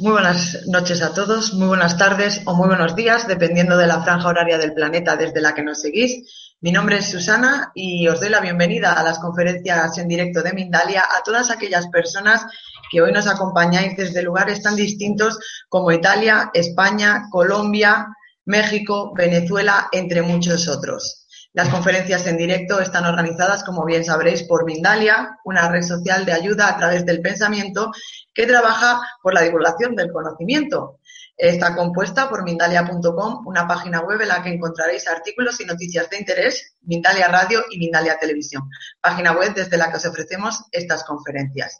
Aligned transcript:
Muy 0.00 0.12
buenas 0.12 0.60
noches 0.68 1.02
a 1.02 1.12
todos, 1.12 1.54
muy 1.54 1.66
buenas 1.66 1.98
tardes 1.98 2.42
o 2.44 2.54
muy 2.54 2.68
buenos 2.68 2.94
días, 2.94 3.26
dependiendo 3.26 3.76
de 3.76 3.88
la 3.88 4.00
franja 4.00 4.28
horaria 4.28 4.56
del 4.56 4.72
planeta 4.72 5.16
desde 5.16 5.40
la 5.40 5.56
que 5.56 5.64
nos 5.64 5.80
seguís. 5.80 6.54
Mi 6.60 6.70
nombre 6.70 6.98
es 6.98 7.10
Susana 7.10 7.72
y 7.74 8.06
os 8.06 8.20
doy 8.20 8.28
la 8.28 8.38
bienvenida 8.38 8.92
a 8.92 9.02
las 9.02 9.18
conferencias 9.18 9.98
en 9.98 10.06
directo 10.06 10.40
de 10.40 10.52
Mindalia 10.52 11.02
a 11.02 11.24
todas 11.24 11.50
aquellas 11.50 11.88
personas 11.88 12.46
que 12.92 13.02
hoy 13.02 13.10
nos 13.10 13.26
acompañáis 13.26 13.96
desde 13.96 14.22
lugares 14.22 14.62
tan 14.62 14.76
distintos 14.76 15.36
como 15.68 15.90
Italia, 15.90 16.52
España, 16.54 17.24
Colombia, 17.28 18.06
México, 18.44 19.12
Venezuela, 19.16 19.88
entre 19.90 20.22
muchos 20.22 20.68
otros. 20.68 21.17
Las 21.58 21.70
conferencias 21.70 22.24
en 22.28 22.36
directo 22.36 22.80
están 22.80 23.04
organizadas, 23.04 23.64
como 23.64 23.84
bien 23.84 24.04
sabréis, 24.04 24.44
por 24.44 24.64
Mindalia, 24.64 25.40
una 25.42 25.68
red 25.68 25.82
social 25.82 26.24
de 26.24 26.32
ayuda 26.32 26.68
a 26.68 26.76
través 26.76 27.04
del 27.04 27.20
pensamiento 27.20 27.90
que 28.32 28.46
trabaja 28.46 29.00
por 29.20 29.34
la 29.34 29.42
divulgación 29.42 29.96
del 29.96 30.12
conocimiento. 30.12 31.00
Está 31.36 31.74
compuesta 31.74 32.28
por 32.28 32.44
Mindalia.com, 32.44 33.44
una 33.44 33.66
página 33.66 34.02
web 34.02 34.20
en 34.20 34.28
la 34.28 34.40
que 34.40 34.50
encontraréis 34.50 35.08
artículos 35.08 35.60
y 35.60 35.64
noticias 35.64 36.08
de 36.08 36.18
interés, 36.18 36.76
Mindalia 36.82 37.26
Radio 37.26 37.64
y 37.72 37.78
Mindalia 37.80 38.20
Televisión, 38.20 38.70
página 39.00 39.32
web 39.32 39.52
desde 39.52 39.78
la 39.78 39.90
que 39.90 39.96
os 39.96 40.06
ofrecemos 40.06 40.62
estas 40.70 41.02
conferencias. 41.02 41.76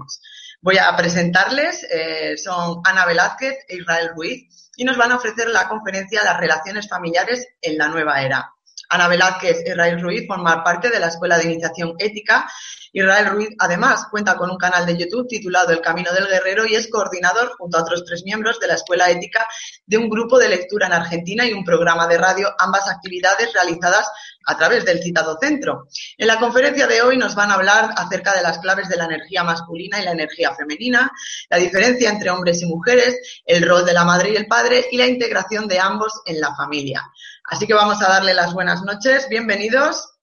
Voy 0.60 0.78
a 0.78 0.96
presentarles, 0.96 1.86
eh, 1.88 2.36
son 2.36 2.80
Ana 2.82 3.06
Velázquez 3.06 3.58
e 3.68 3.76
Israel 3.76 4.10
Ruiz, 4.16 4.72
y 4.74 4.82
nos 4.82 4.96
van 4.96 5.12
a 5.12 5.18
ofrecer 5.18 5.48
la 5.50 5.68
conferencia 5.68 6.24
Las 6.24 6.40
relaciones 6.40 6.88
familiares 6.88 7.46
en 7.62 7.78
la 7.78 7.86
nueva 7.86 8.22
era. 8.22 8.57
Ana 8.88 9.08
Velázquez 9.08 9.62
Israel 9.66 10.00
Ruiz 10.00 10.26
forman 10.26 10.62
parte 10.62 10.90
de 10.90 11.00
la 11.00 11.08
Escuela 11.08 11.38
de 11.38 11.44
Iniciación 11.44 11.94
Ética 11.98 12.46
Israel 12.92 13.26
Ruiz, 13.26 13.50
además, 13.58 14.06
cuenta 14.10 14.36
con 14.36 14.50
un 14.50 14.56
canal 14.56 14.86
de 14.86 14.96
YouTube 14.96 15.28
titulado 15.28 15.72
El 15.72 15.80
Camino 15.80 16.12
del 16.12 16.26
Guerrero 16.26 16.66
y 16.66 16.74
es 16.74 16.88
coordinador, 16.88 17.52
junto 17.58 17.76
a 17.76 17.82
otros 17.82 18.04
tres 18.04 18.24
miembros 18.24 18.58
de 18.60 18.66
la 18.66 18.74
Escuela 18.74 19.10
Ética, 19.10 19.46
de 19.86 19.98
un 19.98 20.08
grupo 20.08 20.38
de 20.38 20.48
lectura 20.48 20.86
en 20.86 20.94
Argentina 20.94 21.44
y 21.44 21.52
un 21.52 21.64
programa 21.64 22.06
de 22.06 22.18
radio, 22.18 22.48
ambas 22.58 22.88
actividades 22.88 23.52
realizadas 23.52 24.10
a 24.46 24.56
través 24.56 24.84
del 24.86 25.02
citado 25.02 25.38
centro. 25.40 25.88
En 26.16 26.26
la 26.26 26.38
conferencia 26.38 26.86
de 26.86 27.02
hoy 27.02 27.18
nos 27.18 27.34
van 27.34 27.50
a 27.50 27.54
hablar 27.54 27.90
acerca 27.96 28.34
de 28.34 28.42
las 28.42 28.58
claves 28.58 28.88
de 28.88 28.96
la 28.96 29.04
energía 29.04 29.44
masculina 29.44 30.00
y 30.00 30.04
la 30.04 30.12
energía 30.12 30.54
femenina, 30.54 31.12
la 31.50 31.58
diferencia 31.58 32.08
entre 32.08 32.30
hombres 32.30 32.62
y 32.62 32.66
mujeres, 32.66 33.42
el 33.44 33.68
rol 33.68 33.84
de 33.84 33.92
la 33.92 34.04
madre 34.04 34.30
y 34.30 34.36
el 34.36 34.46
padre 34.46 34.86
y 34.90 34.96
la 34.96 35.06
integración 35.06 35.68
de 35.68 35.78
ambos 35.78 36.22
en 36.24 36.40
la 36.40 36.54
familia. 36.54 37.10
Así 37.50 37.66
que 37.66 37.72
vamos 37.72 38.02
a 38.02 38.08
darle 38.08 38.34
las 38.34 38.52
buenas 38.52 38.82
noches. 38.82 39.26
Bienvenidos. 39.30 40.18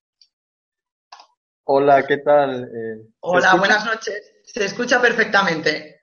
Hola, 1.64 2.06
¿qué 2.06 2.18
tal? 2.18 2.64
Eh, 2.64 3.04
Hola, 3.20 3.56
buenas 3.56 3.84
noches. 3.84 4.32
Se 4.44 4.64
escucha 4.64 5.00
perfectamente. 5.02 6.00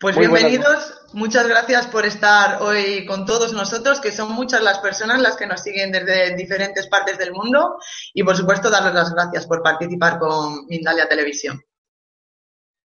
Pues 0.00 0.16
bienvenidos, 0.16 1.02
muchas 1.12 1.46
gracias 1.46 1.86
por 1.86 2.06
estar 2.06 2.62
hoy 2.62 3.04
con 3.04 3.26
todos 3.26 3.52
nosotros, 3.52 4.00
que 4.00 4.10
son 4.10 4.32
muchas 4.32 4.62
las 4.62 4.78
personas 4.78 5.20
las 5.20 5.36
que 5.36 5.46
nos 5.46 5.62
siguen 5.62 5.92
desde 5.92 6.34
diferentes 6.34 6.86
partes 6.88 7.18
del 7.18 7.32
mundo 7.32 7.76
y 8.14 8.22
por 8.24 8.36
supuesto 8.36 8.70
darles 8.70 8.94
las 8.94 9.12
gracias 9.12 9.46
por 9.46 9.62
participar 9.62 10.18
con 10.18 10.66
Mindalia 10.66 11.08
Televisión. 11.08 11.60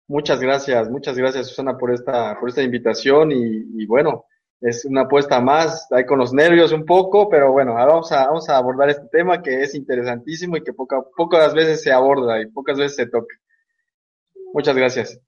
Muchas 0.07 0.39
gracias, 0.39 0.89
muchas 0.89 1.17
gracias 1.17 1.47
Susana 1.47 1.77
por 1.77 1.93
esta, 1.93 2.37
por 2.39 2.49
esta 2.49 2.61
invitación 2.61 3.31
y 3.31 3.85
bueno, 3.85 4.25
es 4.61 4.85
una 4.85 5.01
apuesta 5.01 5.39
más, 5.39 5.87
hay 5.91 6.05
con 6.05 6.19
los 6.19 6.33
nervios 6.33 6.71
un 6.71 6.85
poco, 6.85 7.29
pero 7.29 7.51
bueno, 7.51 7.75
vamos 7.75 8.11
a, 8.11 8.25
vamos 8.25 8.49
a 8.49 8.57
abordar 8.57 8.89
este 8.89 9.07
tema 9.11 9.41
que 9.41 9.61
es 9.61 9.75
interesantísimo 9.75 10.57
y 10.57 10.63
que 10.63 10.73
poca, 10.73 11.01
pocas 11.15 11.53
veces 11.53 11.83
se 11.83 11.91
aborda 11.91 12.41
y 12.41 12.47
pocas 12.47 12.77
veces 12.77 12.95
se 12.95 13.07
toca. 13.07 13.35
Muchas 14.53 14.75
gracias. 14.75 15.19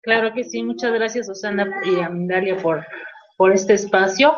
Claro 0.00 0.32
que 0.34 0.44
sí, 0.44 0.62
muchas 0.62 0.92
gracias 0.92 1.26
Susana 1.26 1.80
y 1.84 2.00
a 2.00 2.08
Mindalia 2.08 2.56
por, 2.56 2.86
por 3.36 3.52
este 3.52 3.74
espacio. 3.74 4.34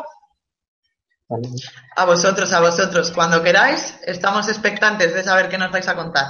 A 1.95 2.05
vosotros, 2.05 2.53
a 2.53 2.61
vosotros, 2.61 3.11
cuando 3.11 3.43
queráis, 3.43 3.99
estamos 4.05 4.47
expectantes 4.47 5.13
de 5.13 5.23
saber 5.23 5.49
qué 5.49 5.57
nos 5.57 5.71
vais 5.71 5.87
a 5.87 5.95
contar. 5.95 6.25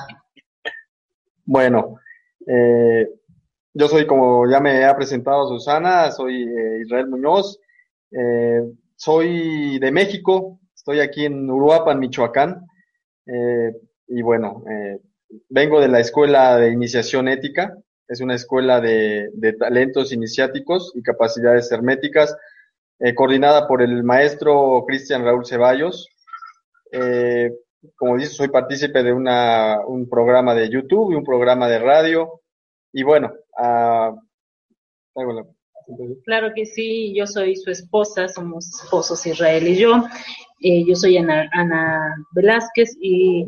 Bueno, 1.46 2.00
eh, 2.48 3.08
yo 3.74 3.88
soy, 3.88 4.08
como 4.08 4.50
ya 4.50 4.60
me 4.60 4.84
ha 4.86 4.96
presentado 4.96 5.48
Susana, 5.48 6.10
soy 6.12 6.44
eh, 6.44 6.82
Israel 6.84 7.08
Muñoz, 7.08 7.60
eh, 8.12 8.62
soy 8.96 9.80
de 9.80 9.92
México, 9.92 10.60
estoy 10.76 11.00
aquí 11.00 11.26
en 11.26 11.50
Uruapan, 11.50 12.00
Michoacán, 12.00 12.66
eh, 13.26 13.74
y 14.08 14.22
bueno, 14.22 14.64
eh, 14.70 15.00
vengo 15.50 15.82
de 15.82 15.90
la 15.90 16.00
Escuela 16.00 16.58
de 16.58 16.72
Iniciación 16.72 17.28
Ética, 17.28 17.78
es 18.08 18.22
una 18.22 18.36
escuela 18.36 18.80
de, 18.80 19.30
talentos 19.60 20.14
iniciáticos 20.14 20.94
y 20.96 21.02
capacidades 21.02 21.72
herméticas, 21.72 22.36
coordinada 23.16 23.68
por 23.68 23.82
el 23.84 24.04
maestro 24.04 24.84
Cristian 24.88 25.24
Raúl 25.24 25.46
Ceballos. 25.46 26.08
como 27.96 28.18
dice, 28.18 28.30
soy 28.30 28.48
partícipe 28.48 29.04
de 29.04 29.12
una, 29.12 29.86
un 29.86 30.10
programa 30.10 30.56
de 30.56 30.70
YouTube 30.70 31.12
y 31.12 31.16
un 31.16 31.26
programa 31.26 31.68
de 31.68 31.80
radio, 31.80 32.42
y 32.94 33.04
bueno, 33.04 33.34
uh, 33.60 34.18
Claro 36.26 36.52
que 36.54 36.66
sí, 36.66 37.14
yo 37.16 37.26
soy 37.26 37.56
su 37.56 37.72
esposa, 37.72 38.28
somos 38.28 38.68
esposos 38.84 39.26
Israel 39.26 39.68
y 39.68 39.78
yo. 39.78 40.04
Eh, 40.60 40.84
yo 40.86 40.96
soy 40.96 41.18
Ana, 41.18 41.50
Ana, 41.54 42.16
Velázquez 42.32 42.98
y 43.00 43.46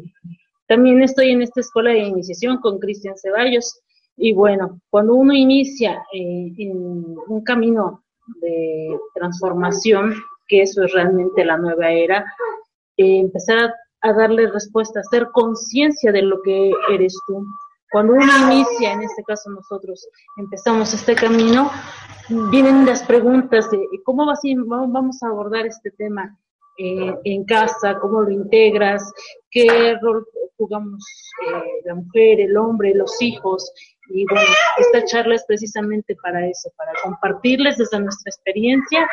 también 0.67 1.01
estoy 1.01 1.31
en 1.31 1.41
esta 1.41 1.59
escuela 1.59 1.91
de 1.91 1.99
iniciación 1.99 2.57
con 2.57 2.79
Cristian 2.79 3.17
Ceballos. 3.17 3.81
Y 4.15 4.33
bueno, 4.33 4.79
cuando 4.89 5.15
uno 5.15 5.33
inicia 5.33 6.03
eh, 6.13 6.53
en 6.57 7.15
un 7.27 7.43
camino 7.43 8.03
de 8.41 8.97
transformación, 9.15 10.13
que 10.47 10.61
eso 10.61 10.83
es 10.83 10.93
realmente 10.93 11.43
la 11.43 11.57
nueva 11.57 11.91
era, 11.91 12.25
eh, 12.97 13.19
empezar 13.19 13.57
a, 13.57 13.73
a 14.01 14.13
darle 14.13 14.47
respuesta, 14.47 14.99
hacer 14.99 15.27
conciencia 15.33 16.11
de 16.11 16.21
lo 16.21 16.41
que 16.41 16.71
eres 16.91 17.17
tú. 17.27 17.45
Cuando 17.91 18.13
uno 18.13 18.51
inicia, 18.51 18.93
en 18.93 19.03
este 19.03 19.23
caso 19.23 19.49
nosotros 19.49 20.07
empezamos 20.37 20.93
este 20.93 21.15
camino, 21.15 21.71
vienen 22.51 22.85
las 22.85 23.03
preguntas 23.03 23.69
de 23.71 23.79
cómo 24.03 24.25
vamos 24.67 25.23
a 25.23 25.27
abordar 25.27 25.65
este 25.65 25.91
tema 25.91 26.37
eh, 26.77 27.13
en 27.23 27.43
casa, 27.45 27.97
cómo 27.99 28.21
lo 28.21 28.31
integras, 28.31 29.11
qué 29.49 29.97
rol 30.01 30.25
jugamos 30.57 31.03
eh, 31.47 31.81
la 31.85 31.95
mujer, 31.95 32.39
el 32.41 32.55
hombre, 32.57 32.93
los 32.93 33.19
hijos. 33.21 33.71
Y 34.09 34.25
bueno, 34.25 34.49
esta 34.77 35.03
charla 35.05 35.35
es 35.35 35.45
precisamente 35.47 36.15
para 36.21 36.47
eso, 36.47 36.71
para 36.77 36.91
compartirles 37.03 37.77
desde 37.77 37.99
nuestra 37.99 38.29
experiencia 38.29 39.07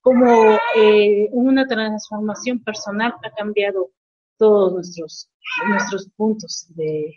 cómo 0.00 0.58
eh, 0.76 1.28
una 1.32 1.66
transformación 1.66 2.62
personal 2.62 3.14
ha 3.24 3.30
cambiado 3.30 3.90
todos 4.38 4.72
nuestros, 4.72 5.28
nuestros 5.68 6.08
puntos 6.16 6.66
de, 6.76 7.12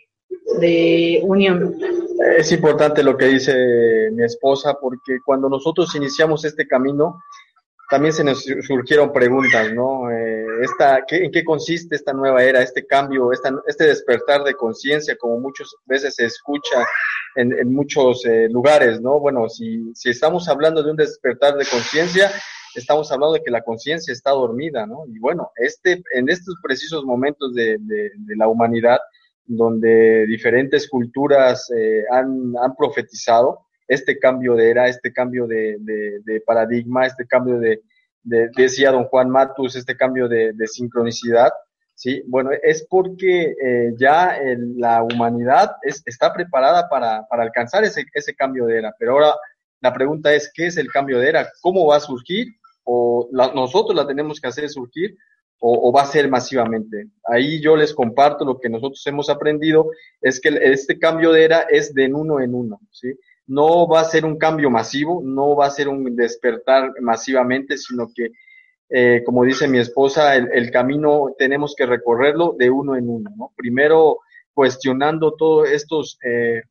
de 0.60 1.20
unión. 1.24 1.76
Es 2.36 2.52
importante 2.52 3.02
lo 3.02 3.16
que 3.16 3.26
dice 3.26 4.10
mi 4.12 4.24
esposa 4.24 4.74
porque 4.80 5.18
cuando 5.24 5.48
nosotros 5.48 5.94
iniciamos 5.94 6.44
este 6.44 6.66
camino, 6.66 7.20
también 7.90 8.12
se 8.12 8.22
nos 8.22 8.44
surgieron 8.44 9.12
preguntas, 9.12 9.72
¿no? 9.72 10.10
Eh, 10.12 10.46
esta, 10.62 11.04
¿En 11.10 11.32
qué 11.32 11.42
consiste 11.42 11.96
esta 11.96 12.12
nueva 12.12 12.44
era, 12.44 12.62
este 12.62 12.86
cambio, 12.86 13.32
esta, 13.32 13.52
este 13.66 13.86
despertar 13.86 14.44
de 14.44 14.54
conciencia, 14.54 15.16
como 15.16 15.40
muchas 15.40 15.74
veces 15.86 16.14
se 16.14 16.26
escucha 16.26 16.86
en, 17.34 17.52
en 17.52 17.74
muchos 17.74 18.24
eh, 18.26 18.48
lugares, 18.48 19.00
¿no? 19.00 19.18
Bueno, 19.18 19.48
si, 19.48 19.92
si 19.94 20.10
estamos 20.10 20.48
hablando 20.48 20.84
de 20.84 20.92
un 20.92 20.96
despertar 20.96 21.56
de 21.56 21.66
conciencia, 21.66 22.30
estamos 22.76 23.10
hablando 23.10 23.34
de 23.34 23.42
que 23.42 23.50
la 23.50 23.62
conciencia 23.62 24.12
está 24.12 24.30
dormida, 24.30 24.86
¿no? 24.86 25.04
Y 25.08 25.18
bueno, 25.18 25.50
este, 25.56 26.00
en 26.14 26.28
estos 26.28 26.54
precisos 26.62 27.04
momentos 27.04 27.54
de, 27.54 27.76
de 27.80 28.36
la 28.36 28.46
humanidad, 28.46 29.00
donde 29.52 30.26
diferentes 30.26 30.88
culturas 30.88 31.70
eh, 31.76 32.04
han, 32.08 32.54
han, 32.62 32.76
profetizado 32.76 33.66
este 33.88 34.16
cambio 34.16 34.54
de 34.54 34.70
era, 34.70 34.86
este 34.86 35.12
cambio 35.12 35.48
de, 35.48 36.42
paradigma, 36.46 37.06
este 37.06 37.26
cambio 37.26 37.58
de, 37.58 37.82
decía 38.22 38.92
don 38.92 39.06
Juan 39.06 39.28
Matus, 39.28 39.74
este 39.74 39.96
cambio 39.96 40.28
de, 40.28 40.54
sincronicidad. 40.66 41.50
Sí, 41.96 42.22
bueno, 42.28 42.50
es 42.62 42.86
porque 42.88 43.54
eh, 43.62 43.92
ya 43.98 44.38
la 44.76 45.02
humanidad 45.02 45.72
es, 45.82 46.00
está 46.06 46.32
preparada 46.32 46.88
para, 46.88 47.26
para 47.28 47.42
alcanzar 47.42 47.82
ese, 47.82 48.04
ese 48.14 48.34
cambio 48.34 48.66
de 48.66 48.78
era. 48.78 48.94
Pero 48.98 49.12
ahora 49.14 49.34
la 49.80 49.92
pregunta 49.92 50.32
es, 50.32 50.50
¿qué 50.54 50.66
es 50.66 50.76
el 50.76 50.88
cambio 50.92 51.18
de 51.18 51.28
era? 51.28 51.50
¿Cómo 51.60 51.86
va 51.86 51.96
a 51.96 52.00
surgir? 52.00 52.46
¿O 52.84 53.28
nosotros 53.32 53.96
la 53.96 54.06
tenemos 54.06 54.40
que 54.40 54.48
hacer 54.48 54.68
surgir? 54.68 55.16
O, 55.62 55.92
va 55.92 56.02
a 56.02 56.06
ser 56.06 56.28
masivamente. 56.28 57.08
Ahí 57.24 57.60
yo 57.60 57.76
les 57.76 57.92
comparto 57.94 58.44
lo 58.44 58.58
que 58.58 58.70
nosotros 58.70 59.06
hemos 59.06 59.28
aprendido, 59.28 59.90
es 60.20 60.40
que 60.40 60.48
este 60.62 60.98
cambio 60.98 61.32
de 61.32 61.44
era 61.44 61.60
es 61.68 61.92
de 61.92 62.12
uno 62.12 62.40
en 62.40 62.54
uno, 62.54 62.80
¿sí? 62.90 63.12
No 63.46 63.86
va 63.86 64.00
a 64.00 64.04
ser 64.04 64.24
un 64.24 64.38
cambio 64.38 64.70
masivo, 64.70 65.20
no 65.22 65.54
va 65.54 65.66
a 65.66 65.70
ser 65.70 65.88
un 65.88 66.16
despertar 66.16 66.92
masivamente, 67.00 67.76
sino 67.76 68.10
que, 68.14 68.30
eh, 68.88 69.22
como 69.24 69.44
dice 69.44 69.68
mi 69.68 69.78
esposa, 69.78 70.34
el, 70.34 70.70
camino 70.70 71.34
tenemos 71.36 71.74
que 71.76 71.84
recorrerlo 71.84 72.54
de 72.58 72.70
uno 72.70 72.96
en 72.96 73.08
uno, 73.08 73.30
¿no? 73.36 73.52
Primero 73.54 74.18
cuestionando 74.54 75.34
todos 75.34 75.68
estos... 75.70 76.18
Eh, 76.24 76.62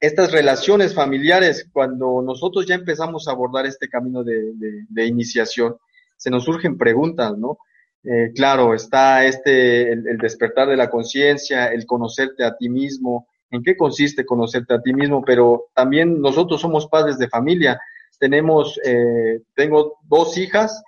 estas 0.00 0.32
relaciones 0.32 0.94
familiares, 0.94 1.66
cuando 1.72 2.20
nosotros 2.20 2.66
ya 2.66 2.74
empezamos 2.74 3.26
a 3.26 3.30
abordar 3.30 3.64
este 3.64 3.88
camino 3.88 4.22
de 4.22 5.06
iniciación, 5.06 5.76
se 6.24 6.30
nos 6.30 6.44
surgen 6.44 6.78
preguntas, 6.78 7.36
¿no? 7.36 7.58
Eh, 8.02 8.32
claro, 8.34 8.72
está 8.72 9.26
este, 9.26 9.92
el, 9.92 10.16
despertar 10.16 10.66
de 10.68 10.76
la 10.76 10.88
conciencia, 10.88 11.66
el 11.66 11.84
conocerte 11.84 12.44
a 12.44 12.56
ti 12.56 12.70
mismo, 12.70 13.28
en 13.50 13.62
qué 13.62 13.76
consiste 13.76 14.24
conocerte 14.24 14.72
a 14.72 14.80
ti 14.80 14.94
mismo, 14.94 15.22
pero 15.22 15.66
también 15.74 16.22
nosotros 16.22 16.62
somos 16.62 16.86
padres 16.86 17.18
de 17.18 17.28
familia. 17.28 17.78
Tenemos, 18.18 18.80
eh, 18.86 19.42
tengo 19.54 19.98
dos 20.04 20.38
hijas 20.38 20.82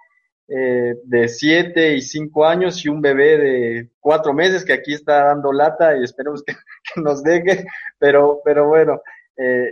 eh, 0.49 0.95
de 1.05 1.29
siete 1.29 1.95
y 1.95 2.01
cinco 2.01 2.47
años 2.47 2.83
y 2.83 2.89
un 2.89 3.03
bebé 3.03 3.37
de 3.37 3.91
cuatro 4.01 4.33
meses 4.33 4.65
que 4.65 4.73
aquí 4.73 4.95
está 4.95 5.25
dando 5.25 5.53
lata 5.53 5.99
y 5.99 6.03
esperemos 6.03 6.43
que, 6.43 6.55
nos 7.03 7.23
deje, 7.23 7.67
pero, 7.99 8.41
pero 8.43 8.69
bueno, 8.69 9.03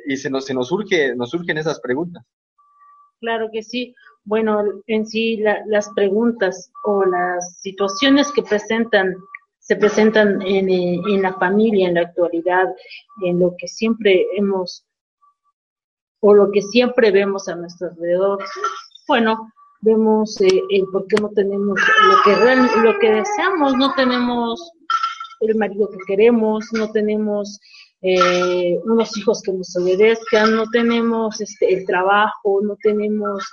y 0.07 0.19
se 0.19 0.29
nos, 0.29 0.45
se 0.45 0.53
nos 0.53 0.69
surge, 0.69 1.17
nos 1.17 1.31
surgen 1.31 1.57
esas 1.57 1.81
preguntas. 1.81 2.23
Claro 3.19 3.49
que 3.51 3.63
sí 3.63 3.95
bueno, 4.25 4.63
en 4.87 5.07
sí 5.07 5.37
las 5.67 5.91
preguntas 5.95 6.71
o 6.85 7.05
las 7.05 7.61
situaciones 7.61 8.33
que 8.33 8.43
presentan, 8.43 9.15
se 9.59 9.77
presentan 9.77 10.41
en, 10.43 10.69
en, 10.71 11.23
la 11.23 11.35
familia 11.35 11.89
en 11.89 11.95
la 11.95 12.03
actualidad, 12.03 12.75
en 13.23 13.41
lo 13.41 13.55
que 13.59 13.69
siempre 13.69 14.27
hemos 14.37 14.87
o 16.21 16.33
lo 16.33 16.51
que 16.51 16.63
siempre 16.63 17.11
vemos 17.11 17.49
a 17.49 17.55
nuestro 17.55 17.89
alrededor. 17.89 18.43
Bueno, 19.07 19.53
vemos 19.83 20.41
eh, 20.41 20.63
el 20.71 20.87
por 20.87 21.07
qué 21.07 21.17
no 21.21 21.29
tenemos 21.29 21.79
lo 21.79 22.17
que 22.25 22.81
lo 22.83 22.99
que 22.99 23.13
deseamos, 23.13 23.77
no 23.77 23.93
tenemos 23.95 24.73
el 25.41 25.55
marido 25.57 25.91
que 25.91 25.99
queremos, 26.07 26.65
no 26.73 26.91
tenemos 26.91 27.61
eh, 28.01 28.79
unos 28.85 29.17
hijos 29.19 29.43
que 29.43 29.53
nos 29.53 29.77
obedezcan, 29.77 30.57
no 30.57 30.65
tenemos 30.71 31.41
este, 31.41 31.75
el 31.75 31.87
trabajo, 31.87 32.61
no 32.63 32.77
tenemos 32.83 33.45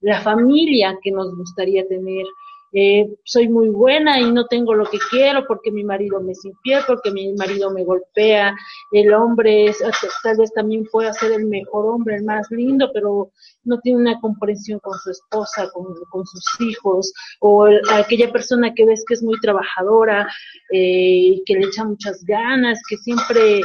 la 0.00 0.20
familia 0.20 0.98
que 1.02 1.10
nos 1.10 1.34
gustaría 1.36 1.86
tener. 1.86 2.24
Eh, 2.72 3.08
soy 3.24 3.48
muy 3.48 3.70
buena 3.70 4.20
y 4.20 4.30
no 4.30 4.46
tengo 4.46 4.74
lo 4.74 4.84
que 4.84 4.98
quiero 5.10 5.46
porque 5.46 5.70
mi 5.70 5.84
marido 5.84 6.20
me 6.20 6.32
es 6.32 6.44
infiel, 6.44 6.82
porque 6.86 7.10
mi 7.10 7.32
marido 7.32 7.70
me 7.70 7.82
golpea, 7.82 8.54
el 8.92 9.14
hombre 9.14 9.68
es, 9.68 9.78
tal 10.22 10.36
vez 10.36 10.52
también 10.52 10.84
pueda 10.92 11.14
ser 11.14 11.32
el 11.32 11.46
mejor 11.46 11.86
hombre, 11.86 12.16
el 12.16 12.24
más 12.24 12.46
lindo, 12.50 12.90
pero 12.92 13.30
no 13.64 13.78
tiene 13.80 14.00
una 14.00 14.20
comprensión 14.20 14.80
con 14.80 14.98
su 14.98 15.10
esposa, 15.10 15.70
con, 15.72 15.86
con 16.10 16.26
sus 16.26 16.60
hijos, 16.60 17.10
o 17.40 17.68
aquella 17.90 18.30
persona 18.30 18.74
que 18.74 18.84
ves 18.84 19.02
que 19.08 19.14
es 19.14 19.22
muy 19.22 19.40
trabajadora, 19.40 20.28
eh, 20.70 21.40
que 21.46 21.54
le 21.54 21.68
echa 21.68 21.84
muchas 21.84 22.22
ganas, 22.24 22.80
que 22.86 22.98
siempre 22.98 23.60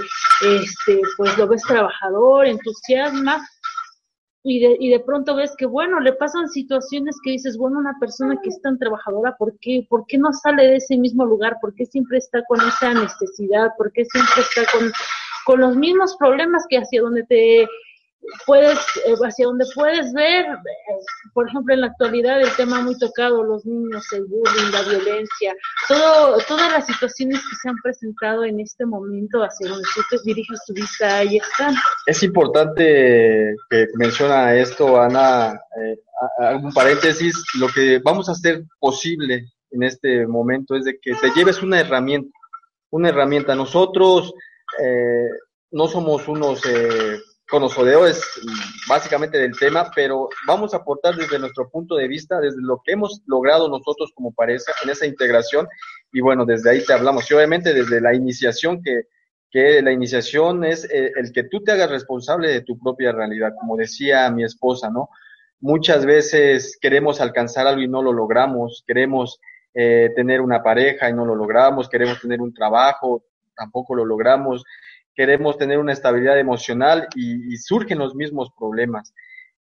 este, 0.45 1.01
pues 1.17 1.37
lo 1.37 1.47
ves 1.47 1.61
trabajador, 1.63 2.45
entusiasma, 2.45 3.45
y 4.43 4.59
de, 4.59 4.75
y 4.79 4.89
de 4.89 4.99
pronto 4.99 5.35
ves 5.35 5.55
que, 5.57 5.65
bueno, 5.65 6.01
le 6.01 6.13
pasan 6.13 6.49
situaciones 6.49 7.17
que 7.23 7.31
dices, 7.31 7.57
bueno, 7.57 7.79
una 7.79 7.97
persona 7.99 8.37
que 8.43 8.49
es 8.49 8.61
tan 8.61 8.77
trabajadora, 8.77 9.35
¿por 9.37 9.57
qué, 9.59 9.85
¿por 9.89 10.05
qué 10.05 10.17
no 10.17 10.33
sale 10.33 10.67
de 10.67 10.75
ese 10.75 10.97
mismo 10.97 11.25
lugar? 11.25 11.57
¿Por 11.61 11.73
qué 11.73 11.85
siempre 11.85 12.17
está 12.17 12.43
con 12.45 12.59
esa 12.59 12.93
necesidad? 12.93 13.69
¿Por 13.77 13.91
qué 13.93 14.03
siempre 14.03 14.41
está 14.41 14.77
con, 14.77 14.91
con 15.45 15.61
los 15.61 15.77
mismos 15.77 16.15
problemas 16.17 16.65
que 16.69 16.77
hacia 16.77 17.01
donde 17.01 17.23
te 17.23 17.67
puedes, 18.45 18.77
eh, 19.05 19.15
hacia 19.23 19.45
donde 19.45 19.65
puedes 19.73 20.13
ver, 20.13 20.45
eh, 20.45 21.29
por 21.33 21.47
ejemplo, 21.47 21.73
en 21.73 21.81
la 21.81 21.87
actualidad 21.87 22.41
el 22.41 22.55
tema 22.55 22.81
muy 22.81 22.97
tocado, 22.97 23.43
los 23.43 23.65
niños, 23.65 24.03
el 24.13 24.25
bullying, 24.25 24.71
la 24.71 24.81
violencia, 24.83 25.55
todo, 25.87 26.37
todas 26.47 26.71
las 26.71 26.85
situaciones 26.85 27.39
que 27.39 27.55
se 27.61 27.69
han 27.69 27.75
presentado 27.81 28.43
en 28.43 28.59
este 28.59 28.85
momento 28.85 29.43
hacia 29.43 29.69
donde 29.69 29.87
tú 29.93 30.01
te 30.09 30.17
diriges 30.23 30.59
tu 30.65 30.73
vista, 30.73 31.17
ahí 31.17 31.37
están. 31.37 31.75
Es 32.05 32.23
importante 32.23 33.55
que 33.69 33.87
menciona 33.95 34.55
esto, 34.55 34.99
Ana, 34.99 35.53
eh, 35.81 35.99
algún 36.39 36.73
paréntesis, 36.73 37.35
lo 37.59 37.67
que 37.67 37.99
vamos 38.03 38.29
a 38.29 38.33
hacer 38.33 38.63
posible 38.79 39.51
en 39.71 39.83
este 39.83 40.27
momento 40.27 40.75
es 40.75 40.85
de 40.85 40.99
que 40.99 41.13
te 41.15 41.31
lleves 41.31 41.61
una 41.61 41.79
herramienta, 41.79 42.29
una 42.91 43.09
herramienta. 43.09 43.55
Nosotros 43.55 44.33
no 45.71 45.87
somos 45.87 46.27
unos 46.27 46.61
conocedores 47.53 48.19
básicamente 48.89 49.37
del 49.37 49.55
tema, 49.55 49.91
pero 49.93 50.27
vamos 50.47 50.73
a 50.73 50.77
aportar 50.77 51.15
desde 51.15 51.37
nuestro 51.37 51.69
punto 51.69 51.93
de 51.93 52.07
vista, 52.07 52.39
desde 52.39 52.59
lo 52.59 52.81
que 52.83 52.93
hemos 52.93 53.21
logrado 53.27 53.69
nosotros 53.69 54.11
como 54.15 54.33
pareja 54.33 54.71
en 54.83 54.89
esa 54.89 55.05
integración, 55.05 55.67
y 56.11 56.19
bueno, 56.19 56.45
desde 56.45 56.71
ahí 56.71 56.83
te 56.83 56.93
hablamos, 56.93 57.29
y 57.29 57.33
obviamente 57.35 57.71
desde 57.75 58.01
la 58.01 58.15
iniciación, 58.15 58.81
que, 58.81 59.03
que 59.51 59.83
la 59.83 59.91
iniciación 59.91 60.63
es 60.63 60.85
eh, 60.85 61.11
el, 61.15 61.31
que 61.31 61.43
tú 61.43 61.63
te 61.63 61.73
hagas 61.73 61.91
responsable 61.91 62.49
de 62.49 62.61
tu 62.61 62.79
propia 62.79 63.11
realidad, 63.11 63.53
como 63.59 63.77
decía 63.77 64.31
mi 64.31 64.43
esposa, 64.43 64.89
¿no? 64.89 65.09
Muchas 65.59 66.07
veces 66.07 66.79
queremos 66.81 67.21
alcanzar 67.21 67.67
algo 67.67 67.83
y 67.83 67.87
no 67.87 68.01
lo 68.01 68.13
logramos, 68.13 68.83
queremos 68.87 69.39
eh, 69.75 70.09
tener 70.15 70.41
una 70.41 70.63
pareja 70.63 71.07
y 71.07 71.13
no 71.13 71.23
lo 71.23 71.35
logramos, 71.35 71.87
queremos 71.87 72.19
tener 72.19 72.41
un 72.41 72.51
trabajo, 72.51 73.25
tampoco 73.55 73.93
lo 73.93 74.05
logramos, 74.05 74.63
queremos 75.15 75.57
tener 75.57 75.79
una 75.79 75.93
estabilidad 75.93 76.39
emocional 76.39 77.07
y, 77.15 77.55
surgen 77.57 77.99
los 77.99 78.15
mismos 78.15 78.51
problemas. 78.57 79.13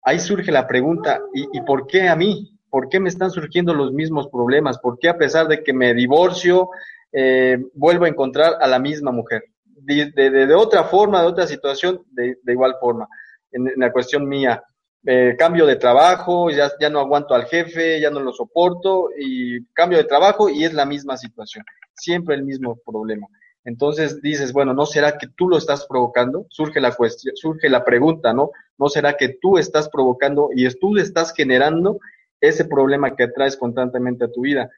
Ahí 0.04 0.20
surge 0.20 0.52
la 0.52 0.68
pregunta, 0.68 1.22
¿y, 1.34 1.62
por 1.62 1.88
qué 1.88 2.10
a 2.10 2.16
mí? 2.16 2.58
¿Por 2.70 2.90
qué 2.90 3.00
me 3.00 3.10
están 3.10 3.32
surgiendo 3.32 3.74
los 3.74 3.92
mismos 3.92 4.28
problemas? 4.30 4.80
¿Por 4.80 4.98
qué 4.98 5.10
a 5.10 5.18
pesar 5.18 5.48
de 5.48 5.64
que 5.64 5.74
me 5.74 5.94
divorcio, 5.94 6.70
eh, 7.12 7.58
vuelvo 7.74 8.06
a 8.06 8.10
encontrar 8.10 8.56
a 8.62 8.68
la 8.68 8.80
misma 8.80 9.12
mujer? 9.12 9.44
De, 9.66 10.54
otra 10.56 10.84
forma, 10.86 11.22
de 11.22 11.28
otra 11.28 11.48
situación, 11.48 12.04
de, 12.12 12.38
igual 12.48 12.76
forma. 12.80 13.08
En, 13.52 13.72
la 13.76 13.92
cuestión 13.92 14.28
mía, 14.28 14.64
eh, 15.06 15.36
cambio 15.38 15.66
de 15.66 15.76
trabajo, 15.76 16.50
ya, 16.50 16.72
ya 16.80 16.90
no 16.90 17.00
aguanto 17.00 17.34
al 17.34 17.46
jefe, 17.46 18.00
ya 18.00 18.10
no 18.10 18.20
lo 18.20 18.32
soporto, 18.32 19.10
y 19.20 19.66
cambio 19.74 19.98
de 19.98 20.06
trabajo 20.06 20.50
y 20.50 20.64
es 20.64 20.74
la 20.74 20.86
misma 20.86 21.18
situación. 21.18 21.66
Siempre 21.94 22.36
el 22.36 22.44
mismo 22.44 22.80
problema. 22.86 23.28
Entonces 23.64 24.22
dices, 24.22 24.54
bueno, 24.54 24.74
¿no 24.74 24.86
será 24.86 25.18
que 25.18 25.28
tú 25.28 25.48
lo 25.48 25.58
estás 25.58 25.86
provocando? 25.86 26.46
Surge 26.50 26.80
la 26.82 26.94
cuestión, 26.94 27.36
surge 27.36 27.70
la 27.70 27.86
pregunta, 27.86 28.34
¿no? 28.34 28.52
¿No 28.78 28.90
será 28.90 29.14
que 29.14 29.38
tú 29.42 29.58
estás 29.58 29.90
provocando 29.90 30.50
y 30.56 30.68
tú 30.80 30.98
estás 30.98 31.34
generando 31.34 32.00
ese 32.40 32.66
problema 32.66 33.16
que 33.16 33.28
traes 33.28 33.56
constantemente 33.56 34.26
a 34.26 34.32
tu 34.32 34.42
vida? 34.42 34.70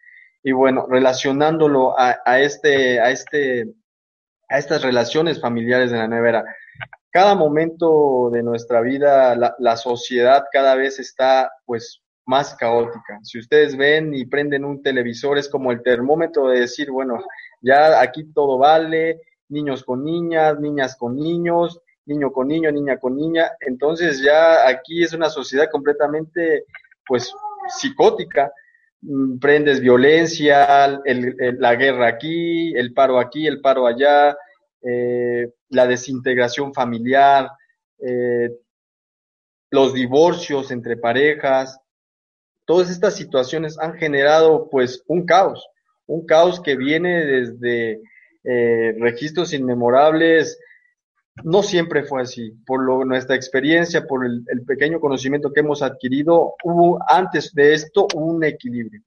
Y 0.43 0.51
bueno, 0.51 0.85
relacionándolo 0.89 1.95
a, 1.97 2.39
este, 2.41 2.99
a 2.99 3.09
este, 3.11 3.73
a 4.49 4.57
estas 4.57 4.81
relaciones 4.81 5.39
familiares 5.39 5.91
de 5.91 5.97
la 5.99 6.07
nevera. 6.09 6.43
Cada 7.09 7.35
momento 7.35 8.29
de 8.33 8.43
nuestra 8.43 8.81
vida, 8.81 9.35
la, 9.35 9.55
la 9.59 9.77
sociedad 9.77 10.43
cada 10.51 10.75
vez 10.75 10.99
está, 10.99 11.49
pues, 11.65 12.01
más 12.25 12.55
caótica. 12.55 13.19
Si 13.23 13.39
ustedes 13.39 13.75
ven 13.77 14.13
y 14.13 14.25
prenden 14.25 14.65
un 14.65 14.81
televisor, 14.81 15.37
es 15.37 15.49
como 15.49 15.71
el 15.71 15.81
termómetro 15.83 16.47
de 16.47 16.61
decir, 16.61 16.89
bueno, 16.89 17.23
ya 17.63 18.01
aquí 18.01 18.25
todo 18.33 18.57
vale, 18.57 19.21
niños 19.47 19.83
con 19.83 20.03
niñas, 20.03 20.59
niñas 20.59 20.95
con 20.97 21.15
niños, 21.15 21.79
niño 22.05 22.31
con 22.31 22.49
niño, 22.49 22.71
niña 22.71 22.99
con 22.99 23.15
niña. 23.15 23.51
Entonces 23.61 24.21
ya 24.21 24.67
aquí 24.67 25.01
es 25.01 25.13
una 25.13 25.29
sociedad 25.29 25.69
completamente, 25.71 26.65
pues, 27.07 27.33
psicótica. 27.69 28.51
Mm, 29.01 29.39
prendes 29.39 29.79
violencia, 29.79 31.01
la 31.05 31.75
guerra 31.75 32.07
aquí, 32.07 32.75
el 32.75 32.93
paro 32.93 33.17
aquí, 33.19 33.47
el 33.47 33.61
paro 33.61 33.87
allá, 33.87 34.37
eh, 34.81 35.47
la 35.69 35.87
desintegración 35.87 36.73
familiar, 36.73 37.49
eh, 37.99 38.49
los 39.71 39.93
divorcios 39.93 40.69
entre 40.71 40.97
parejas. 40.97 41.79
Todas 42.65 42.89
estas 42.89 43.15
situaciones 43.15 43.79
han 43.79 43.93
generado 43.93 44.69
pues 44.69 45.03
un 45.07 45.25
caos 45.25 45.65
un 46.07 46.25
caos 46.25 46.61
que 46.61 46.75
viene 46.75 47.25
desde 47.25 48.01
eh, 48.43 48.95
registros 48.99 49.53
inmemorables. 49.53 50.59
No 51.43 51.63
siempre 51.63 52.03
fue 52.03 52.21
así. 52.21 52.51
Por 52.65 53.05
nuestra 53.05 53.35
experiencia, 53.35 54.05
por 54.05 54.25
el, 54.25 54.43
pequeño 54.65 54.99
conocimiento 54.99 55.51
que 55.51 55.61
hemos 55.61 55.81
adquirido, 55.81 56.55
hubo 56.63 56.99
antes 57.07 57.53
de 57.53 57.73
esto 57.73 58.07
un 58.15 58.43
equilibrio. 58.43 59.01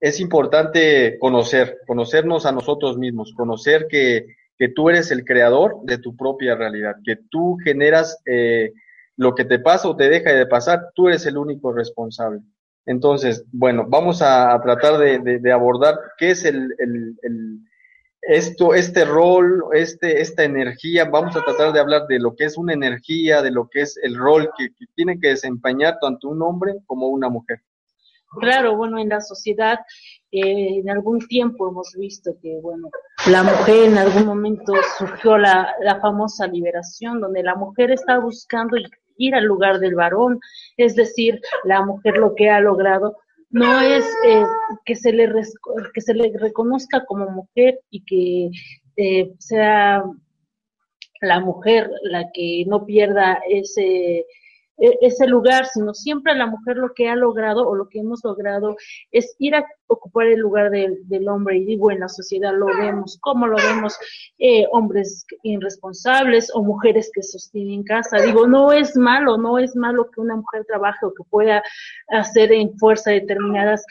Es 0.00 0.20
importante 0.20 1.18
conocer, 1.18 1.78
conocernos 1.86 2.46
a 2.46 2.52
nosotros 2.52 2.98
mismos, 2.98 3.32
conocer 3.34 3.86
que, 3.88 4.26
que 4.56 4.68
tú 4.68 4.90
eres 4.90 5.10
el 5.10 5.24
creador 5.24 5.78
de 5.82 5.98
tu 5.98 6.16
propia 6.16 6.54
realidad, 6.54 6.96
que 7.04 7.16
tú 7.30 7.56
generas 7.64 8.20
eh, 8.26 8.72
lo 9.16 9.34
que 9.34 9.44
te 9.44 9.58
pasa 9.58 9.88
o 9.88 9.96
te 9.96 10.08
deja 10.08 10.32
de 10.32 10.46
pasar, 10.46 10.90
tú 10.94 11.08
eres 11.08 11.26
el 11.26 11.36
único 11.38 11.72
responsable. 11.72 12.40
Entonces, 12.88 13.44
bueno, 13.52 13.84
vamos 13.86 14.22
a, 14.22 14.58
tratar 14.62 14.96
de, 14.96 15.52
abordar 15.52 15.94
qué 16.16 16.30
es 16.30 16.42
el, 16.46 16.74
esto, 18.22 18.72
este 18.72 19.04
rol, 19.04 19.62
este, 19.74 20.22
esta 20.22 20.42
energía. 20.44 21.04
Vamos 21.04 21.36
a 21.36 21.44
tratar 21.44 21.74
de 21.74 21.80
hablar 21.80 22.06
de 22.06 22.18
lo 22.18 22.34
que 22.34 22.46
es 22.46 22.56
una 22.56 22.72
energía, 22.72 23.42
de 23.42 23.50
lo 23.50 23.68
que 23.68 23.82
es 23.82 23.98
el 24.02 24.16
rol 24.16 24.50
que, 24.56 24.70
tiene 24.94 25.20
que 25.20 25.28
desempeñar 25.28 25.98
tanto 26.00 26.28
un 26.28 26.40
hombre 26.40 26.76
como 26.86 27.08
una 27.08 27.28
mujer. 27.28 27.60
Claro, 28.40 28.74
bueno, 28.74 28.98
en 28.98 29.10
la 29.10 29.20
sociedad 29.20 29.80
eh, 30.32 30.80
en 30.80 30.88
algún 30.88 31.18
tiempo 31.28 31.68
hemos 31.68 31.94
visto 31.94 32.36
que, 32.40 32.58
bueno, 32.62 32.88
la 33.30 33.42
mujer 33.42 33.84
en 33.84 33.98
algún 33.98 34.24
momento 34.24 34.72
surgió 34.96 35.36
la, 35.36 35.74
la 35.82 36.00
famosa 36.00 36.46
liberación, 36.46 37.20
donde 37.20 37.42
la 37.42 37.54
mujer 37.54 37.90
está 37.90 38.18
buscando 38.18 38.76
ir 39.18 39.34
al 39.34 39.44
lugar 39.44 39.78
del 39.78 39.94
varón, 39.94 40.40
es 40.76 40.94
decir, 40.94 41.40
la 41.64 41.84
mujer 41.84 42.16
lo 42.16 42.34
que 42.34 42.48
ha 42.48 42.60
logrado 42.60 43.16
no 43.50 43.80
es 43.80 44.04
eh, 44.26 44.44
que, 44.84 44.94
se 44.94 45.12
le 45.12 45.30
que 45.94 46.00
se 46.00 46.14
le 46.14 46.32
reconozca 46.38 47.04
como 47.04 47.30
mujer 47.30 47.80
y 47.90 48.04
que 48.04 48.50
eh, 48.96 49.32
sea 49.38 50.02
la 51.20 51.40
mujer 51.40 51.90
la 52.02 52.30
que 52.32 52.64
no 52.66 52.84
pierda 52.84 53.40
ese 53.48 54.24
ese 54.78 55.26
lugar, 55.26 55.66
sino 55.66 55.92
siempre 55.92 56.34
la 56.34 56.46
mujer 56.46 56.76
lo 56.76 56.92
que 56.94 57.08
ha 57.08 57.16
logrado 57.16 57.66
o 57.66 57.74
lo 57.74 57.88
que 57.88 58.00
hemos 58.00 58.20
logrado 58.24 58.76
es 59.10 59.34
ir 59.38 59.54
a 59.54 59.64
ocupar 59.88 60.26
el 60.26 60.40
lugar 60.40 60.70
del, 60.70 60.96
del 61.08 61.28
hombre. 61.28 61.58
Y 61.58 61.64
digo, 61.64 61.90
en 61.90 62.00
la 62.00 62.08
sociedad 62.08 62.52
lo 62.54 62.66
vemos, 62.66 63.18
¿cómo 63.20 63.46
lo 63.46 63.56
vemos? 63.56 63.98
Eh, 64.38 64.66
hombres 64.72 65.26
irresponsables 65.42 66.50
o 66.54 66.62
mujeres 66.62 67.10
que 67.12 67.22
sostienen 67.22 67.82
casa. 67.82 68.18
Digo, 68.18 68.46
no 68.46 68.72
es 68.72 68.96
malo, 68.96 69.36
no 69.36 69.58
es 69.58 69.74
malo 69.74 70.10
que 70.10 70.20
una 70.20 70.36
mujer 70.36 70.64
trabaje 70.66 71.04
o 71.06 71.14
que 71.14 71.24
pueda 71.28 71.62
hacer 72.08 72.52
en 72.52 72.76
fuerza 72.78 73.10
determinadas 73.10 73.84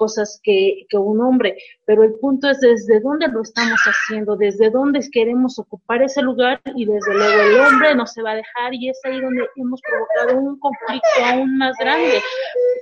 cosas 0.00 0.40
que, 0.42 0.86
que 0.88 0.96
un 0.96 1.20
hombre, 1.20 1.58
pero 1.84 2.04
el 2.04 2.14
punto 2.14 2.48
es 2.48 2.58
desde 2.60 3.00
dónde 3.00 3.28
lo 3.28 3.42
estamos 3.42 3.78
haciendo, 3.84 4.34
desde 4.34 4.70
dónde 4.70 5.00
queremos 5.12 5.58
ocupar 5.58 6.02
ese 6.02 6.22
lugar 6.22 6.58
y 6.74 6.86
desde 6.86 7.12
luego 7.12 7.42
el 7.42 7.60
hombre 7.60 7.94
no 7.94 8.06
se 8.06 8.22
va 8.22 8.30
a 8.30 8.36
dejar 8.36 8.72
y 8.72 8.88
es 8.88 8.98
ahí 9.04 9.20
donde 9.20 9.46
hemos 9.56 9.78
provocado 9.82 10.40
un 10.40 10.58
conflicto 10.58 11.06
aún 11.22 11.58
más 11.58 11.76
grande, 11.78 12.22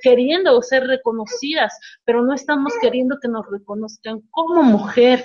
queriendo 0.00 0.62
ser 0.62 0.84
reconocidas, 0.84 1.76
pero 2.04 2.22
no 2.22 2.32
estamos 2.34 2.72
queriendo 2.80 3.18
que 3.20 3.26
nos 3.26 3.44
reconozcan 3.50 4.20
como 4.30 4.62
mujer, 4.62 5.24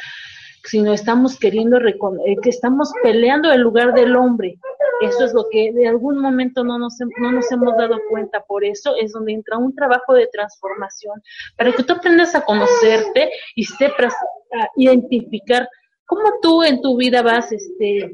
sino 0.63 0.93
estamos 0.93 1.37
queriendo, 1.37 1.77
eh, 1.77 2.35
que 2.41 2.49
estamos 2.49 2.91
peleando 3.03 3.51
el 3.51 3.61
lugar 3.61 3.93
del 3.93 4.15
hombre. 4.15 4.57
Eso 5.01 5.25
es 5.25 5.33
lo 5.33 5.45
que 5.51 5.73
de 5.73 5.87
algún 5.87 6.19
momento 6.19 6.63
no 6.63 6.79
nos, 6.79 6.95
no 7.17 7.31
nos 7.31 7.51
hemos 7.51 7.75
dado 7.75 7.99
cuenta. 8.09 8.41
Por 8.41 8.63
eso 8.63 8.95
es 8.95 9.11
donde 9.11 9.33
entra 9.33 9.57
un 9.57 9.75
trabajo 9.75 10.13
de 10.13 10.27
transformación, 10.27 11.21
para 11.57 11.71
que 11.73 11.83
tú 11.83 11.93
aprendas 11.93 12.35
a 12.35 12.45
conocerte 12.45 13.29
y 13.55 13.65
sepas 13.65 14.13
a 14.13 14.69
identificar 14.77 15.67
cómo 16.05 16.23
tú 16.41 16.63
en 16.63 16.81
tu 16.81 16.95
vida 16.95 17.21
vas 17.21 17.51
este, 17.51 18.13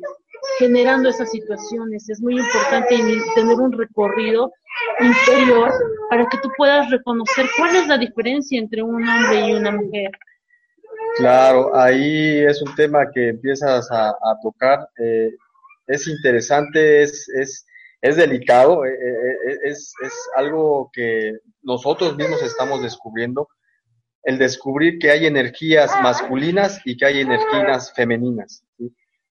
generando 0.57 1.09
esas 1.09 1.29
situaciones. 1.29 2.09
Es 2.09 2.21
muy 2.21 2.39
importante 2.39 2.97
tener 3.35 3.55
un 3.55 3.71
recorrido 3.71 4.51
interior 4.99 5.71
para 6.09 6.25
que 6.27 6.37
tú 6.39 6.49
puedas 6.57 6.89
reconocer 6.89 7.45
cuál 7.57 7.75
es 7.75 7.87
la 7.87 7.97
diferencia 7.97 8.59
entre 8.59 8.81
un 8.81 9.07
hombre 9.07 9.49
y 9.49 9.53
una 9.53 9.71
mujer. 9.71 10.11
Claro, 11.17 11.75
ahí 11.75 12.39
es 12.39 12.61
un 12.61 12.73
tema 12.75 13.09
que 13.11 13.29
empiezas 13.29 13.89
a, 13.91 14.13
tocar. 14.41 14.87
Eh, 14.97 15.31
es 15.87 16.07
interesante, 16.07 17.03
es, 17.03 17.27
es, 17.29 17.65
es 18.01 18.15
delicado, 18.15 18.85
eh, 18.85 18.91
eh, 18.91 19.57
es, 19.63 19.93
es, 20.03 20.13
algo 20.35 20.89
que 20.93 21.39
nosotros 21.61 22.15
mismos 22.15 22.41
estamos 22.43 22.81
descubriendo. 22.81 23.49
El 24.23 24.37
descubrir 24.37 24.99
que 24.99 25.11
hay 25.11 25.25
energías 25.25 25.91
masculinas 26.01 26.81
y 26.85 26.95
que 26.97 27.05
hay 27.05 27.21
energías 27.21 27.93
femeninas. 27.93 28.63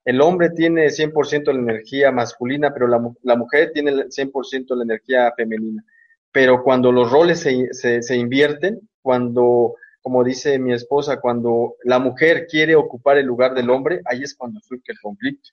El 0.04 0.20
hombre 0.22 0.50
tiene 0.50 0.86
100% 0.86 1.52
la 1.52 1.60
energía 1.60 2.10
masculina, 2.10 2.72
pero 2.72 2.88
la, 2.88 2.98
la 3.22 3.36
mujer 3.36 3.70
tiene 3.72 3.92
100% 3.92 4.76
la 4.76 4.82
energía 4.82 5.32
femenina. 5.36 5.84
Pero 6.32 6.62
cuando 6.62 6.90
los 6.90 7.10
roles 7.10 7.40
se, 7.40 7.68
se, 7.72 8.02
se 8.02 8.16
invierten, 8.16 8.80
cuando 9.02 9.74
como 10.08 10.24
dice 10.24 10.58
mi 10.58 10.72
esposa, 10.72 11.20
cuando 11.20 11.76
la 11.84 11.98
mujer 11.98 12.46
quiere 12.46 12.74
ocupar 12.74 13.18
el 13.18 13.26
lugar 13.26 13.54
del 13.54 13.68
hombre, 13.68 14.00
ahí 14.06 14.22
es 14.22 14.34
cuando 14.34 14.58
surge 14.58 14.92
el 14.92 14.98
conflicto. 14.98 15.50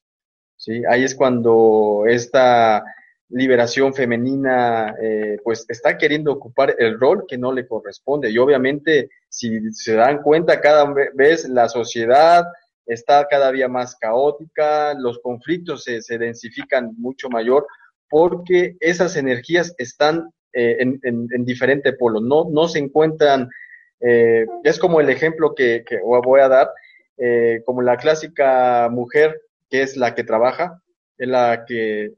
¿sí? 0.56 0.82
Ahí 0.90 1.04
es 1.04 1.14
cuando 1.14 2.06
esta 2.08 2.82
liberación 3.28 3.94
femenina 3.94 4.96
eh, 5.02 5.40
pues 5.44 5.66
está 5.68 5.98
queriendo 5.98 6.32
ocupar 6.32 6.74
el 6.80 6.98
rol 6.98 7.26
que 7.28 7.38
no 7.38 7.52
le 7.52 7.68
corresponde. 7.68 8.30
Y 8.30 8.38
obviamente, 8.38 9.10
si 9.28 9.60
se 9.74 9.96
dan 9.96 10.22
cuenta, 10.22 10.62
cada 10.62 10.86
vez 11.14 11.50
la 11.50 11.68
sociedad 11.68 12.46
está 12.86 13.28
cada 13.30 13.52
día 13.52 13.68
más 13.68 13.98
caótica, 13.98 14.94
los 14.94 15.20
conflictos 15.20 15.84
se, 15.84 16.18
densifican 16.18 16.94
mucho 16.98 17.28
mayor 17.28 17.68
porque 18.10 18.78
esas 18.80 19.18
energías 19.18 19.76
están 19.78 20.30
eh, 20.54 20.78
en, 20.80 20.98
en, 21.04 21.28
en 21.30 21.44
diferente 21.44 21.92
polo, 21.92 22.22
no, 22.22 22.46
no 22.50 22.70
se 22.70 22.80
encuentran 22.80 23.50
eh, 24.00 24.46
es 24.64 24.80
como 24.80 25.00
el 25.00 25.10
ejemplo 25.10 25.56
que, 25.56 25.84
voy 26.04 26.42
a 26.42 26.48
dar, 26.48 26.72
eh, 27.18 27.62
como 27.66 27.82
la 27.82 27.98
clásica 27.98 28.90
mujer 28.92 29.42
que 29.70 29.82
es 29.82 29.98
la 29.98 30.14
que 30.14 30.24
trabaja, 30.24 30.82
es 31.18 31.28
la 31.28 31.66
que 31.68 32.14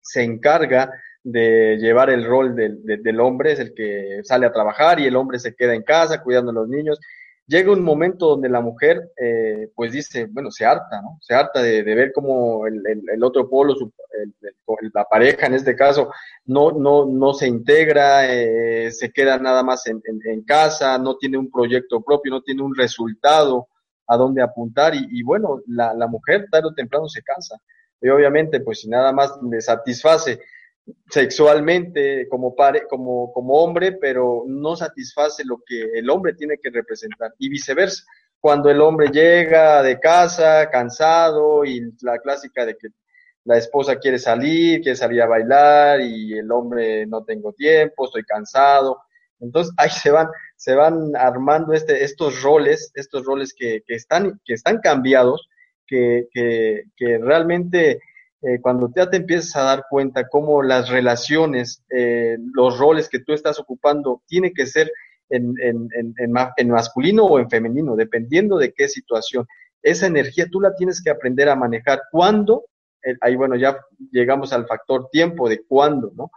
se 0.00 0.22
encarga 0.22 0.92
de 1.22 1.76
llevar 1.78 2.10
el 2.10 2.24
rol 2.24 2.54
del, 2.54 2.82
del, 2.84 3.20
hombre, 3.20 3.52
es 3.52 3.58
el 3.58 3.74
que 3.74 4.20
sale 4.22 4.46
a 4.46 4.52
trabajar 4.52 5.00
y 5.00 5.06
el 5.06 5.16
hombre 5.16 5.38
se 5.38 5.54
queda 5.54 5.74
en 5.74 5.82
casa 5.82 6.22
cuidando 6.22 6.50
a 6.50 6.54
los 6.54 6.68
niños 6.68 6.98
llega 7.48 7.72
un 7.72 7.82
momento 7.82 8.28
donde 8.28 8.48
la 8.48 8.60
mujer, 8.60 9.10
eh, 9.16 9.70
pues 9.74 9.92
dice, 9.92 10.26
bueno, 10.30 10.50
se 10.50 10.66
harta, 10.66 11.00
¿no? 11.02 11.18
Se 11.20 11.34
harta 11.34 11.62
de, 11.62 11.82
ver 11.82 12.12
cómo 12.12 12.66
el, 12.66 12.82
el, 12.86 13.24
otro 13.24 13.48
polo, 13.48 13.74
su, 13.74 13.90
la 14.92 15.04
pareja 15.04 15.46
en 15.46 15.54
este 15.54 15.74
caso, 15.74 16.12
no, 16.44 16.72
no, 16.72 17.06
no 17.06 17.32
se 17.32 17.48
integra, 17.48 18.30
eh, 18.30 18.90
se 18.92 19.10
queda 19.10 19.38
nada 19.38 19.62
más 19.62 19.86
en, 19.86 20.02
casa, 20.46 20.98
no 20.98 21.16
tiene 21.16 21.38
un 21.38 21.50
proyecto 21.50 22.02
propio, 22.02 22.30
no 22.30 22.42
tiene 22.42 22.62
un 22.62 22.76
resultado 22.76 23.68
a 24.06 24.16
dónde 24.16 24.42
apuntar 24.42 24.94
y, 24.94 25.06
y 25.10 25.22
bueno, 25.22 25.60
la, 25.66 25.94
la 25.94 26.06
mujer 26.06 26.46
tarde 26.50 26.68
o 26.68 26.74
temprano 26.74 27.08
se 27.08 27.22
cansa. 27.22 27.56
Y 28.00 28.08
obviamente, 28.08 28.60
pues 28.60 28.80
si 28.80 28.88
nada 28.88 29.12
más 29.12 29.32
le 29.42 29.60
satisface 29.60 30.38
sexualmente 31.10 32.28
como, 32.28 32.54
pare, 32.54 32.86
como, 32.88 33.32
como 33.32 33.54
hombre, 33.54 33.92
pero 33.92 34.44
no 34.46 34.76
satisface 34.76 35.44
lo 35.44 35.58
que 35.66 35.82
el 35.94 36.08
hombre 36.10 36.34
tiene 36.34 36.58
que 36.62 36.70
representar 36.70 37.32
y 37.38 37.48
viceversa. 37.48 38.04
Cuando 38.40 38.70
el 38.70 38.80
hombre 38.80 39.08
llega 39.08 39.82
de 39.82 39.98
casa 39.98 40.68
cansado 40.70 41.64
y 41.64 41.80
la 42.02 42.18
clásica 42.18 42.64
de 42.64 42.76
que 42.76 42.88
la 43.44 43.56
esposa 43.56 43.96
quiere 43.96 44.18
salir, 44.18 44.80
quiere 44.80 44.96
salir 44.96 45.22
a 45.22 45.26
bailar 45.26 46.00
y 46.00 46.34
el 46.34 46.50
hombre 46.52 47.06
no 47.06 47.24
tengo 47.24 47.52
tiempo, 47.52 48.04
estoy 48.04 48.22
cansado. 48.24 48.98
Entonces 49.40 49.72
ahí 49.76 49.90
se 49.90 50.10
van, 50.10 50.28
se 50.56 50.74
van 50.74 51.16
armando 51.16 51.72
este, 51.72 52.04
estos 52.04 52.42
roles, 52.42 52.92
estos 52.94 53.24
roles 53.24 53.54
que, 53.54 53.82
que, 53.86 53.94
están, 53.94 54.40
que 54.44 54.54
están 54.54 54.78
cambiados, 54.78 55.48
que, 55.86 56.26
que, 56.32 56.82
que 56.96 57.18
realmente 57.18 58.00
eh, 58.40 58.60
cuando 58.60 58.88
ya 58.94 59.10
te 59.10 59.16
empiezas 59.16 59.56
a 59.56 59.64
dar 59.64 59.84
cuenta 59.90 60.28
cómo 60.28 60.62
las 60.62 60.90
relaciones, 60.90 61.82
eh, 61.90 62.36
los 62.54 62.78
roles 62.78 63.08
que 63.08 63.18
tú 63.18 63.32
estás 63.32 63.58
ocupando, 63.58 64.22
tiene 64.26 64.52
que 64.52 64.66
ser 64.66 64.92
en, 65.28 65.54
en, 65.60 65.88
en, 65.94 66.14
en, 66.56 66.70
masculino 66.70 67.24
o 67.24 67.38
en 67.40 67.50
femenino, 67.50 67.96
dependiendo 67.96 68.56
de 68.56 68.72
qué 68.72 68.88
situación. 68.88 69.46
Esa 69.82 70.06
energía 70.06 70.46
tú 70.50 70.60
la 70.60 70.74
tienes 70.74 71.02
que 71.02 71.10
aprender 71.10 71.48
a 71.48 71.56
manejar. 71.56 72.02
¿Cuándo? 72.12 72.66
Eh, 73.02 73.16
ahí, 73.20 73.34
bueno, 73.34 73.56
ya 73.56 73.76
llegamos 74.12 74.52
al 74.52 74.66
factor 74.66 75.08
tiempo 75.10 75.48
de 75.48 75.62
cuándo, 75.64 76.12
¿no? 76.14 76.30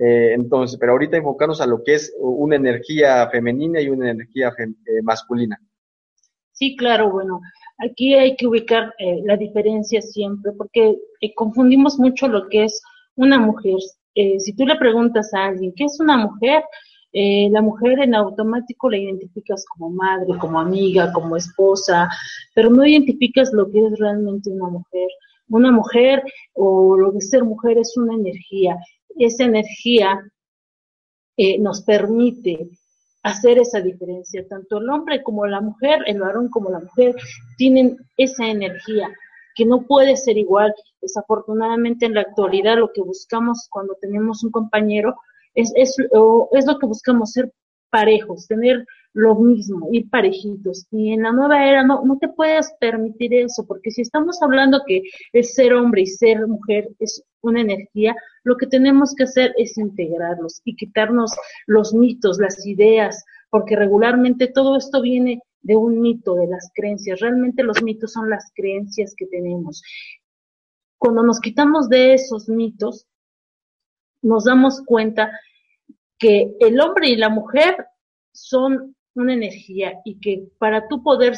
entonces, 0.00 0.78
pero 0.78 0.92
ahorita 0.92 1.16
enfocarnos 1.16 1.60
a 1.60 1.66
lo 1.66 1.82
que 1.82 1.94
es 1.94 2.14
una 2.20 2.54
energía 2.54 3.28
femenina 3.30 3.80
y 3.80 3.88
una 3.88 4.12
energía 4.12 4.54
masculina. 5.02 5.60
Sí, 6.52 6.76
claro, 6.76 7.10
bueno, 7.10 7.40
aquí 7.78 8.14
hay 8.14 8.36
que 8.36 8.46
ubicar 8.46 8.94
eh, 8.98 9.22
la 9.24 9.36
diferencia 9.36 10.02
siempre, 10.02 10.52
porque 10.52 10.98
eh, 11.20 11.34
confundimos 11.34 11.98
mucho 11.98 12.28
lo 12.28 12.48
que 12.48 12.64
es 12.64 12.82
una 13.16 13.38
mujer. 13.38 13.76
Eh, 14.14 14.38
si 14.40 14.54
tú 14.54 14.66
le 14.66 14.76
preguntas 14.76 15.32
a 15.34 15.46
alguien, 15.46 15.72
¿qué 15.74 15.84
es 15.84 15.98
una 16.00 16.16
mujer? 16.16 16.62
la 17.10 17.62
mujer 17.62 17.98
en 18.00 18.14
automático 18.14 18.90
la 18.90 18.98
identificas 18.98 19.64
como 19.66 19.90
madre, 19.90 20.38
como 20.38 20.60
amiga, 20.60 21.10
como 21.10 21.36
esposa, 21.36 22.08
pero 22.54 22.70
no 22.70 22.86
identificas 22.86 23.50
lo 23.52 23.68
que 23.72 23.86
es 23.86 23.98
realmente 23.98 24.50
una 24.50 24.68
mujer. 24.68 25.08
Una 25.48 25.72
mujer 25.72 26.22
o 26.52 26.96
lo 26.98 27.10
que 27.10 27.18
es 27.18 27.30
ser 27.30 27.44
mujer 27.44 27.78
es 27.78 27.96
una 27.96 28.14
energía. 28.14 28.76
Esa 29.18 29.44
energía 29.44 30.20
nos 31.58 31.82
permite 31.82 32.68
hacer 33.22 33.58
esa 33.58 33.80
diferencia. 33.80 34.46
Tanto 34.48 34.78
el 34.78 34.88
hombre 34.90 35.22
como 35.22 35.46
la 35.46 35.60
mujer, 35.60 36.00
el 36.06 36.20
varón 36.20 36.48
como 36.48 36.70
la 36.70 36.80
mujer, 36.80 37.14
tienen 37.56 37.96
esa 38.16 38.46
energía 38.46 39.08
que 39.54 39.66
no 39.66 39.82
puede 39.82 40.16
ser 40.16 40.38
igual. 40.38 40.74
Desafortunadamente 41.00 42.06
en 42.06 42.14
la 42.14 42.22
actualidad 42.22 42.78
lo 42.78 42.92
que 42.92 43.02
buscamos 43.02 43.68
cuando 43.70 43.96
tenemos 44.00 44.44
un 44.44 44.50
compañero 44.50 45.16
es, 45.54 45.72
es, 45.76 45.96
es 45.98 46.66
lo 46.66 46.78
que 46.78 46.86
buscamos, 46.86 47.32
ser 47.32 47.52
parejos, 47.90 48.46
tener 48.46 48.84
lo 49.14 49.34
mismo, 49.34 49.88
ir 49.92 50.08
parejitos. 50.10 50.86
Y 50.90 51.12
en 51.12 51.22
la 51.22 51.32
nueva 51.32 51.66
era 51.66 51.82
no, 51.82 52.04
no 52.04 52.18
te 52.18 52.28
puedes 52.28 52.72
permitir 52.78 53.34
eso, 53.34 53.66
porque 53.66 53.90
si 53.90 54.02
estamos 54.02 54.40
hablando 54.42 54.82
que 54.86 55.02
es 55.32 55.54
ser 55.54 55.74
hombre 55.74 56.02
y 56.02 56.06
ser 56.06 56.46
mujer 56.46 56.88
es 56.98 57.22
una 57.40 57.60
energía, 57.60 58.14
lo 58.48 58.56
que 58.56 58.66
tenemos 58.66 59.14
que 59.14 59.24
hacer 59.24 59.52
es 59.58 59.76
integrarlos 59.76 60.62
y 60.64 60.74
quitarnos 60.74 61.32
los 61.66 61.92
mitos, 61.92 62.38
las 62.38 62.66
ideas, 62.66 63.22
porque 63.50 63.76
regularmente 63.76 64.46
todo 64.46 64.78
esto 64.78 65.02
viene 65.02 65.42
de 65.60 65.76
un 65.76 66.00
mito, 66.00 66.34
de 66.34 66.46
las 66.46 66.70
creencias. 66.74 67.20
Realmente 67.20 67.62
los 67.62 67.82
mitos 67.82 68.12
son 68.12 68.30
las 68.30 68.50
creencias 68.54 69.14
que 69.14 69.26
tenemos. 69.26 69.82
Cuando 70.96 71.22
nos 71.22 71.40
quitamos 71.40 71.90
de 71.90 72.14
esos 72.14 72.48
mitos, 72.48 73.06
nos 74.22 74.44
damos 74.44 74.80
cuenta 74.86 75.30
que 76.18 76.56
el 76.60 76.80
hombre 76.80 77.10
y 77.10 77.16
la 77.16 77.28
mujer 77.28 77.76
son 78.32 78.96
una 79.14 79.34
energía 79.34 80.00
y 80.06 80.20
que 80.20 80.48
para 80.58 80.88
tú 80.88 81.02
poder 81.02 81.34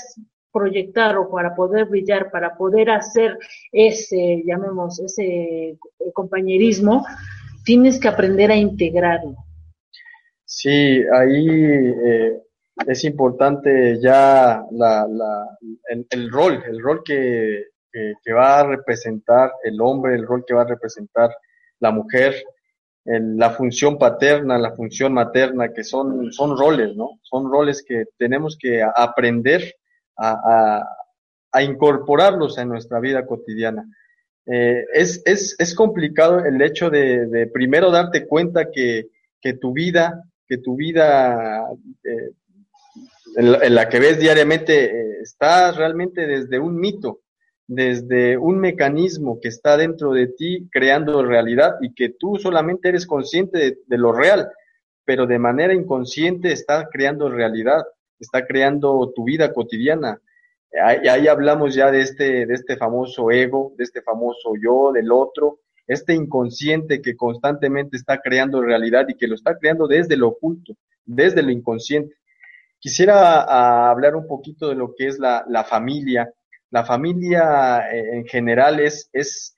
proyectar 0.52 1.16
o 1.16 1.30
para 1.30 1.54
poder 1.54 1.86
brillar, 1.86 2.30
para 2.30 2.56
poder 2.56 2.90
hacer 2.90 3.38
ese, 3.72 4.42
llamemos, 4.44 5.00
ese 5.00 5.78
compañerismo, 6.12 7.04
tienes 7.64 8.00
que 8.00 8.08
aprender 8.08 8.50
a 8.50 8.56
integrarlo. 8.56 9.36
Sí, 10.44 11.02
ahí 11.12 11.46
eh, 11.48 12.42
es 12.86 13.04
importante 13.04 14.00
ya 14.00 14.64
la, 14.72 15.06
la, 15.08 15.58
el, 16.10 16.30
rol, 16.30 16.62
el 16.66 16.82
rol 16.82 17.02
que, 17.04 17.66
que, 17.92 18.32
va 18.32 18.60
a 18.60 18.66
representar 18.66 19.52
el 19.62 19.80
hombre, 19.80 20.14
el 20.14 20.26
rol 20.26 20.44
que 20.46 20.54
va 20.54 20.62
a 20.62 20.68
representar 20.68 21.30
la 21.78 21.90
mujer, 21.90 22.34
la 23.04 23.50
función 23.50 23.98
paterna, 23.98 24.58
la 24.58 24.72
función 24.74 25.12
materna, 25.12 25.72
que 25.72 25.84
son, 25.84 26.32
son 26.32 26.56
roles, 26.56 26.94
¿no? 26.96 27.18
Son 27.22 27.50
roles 27.50 27.84
que 27.86 28.04
tenemos 28.18 28.56
que 28.60 28.82
aprender 28.82 29.74
a, 30.16 30.84
a, 31.52 31.62
incorporarlos 31.62 32.58
en 32.58 32.68
nuestra 32.68 33.00
vida 33.00 33.26
cotidiana. 33.26 33.84
Eh, 34.46 34.84
es, 34.92 35.22
es, 35.24 35.56
es, 35.58 35.74
complicado 35.74 36.44
el 36.44 36.60
hecho 36.62 36.90
de, 36.90 37.26
de 37.26 37.46
primero 37.46 37.90
darte 37.90 38.26
cuenta 38.26 38.70
que, 38.70 39.08
que, 39.40 39.54
tu 39.54 39.72
vida, 39.72 40.24
que 40.46 40.58
tu 40.58 40.76
vida 40.76 41.66
eh, 42.04 42.30
en, 43.36 43.74
la, 43.74 43.88
que 43.88 44.00
ves 44.00 44.18
diariamente 44.18 44.84
eh, 44.84 45.20
está 45.22 45.72
realmente 45.72 46.26
desde 46.26 46.58
un 46.58 46.76
mito, 46.76 47.20
desde 47.66 48.36
un 48.36 48.58
mecanismo 48.58 49.38
que 49.40 49.48
está 49.48 49.76
dentro 49.76 50.12
de 50.12 50.28
ti 50.28 50.68
creando 50.70 51.24
realidad 51.24 51.76
y 51.80 51.94
que 51.94 52.10
tú 52.10 52.36
solamente 52.36 52.88
eres 52.88 53.06
consciente 53.06 53.78
de, 53.86 53.98
lo 53.98 54.12
real, 54.12 54.50
pero 55.04 55.26
de 55.26 55.38
manera 55.38 55.74
inconsciente 55.74 56.52
está 56.52 56.88
creando 56.90 57.28
realidad, 57.28 57.84
está 58.20 58.46
creando 58.46 59.12
tu 59.14 59.24
vida 59.24 59.52
cotidiana. 59.52 60.20
Ahí, 60.84 61.08
ahí 61.08 61.26
hablamos 61.26 61.74
ya 61.74 61.90
de 61.90 62.02
este, 62.02 62.46
de 62.46 62.54
este 62.54 62.76
famoso 62.76 63.30
ego, 63.30 63.72
de 63.76 63.84
este 63.84 64.02
famoso 64.02 64.52
yo, 64.62 64.92
del 64.92 65.10
otro, 65.10 65.60
este 65.86 66.14
inconsciente 66.14 67.02
que 67.02 67.16
constantemente 67.16 67.96
está 67.96 68.20
creando 68.20 68.62
realidad 68.62 69.06
y 69.08 69.16
que 69.16 69.26
lo 69.26 69.34
está 69.34 69.58
creando 69.58 69.88
desde 69.88 70.16
lo 70.16 70.28
oculto, 70.28 70.76
desde 71.04 71.42
lo 71.42 71.50
inconsciente. 71.50 72.14
Quisiera 72.78 73.90
hablar 73.90 74.14
un 74.14 74.26
poquito 74.28 74.68
de 74.68 74.76
lo 74.76 74.94
que 74.94 75.08
es 75.08 75.18
la, 75.18 75.44
la 75.48 75.64
familia, 75.64 76.32
la 76.70 76.84
familia 76.84 77.92
eh, 77.92 78.16
en 78.16 78.26
general 78.26 78.80
es, 78.80 79.10
es, 79.12 79.54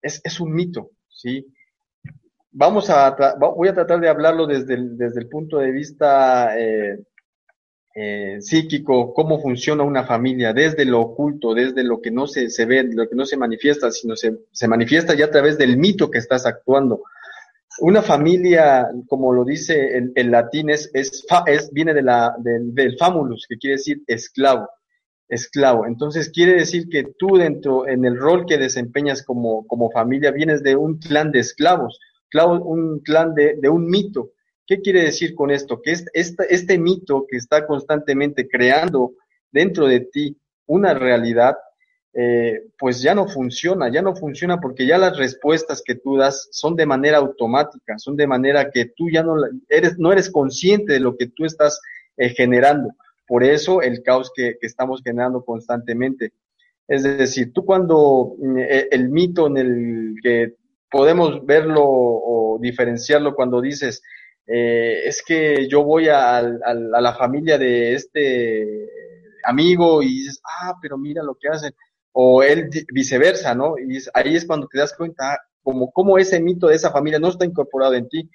es, 0.00 0.40
un 0.40 0.54
mito, 0.54 0.90
¿sí? 1.08 1.52
Vamos 2.52 2.88
a, 2.88 3.16
voy 3.38 3.68
a 3.68 3.74
tratar 3.74 4.00
de 4.00 4.08
hablarlo 4.08 4.46
desde 4.46 4.74
el, 4.74 4.96
desde 4.96 5.20
el 5.20 5.28
punto 5.28 5.58
de 5.58 5.70
vista 5.72 6.56
eh, 6.58 6.98
eh, 7.94 8.38
psíquico, 8.40 9.12
cómo 9.12 9.40
funciona 9.40 9.82
una 9.82 10.04
familia, 10.04 10.52
desde 10.52 10.84
lo 10.84 11.00
oculto, 11.00 11.54
desde 11.54 11.84
lo 11.84 12.00
que 12.00 12.10
no 12.10 12.26
se, 12.26 12.48
se 12.50 12.64
ve, 12.64 12.84
lo 12.84 13.08
que 13.08 13.16
no 13.16 13.26
se 13.26 13.36
manifiesta, 13.36 13.90
sino 13.90 14.16
se, 14.16 14.38
se 14.50 14.68
manifiesta 14.68 15.14
ya 15.14 15.26
a 15.26 15.30
través 15.30 15.58
del 15.58 15.76
mito 15.76 16.10
que 16.10 16.18
estás 16.18 16.46
actuando. 16.46 17.02
Una 17.80 18.02
familia, 18.02 18.88
como 19.08 19.32
lo 19.32 19.44
dice 19.44 19.96
el, 20.14 20.30
latín, 20.30 20.70
es, 20.70 20.90
es, 20.92 21.24
viene 21.72 21.94
de 21.94 22.02
la, 22.02 22.34
del, 22.38 22.74
del 22.74 22.96
famulus, 22.98 23.46
que 23.48 23.56
quiere 23.56 23.76
decir 23.76 24.02
esclavo 24.06 24.68
esclavo. 25.32 25.86
Entonces 25.86 26.30
quiere 26.30 26.54
decir 26.54 26.88
que 26.90 27.04
tú 27.18 27.38
dentro, 27.38 27.88
en 27.88 28.04
el 28.04 28.18
rol 28.18 28.44
que 28.46 28.58
desempeñas 28.58 29.22
como, 29.22 29.66
como 29.66 29.90
familia, 29.90 30.30
vienes 30.30 30.62
de 30.62 30.76
un 30.76 30.98
clan 30.98 31.32
de 31.32 31.40
esclavos, 31.40 31.98
un 32.34 33.00
clan 33.00 33.34
de, 33.34 33.56
de 33.56 33.68
un 33.68 33.88
mito. 33.88 34.32
¿Qué 34.72 34.80
quiere 34.80 35.02
decir 35.02 35.34
con 35.34 35.50
esto? 35.50 35.82
Que 35.82 35.92
este, 36.14 36.78
mito 36.78 37.26
que 37.28 37.36
está 37.36 37.66
constantemente 37.66 38.48
creando 38.48 39.12
dentro 39.50 39.86
de 39.86 40.00
ti 40.00 40.34
una 40.64 40.94
realidad, 40.94 41.58
eh, 42.14 42.68
pues 42.78 43.02
ya 43.02 43.14
no 43.14 43.28
funciona, 43.28 43.92
ya 43.92 44.00
no 44.00 44.16
funciona 44.16 44.62
porque 44.62 44.86
ya 44.86 44.96
las 44.96 45.18
respuestas 45.18 45.82
que 45.84 45.96
tú 45.96 46.16
das 46.16 46.48
son 46.52 46.74
de 46.74 46.86
manera 46.86 47.18
automática, 47.18 47.98
son 47.98 48.16
de 48.16 48.26
manera 48.26 48.70
que 48.70 48.86
tú 48.96 49.10
ya 49.12 49.22
no 49.22 49.34
eres, 49.68 49.98
no 49.98 50.10
eres 50.10 50.30
consciente 50.30 50.94
de 50.94 51.00
lo 51.00 51.18
que 51.18 51.26
tú 51.26 51.44
estás 51.44 51.78
eh, 52.16 52.30
generando. 52.30 52.94
Por 53.28 53.44
eso 53.44 53.82
el 53.82 54.02
caos 54.02 54.32
que, 54.34 54.56
estamos 54.62 55.02
generando 55.04 55.44
constantemente. 55.44 56.32
Es 56.88 57.02
decir, 57.02 57.52
tú 57.52 57.66
cuando 57.66 58.36
mm, 58.38 58.58
e, 58.58 58.88
el 58.90 59.10
mito 59.10 59.48
en 59.48 59.56
el 59.58 60.14
que 60.22 60.54
podemos 60.90 61.44
verlo 61.44 61.82
o 61.84 62.58
diferenciarlo 62.58 63.34
cuando 63.34 63.60
dices, 63.60 64.02
eh, 64.46 65.02
es 65.04 65.22
que 65.24 65.68
yo 65.68 65.82
voy 65.84 66.08
a, 66.08 66.42
la 66.42 67.14
familia 67.14 67.58
de 67.58 67.94
este 67.94 68.88
amigo 69.44 70.02
y 70.02 70.08
dices, 70.08 70.40
ah, 70.44 70.74
pero 70.80 70.98
mira 70.98 71.22
lo 71.22 71.34
que 71.34 71.48
hacen, 71.48 71.74
o 72.12 72.42
él 72.42 72.68
viceversa, 72.92 73.54
¿no? 73.54 73.74
Y 73.78 73.98
ahí 74.14 74.36
es 74.36 74.46
cuando 74.46 74.68
te 74.68 74.78
das 74.78 74.94
cuenta 74.96 75.38
como 75.62 75.90
cómo 75.92 76.18
ese 76.18 76.40
mito 76.40 76.66
de 76.66 76.76
esa 76.76 76.90
familia 76.90 77.18
no 77.18 77.28
está 77.28 77.44
incorporado 77.44 77.94
en 77.94 78.08
ti 78.08 78.28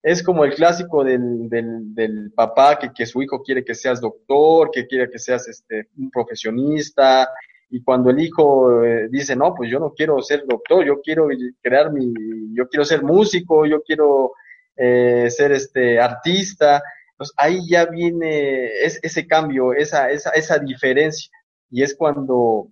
es 0.00 0.22
como 0.22 0.44
el 0.44 0.54
clásico 0.54 1.02
del, 1.02 1.48
del, 1.48 1.94
del 1.94 2.32
papá 2.32 2.78
que, 2.78 2.92
que, 2.94 3.04
su 3.04 3.20
hijo 3.20 3.42
quiere 3.42 3.64
que 3.64 3.74
seas 3.74 4.00
doctor, 4.00 4.70
que 4.70 4.86
quiere 4.86 5.10
que 5.10 5.18
seas 5.18 5.48
este, 5.48 5.88
un 5.98 6.08
profesionista, 6.10 7.28
y 7.70 7.82
cuando 7.82 8.10
el 8.10 8.20
hijo 8.20 8.82
eh, 8.82 9.08
dice, 9.10 9.36
no, 9.36 9.54
pues 9.54 9.70
yo 9.70 9.78
no 9.78 9.92
quiero 9.92 10.22
ser 10.22 10.44
doctor, 10.46 10.84
yo 10.86 11.00
quiero 11.02 11.28
crear 11.60 11.92
mi, 11.92 12.12
yo 12.54 12.66
quiero 12.68 12.84
ser 12.84 13.02
músico, 13.02 13.66
yo 13.66 13.82
quiero 13.82 14.32
eh, 14.78 15.28
ser 15.30 15.52
este 15.52 16.00
artista, 16.00 16.82
pues 17.16 17.32
ahí 17.36 17.68
ya 17.68 17.86
viene 17.86 18.70
ese 18.82 19.26
cambio, 19.26 19.72
esa, 19.72 20.10
esa, 20.10 20.30
esa 20.30 20.58
diferencia, 20.58 21.30
y 21.70 21.82
es 21.82 21.96
cuando 21.96 22.68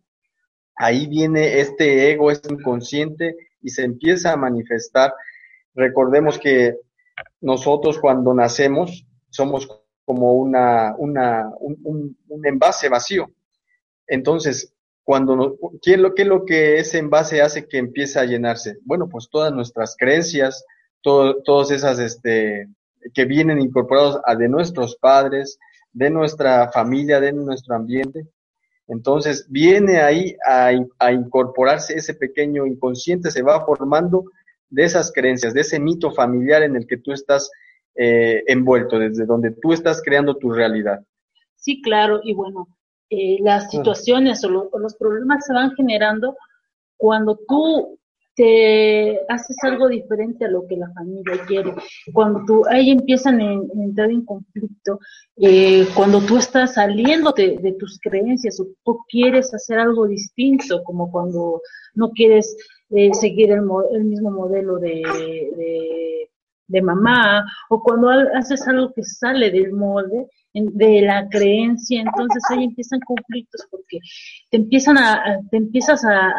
ahí 0.76 1.06
viene 1.06 1.58
este 1.60 2.12
ego, 2.12 2.30
este 2.30 2.52
inconsciente, 2.52 3.36
y 3.60 3.70
se 3.70 3.82
empieza 3.82 4.32
a 4.32 4.36
manifestar. 4.36 5.12
Recordemos 5.74 6.38
que 6.38 6.76
nosotros 7.40 7.98
cuando 7.98 8.32
nacemos 8.32 9.06
somos 9.30 9.68
como 10.04 10.34
una, 10.34 10.94
una, 10.96 11.50
un, 11.58 12.16
un, 12.28 12.46
envase 12.46 12.88
vacío. 12.88 13.28
Entonces, 14.06 14.72
cuando 15.02 15.58
¿qué, 15.82 15.94
es 15.94 15.98
lo, 15.98 16.14
¿qué 16.14 16.24
lo 16.24 16.44
que 16.44 16.78
ese 16.78 16.98
envase 16.98 17.42
hace 17.42 17.66
que 17.66 17.78
empiece 17.78 18.20
a 18.20 18.24
llenarse? 18.24 18.78
Bueno, 18.84 19.08
pues 19.08 19.28
todas 19.30 19.52
nuestras 19.52 19.96
creencias, 19.98 20.64
todo, 21.06 21.40
todas 21.44 21.70
esas 21.70 22.00
este, 22.00 22.66
que 23.14 23.24
vienen 23.26 23.60
incorporados 23.60 24.18
a 24.26 24.34
de 24.34 24.48
nuestros 24.48 24.96
padres, 24.96 25.56
de 25.92 26.10
nuestra 26.10 26.72
familia, 26.72 27.20
de 27.20 27.32
nuestro 27.32 27.76
ambiente. 27.76 28.26
Entonces, 28.88 29.46
viene 29.48 30.00
ahí 30.00 30.36
a, 30.44 30.72
a 30.98 31.12
incorporarse 31.12 31.94
ese 31.94 32.14
pequeño 32.14 32.66
inconsciente, 32.66 33.30
se 33.30 33.42
va 33.42 33.64
formando 33.64 34.24
de 34.68 34.82
esas 34.82 35.12
creencias, 35.12 35.54
de 35.54 35.60
ese 35.60 35.78
mito 35.78 36.10
familiar 36.10 36.64
en 36.64 36.74
el 36.74 36.88
que 36.88 36.96
tú 36.96 37.12
estás 37.12 37.52
eh, 37.94 38.42
envuelto, 38.48 38.98
desde 38.98 39.26
donde 39.26 39.52
tú 39.52 39.72
estás 39.72 40.02
creando 40.02 40.36
tu 40.36 40.50
realidad. 40.50 41.04
Sí, 41.54 41.80
claro, 41.82 42.18
y 42.24 42.34
bueno, 42.34 42.66
eh, 43.10 43.36
las 43.42 43.70
situaciones 43.70 44.44
o, 44.44 44.48
los 44.48 44.96
problemas 44.96 45.46
se 45.46 45.52
van 45.52 45.70
generando 45.76 46.36
cuando 46.96 47.38
tú 47.46 47.96
te 48.36 49.18
haces 49.28 49.56
algo 49.62 49.88
diferente 49.88 50.44
a 50.44 50.50
lo 50.50 50.66
que 50.66 50.76
la 50.76 50.92
familia 50.92 51.42
quiere. 51.46 51.74
Cuando 52.12 52.44
tú, 52.46 52.62
ahí 52.68 52.90
empiezan 52.90 53.40
a, 53.40 53.52
entrar 53.82 54.10
en 54.10 54.24
conflicto, 54.24 55.00
eh, 55.38 55.88
cuando 55.94 56.20
tú 56.20 56.36
estás 56.36 56.74
saliendo 56.74 57.32
de, 57.32 57.74
tus 57.78 57.98
creencias 57.98 58.60
o 58.60 58.66
tú 58.84 58.98
quieres 59.08 59.52
hacer 59.54 59.78
algo 59.78 60.06
distinto, 60.06 60.84
como 60.84 61.10
cuando 61.10 61.62
no 61.94 62.10
quieres 62.10 62.54
eh, 62.90 63.10
seguir 63.14 63.50
el, 63.52 63.62
el, 63.92 64.04
mismo 64.04 64.30
modelo 64.30 64.78
de, 64.78 65.02
de, 65.56 66.30
de 66.68 66.82
mamá, 66.82 67.42
o 67.70 67.82
cuando 67.82 68.10
haces 68.10 68.68
algo 68.68 68.92
que 68.92 69.02
sale 69.02 69.50
del 69.50 69.72
molde, 69.72 70.28
de 70.64 71.02
la 71.02 71.28
creencia, 71.28 72.00
entonces 72.00 72.42
ahí 72.50 72.64
empiezan 72.64 73.00
conflictos 73.00 73.66
porque 73.70 73.98
te 74.50 74.56
empiezan 74.56 74.96
a, 74.96 75.40
te 75.50 75.58
empiezas 75.58 76.02
a, 76.04 76.32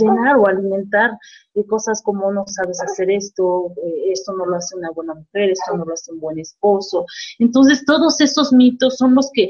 llenar 0.00 0.36
o 0.36 0.46
alimentar 0.46 1.10
de 1.54 1.66
cosas 1.66 2.02
como 2.02 2.32
no 2.32 2.44
sabes 2.46 2.80
hacer 2.82 3.10
esto, 3.10 3.72
eh, 3.84 4.12
esto 4.12 4.32
no 4.32 4.46
lo 4.46 4.56
hace 4.56 4.76
una 4.76 4.90
buena 4.90 5.14
mujer, 5.14 5.50
esto 5.50 5.76
no 5.76 5.84
lo 5.84 5.92
hace 5.92 6.12
un 6.12 6.20
buen 6.20 6.38
esposo. 6.38 7.04
Entonces 7.38 7.84
todos 7.84 8.20
esos 8.20 8.52
mitos 8.52 8.96
son 8.96 9.14
los 9.14 9.30
que 9.32 9.48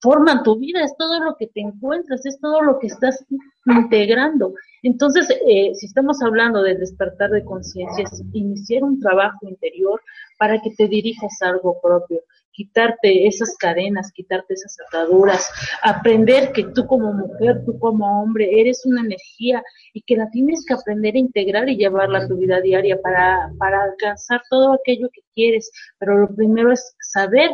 forman 0.00 0.42
tu 0.42 0.58
vida, 0.58 0.82
es 0.82 0.94
todo 0.96 1.20
lo 1.20 1.36
que 1.36 1.48
te 1.48 1.60
encuentras, 1.60 2.24
es 2.26 2.38
todo 2.40 2.62
lo 2.62 2.78
que 2.78 2.86
estás 2.86 3.24
integrando. 3.66 4.54
Entonces, 4.82 5.28
eh, 5.30 5.74
si 5.74 5.86
estamos 5.86 6.22
hablando 6.22 6.62
de 6.62 6.76
despertar 6.76 7.30
de 7.30 7.44
conciencia, 7.44 8.04
es 8.04 8.22
iniciar 8.32 8.84
un 8.84 9.00
trabajo 9.00 9.48
interior 9.48 10.00
para 10.38 10.60
que 10.60 10.70
te 10.76 10.86
dirijas 10.86 11.42
a 11.42 11.48
algo 11.48 11.80
propio, 11.82 12.20
quitarte 12.56 13.26
esas 13.26 13.54
cadenas, 13.58 14.10
quitarte 14.12 14.54
esas 14.54 14.76
ataduras, 14.88 15.46
aprender 15.82 16.52
que 16.52 16.64
tú 16.74 16.86
como 16.86 17.12
mujer, 17.12 17.62
tú 17.66 17.78
como 17.78 18.22
hombre, 18.22 18.60
eres 18.60 18.86
una 18.86 19.02
energía 19.02 19.62
y 19.92 20.00
que 20.00 20.16
la 20.16 20.30
tienes 20.30 20.64
que 20.66 20.72
aprender 20.72 21.14
a 21.14 21.18
integrar 21.18 21.68
y 21.68 21.76
llevarla 21.76 22.20
a 22.20 22.28
tu 22.28 22.36
vida 22.38 22.60
diaria 22.62 22.98
para, 23.02 23.52
para 23.58 23.84
alcanzar 23.84 24.40
todo 24.48 24.72
aquello 24.72 25.10
que 25.12 25.20
quieres. 25.34 25.70
Pero 25.98 26.16
lo 26.16 26.34
primero 26.34 26.72
es 26.72 26.96
saber 26.98 27.50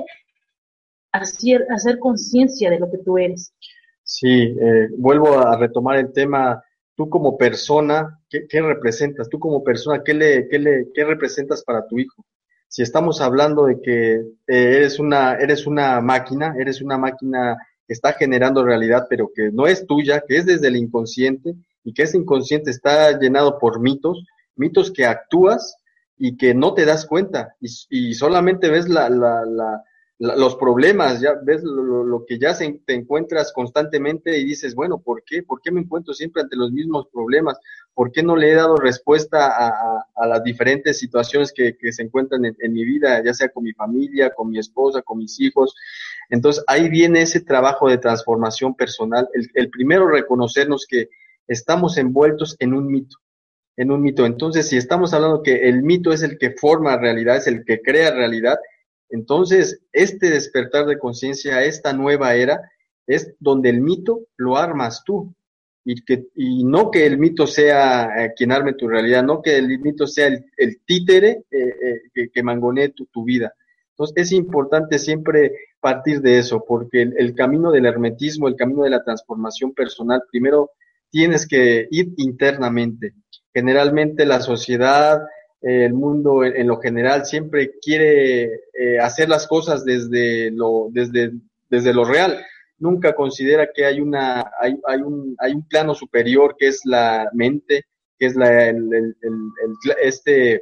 hacer, 1.10 1.66
hacer 1.70 1.98
conciencia 1.98 2.70
de 2.70 2.78
lo 2.78 2.88
que 2.88 2.98
tú 2.98 3.18
eres. 3.18 3.52
Sí, 4.04 4.54
eh, 4.60 4.88
vuelvo 4.96 5.38
a 5.38 5.56
retomar 5.58 5.98
el 5.98 6.12
tema, 6.12 6.62
tú 6.94 7.08
como 7.08 7.36
persona, 7.36 8.20
¿qué, 8.28 8.62
representas? 8.62 9.28
Tú 9.28 9.40
como 9.40 9.64
persona, 9.64 10.02
¿qué, 10.04 10.14
le, 10.14 10.48
qué, 10.48 10.58
le, 10.60 10.86
¿qué 10.94 11.04
representas 11.04 11.64
para 11.64 11.86
tu 11.88 11.98
hijo? 11.98 12.24
Si 12.72 12.80
estamos 12.80 13.20
hablando 13.20 13.66
de 13.66 13.82
que 13.82 14.14
eh, 14.14 14.24
eres, 14.46 14.98
una, 14.98 15.34
eres 15.34 15.66
una 15.66 16.00
máquina, 16.00 16.54
eres 16.58 16.80
una 16.80 16.96
máquina 16.96 17.58
que 17.86 17.92
está 17.92 18.14
generando 18.14 18.64
realidad, 18.64 19.08
pero 19.10 19.30
que 19.34 19.50
no 19.52 19.66
es 19.66 19.86
tuya, 19.86 20.24
que 20.26 20.38
es 20.38 20.46
desde 20.46 20.68
el 20.68 20.76
inconsciente, 20.76 21.54
y 21.84 21.92
que 21.92 22.04
ese 22.04 22.16
inconsciente 22.16 22.70
está 22.70 23.18
llenado 23.18 23.58
por 23.58 23.78
mitos, 23.78 24.24
mitos 24.56 24.90
que 24.90 25.04
actúas 25.04 25.76
y 26.16 26.38
que 26.38 26.54
no 26.54 26.72
te 26.72 26.86
das 26.86 27.04
cuenta, 27.04 27.54
y, 27.60 27.68
y 27.90 28.14
solamente 28.14 28.70
ves 28.70 28.88
la, 28.88 29.10
la, 29.10 29.44
la 29.44 29.84
los 30.22 30.54
problemas, 30.54 31.20
ya 31.20 31.34
ves 31.42 31.64
lo, 31.64 32.24
que 32.24 32.38
ya 32.38 32.54
se, 32.54 32.80
te 32.86 32.94
encuentras 32.94 33.52
constantemente 33.52 34.38
y 34.38 34.44
dices, 34.44 34.72
bueno, 34.72 35.00
¿por 35.00 35.24
qué? 35.24 35.42
¿Por 35.42 35.60
qué 35.60 35.72
me 35.72 35.80
encuentro 35.80 36.14
siempre 36.14 36.42
ante 36.42 36.54
los 36.54 36.70
mismos 36.70 37.08
problemas? 37.12 37.58
¿Por 37.92 38.12
qué 38.12 38.22
no 38.22 38.36
le 38.36 38.52
he 38.52 38.54
dado 38.54 38.76
respuesta 38.76 39.48
a, 39.50 40.26
las 40.28 40.44
diferentes 40.44 41.00
situaciones 41.00 41.52
que, 41.52 41.74
se 41.90 42.02
encuentran 42.04 42.44
en, 42.44 42.72
mi 42.72 42.84
vida, 42.84 43.20
ya 43.24 43.34
sea 43.34 43.48
con 43.48 43.64
mi 43.64 43.72
familia, 43.72 44.30
con 44.30 44.48
mi 44.48 44.60
esposa, 44.60 45.02
con 45.02 45.18
mis 45.18 45.40
hijos? 45.40 45.74
Entonces 46.30 46.62
ahí 46.68 46.88
viene 46.88 47.22
ese 47.22 47.40
trabajo 47.40 47.88
de 47.88 47.98
transformación 47.98 48.76
personal. 48.76 49.28
El, 49.34 49.50
el 49.54 49.70
primero, 49.70 50.06
reconocernos 50.06 50.86
que 50.88 51.08
estamos 51.48 51.98
envueltos 51.98 52.56
en 52.60 52.74
un 52.74 52.86
mito 52.86 53.16
en 53.74 53.90
un 53.90 54.02
mito. 54.02 54.26
Entonces, 54.26 54.68
si 54.68 54.76
estamos 54.76 55.14
hablando 55.14 55.42
que 55.42 55.68
el 55.70 55.82
mito 55.82 56.12
es 56.12 56.22
el 56.22 56.36
que 56.36 56.50
forma 56.50 56.98
realidad, 56.98 57.38
es 57.38 57.46
el 57.46 57.64
que 57.64 57.80
crea 57.80 58.10
realidad, 58.10 58.58
entonces, 59.12 59.80
este 59.92 60.30
despertar 60.30 60.86
de 60.86 60.98
conciencia, 60.98 61.62
esta 61.62 61.92
nueva 61.92 62.34
era, 62.34 62.72
es 63.06 63.34
donde 63.38 63.68
el 63.68 63.82
mito 63.82 64.22
lo 64.36 64.56
armas 64.56 65.04
tú. 65.04 65.34
Y, 65.84 66.02
que, 66.02 66.28
y 66.36 66.64
no 66.64 66.90
que 66.90 67.04
el 67.04 67.18
mito 67.18 67.46
sea 67.46 68.24
eh, 68.24 68.32
quien 68.36 68.52
arme 68.52 68.72
tu 68.72 68.88
realidad, 68.88 69.22
no 69.22 69.42
que 69.42 69.56
el 69.58 69.80
mito 69.80 70.06
sea 70.06 70.28
el, 70.28 70.80
títere 70.86 71.42
eh, 71.50 72.00
eh, 72.14 72.30
que, 72.32 72.42
mangonee 72.42 72.90
tu, 72.90 73.24
vida. 73.24 73.52
Entonces, 73.90 74.14
es 74.16 74.32
importante 74.32 74.98
siempre 74.98 75.52
partir 75.80 76.22
de 76.22 76.38
eso, 76.38 76.64
porque 76.66 77.02
el, 77.02 77.34
camino 77.34 77.70
del 77.70 77.84
hermetismo, 77.84 78.48
el 78.48 78.56
camino 78.56 78.84
de 78.84 78.90
la 78.90 79.04
transformación 79.04 79.74
personal, 79.74 80.22
primero 80.30 80.70
tienes 81.10 81.46
que 81.46 81.86
ir 81.90 82.14
internamente. 82.16 83.12
Generalmente 83.52 84.24
la 84.24 84.40
sociedad, 84.40 85.20
el 85.62 85.94
mundo 85.94 86.44
en, 86.44 86.66
lo 86.66 86.78
general 86.78 87.24
siempre 87.24 87.72
quiere 87.80 88.44
eh, 88.74 88.98
hacer 89.00 89.28
las 89.28 89.46
cosas 89.46 89.84
desde 89.84 90.50
lo, 90.50 90.88
desde, 90.90 91.32
desde 91.70 91.94
lo 91.94 92.04
real. 92.04 92.44
Nunca 92.78 93.14
considera 93.14 93.70
que 93.72 93.86
hay, 93.86 94.00
una, 94.00 94.50
hay, 94.60 94.76
hay, 94.86 95.00
un, 95.00 95.36
hay 95.38 95.52
un 95.52 95.66
plano 95.68 95.94
superior 95.94 96.56
que 96.58 96.66
es 96.66 96.80
la 96.84 97.30
mente, 97.32 97.84
que 98.18 98.26
es 98.26 98.34
la, 98.34 98.68
el, 98.68 98.92
el, 98.92 99.14
este, 100.02 100.60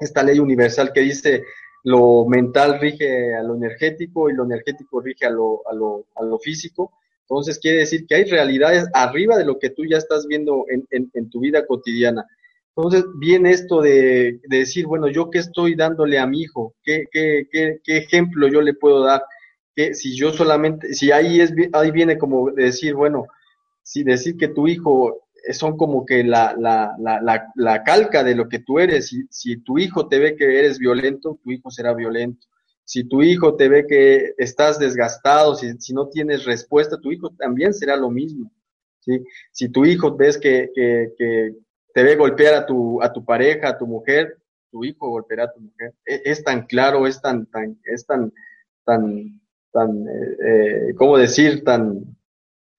esta 0.00 0.22
ley 0.22 0.38
universal 0.38 0.92
que 0.94 1.00
dice 1.00 1.44
lo 1.84 2.26
mental 2.26 2.80
rige 2.80 3.34
a 3.34 3.42
lo 3.42 3.54
energético 3.54 4.28
y 4.28 4.34
lo 4.34 4.44
energético 4.44 5.00
rige 5.00 5.26
a 5.26 5.30
lo, 5.30 5.62
a 5.68 5.74
lo, 5.74 6.06
a 6.16 6.24
lo 6.24 6.38
físico. 6.38 6.92
Entonces 7.20 7.58
quiere 7.58 7.78
decir 7.78 8.06
que 8.06 8.14
hay 8.14 8.24
realidades 8.24 8.88
arriba 8.92 9.36
de 9.36 9.44
lo 9.44 9.58
que 9.58 9.70
tú 9.70 9.84
ya 9.84 9.98
estás 9.98 10.26
viendo 10.26 10.64
en, 10.68 10.86
en, 10.90 11.10
en 11.14 11.30
tu 11.30 11.40
vida 11.40 11.66
cotidiana. 11.66 12.26
Entonces 12.76 13.04
viene 13.16 13.52
esto 13.52 13.80
de, 13.80 14.38
decir, 14.48 14.86
bueno, 14.86 15.08
yo 15.08 15.30
qué 15.30 15.38
estoy 15.38 15.74
dándole 15.74 16.18
a 16.18 16.26
mi 16.26 16.42
hijo, 16.42 16.74
qué, 16.84 17.04
qué, 17.10 17.46
qué, 17.50 17.80
qué 17.82 17.96
ejemplo 17.96 18.48
yo 18.48 18.60
le 18.60 18.74
puedo 18.74 19.02
dar, 19.02 19.22
que 19.74 19.94
si 19.94 20.14
yo 20.14 20.30
solamente, 20.32 20.92
si 20.92 21.10
ahí 21.10 21.40
es, 21.40 21.54
ahí 21.72 21.90
viene 21.90 22.18
como 22.18 22.50
decir, 22.50 22.94
bueno, 22.94 23.26
si 23.82 24.04
decir 24.04 24.36
que 24.36 24.48
tu 24.48 24.68
hijo 24.68 25.26
son 25.52 25.76
como 25.76 26.04
que 26.04 26.24
la, 26.24 26.54
la, 26.58 26.94
la, 26.98 27.46
la, 27.54 27.82
calca 27.84 28.24
de 28.24 28.34
lo 28.34 28.48
que 28.48 28.58
tú 28.58 28.78
eres, 28.78 29.08
si, 29.08 29.24
si 29.30 29.58
tu 29.58 29.78
hijo 29.78 30.08
te 30.08 30.18
ve 30.18 30.36
que 30.36 30.58
eres 30.58 30.78
violento, 30.78 31.38
tu 31.42 31.52
hijo 31.52 31.70
será 31.70 31.94
violento. 31.94 32.46
Si 32.84 33.04
tu 33.04 33.22
hijo 33.22 33.56
te 33.56 33.68
ve 33.68 33.86
que 33.86 34.34
estás 34.38 34.78
desgastado, 34.78 35.54
si, 35.54 35.72
si 35.78 35.92
no 35.92 36.08
tienes 36.08 36.44
respuesta, 36.44 37.00
tu 37.00 37.10
hijo 37.12 37.30
también 37.30 37.72
será 37.72 37.96
lo 37.96 38.10
mismo. 38.10 38.50
¿sí? 39.00 39.24
Si 39.52 39.68
tu 39.68 39.84
hijo 39.84 40.16
ves 40.16 40.38
que, 40.38 40.70
que, 40.74 41.12
que, 41.16 41.52
te 41.96 42.02
ve 42.02 42.14
golpear 42.14 42.52
a 42.52 42.66
tu, 42.66 43.02
a 43.02 43.10
tu 43.10 43.24
pareja, 43.24 43.70
a 43.70 43.78
tu 43.78 43.86
mujer, 43.86 44.36
tu 44.70 44.84
hijo 44.84 45.08
golpeará 45.08 45.44
a 45.44 45.52
tu 45.54 45.60
mujer. 45.60 45.94
E, 46.04 46.20
es, 46.26 46.44
tan 46.44 46.66
claro, 46.66 47.06
es 47.06 47.22
tan, 47.22 47.46
tan, 47.46 47.80
es 47.86 48.04
tan, 48.04 48.34
tan, 48.84 49.40
tan, 49.72 50.06
eh, 50.06 50.36
eh, 50.46 50.94
¿cómo 50.94 51.16
decir? 51.16 51.64
Tan 51.64 52.04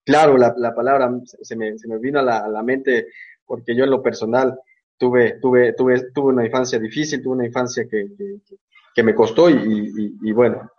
claro 0.06 0.38
la, 0.38 0.54
la 0.56 0.76
palabra, 0.76 1.12
se 1.26 1.56
me, 1.56 1.80
se 1.80 1.88
me 1.88 1.98
vino 1.98 2.20
a 2.20 2.22
la, 2.22 2.38
a 2.46 2.48
la, 2.48 2.62
mente 2.62 3.08
porque 3.44 3.76
yo 3.76 3.86
en 3.86 3.90
lo 3.90 4.04
personal 4.04 4.60
tuve, 5.00 5.40
tuve, 5.42 5.74
tuve, 5.74 6.12
tuve 6.14 6.34
una 6.34 6.46
infancia 6.46 6.78
difícil, 6.78 7.24
tuve 7.24 7.38
una 7.38 7.48
infancia 7.48 7.88
que, 7.90 8.10
que, 8.16 8.42
que 8.94 9.02
me 9.02 9.16
costó 9.16 9.50
y, 9.50 9.56
y, 9.56 10.30
y 10.30 10.32
bueno, 10.32 10.74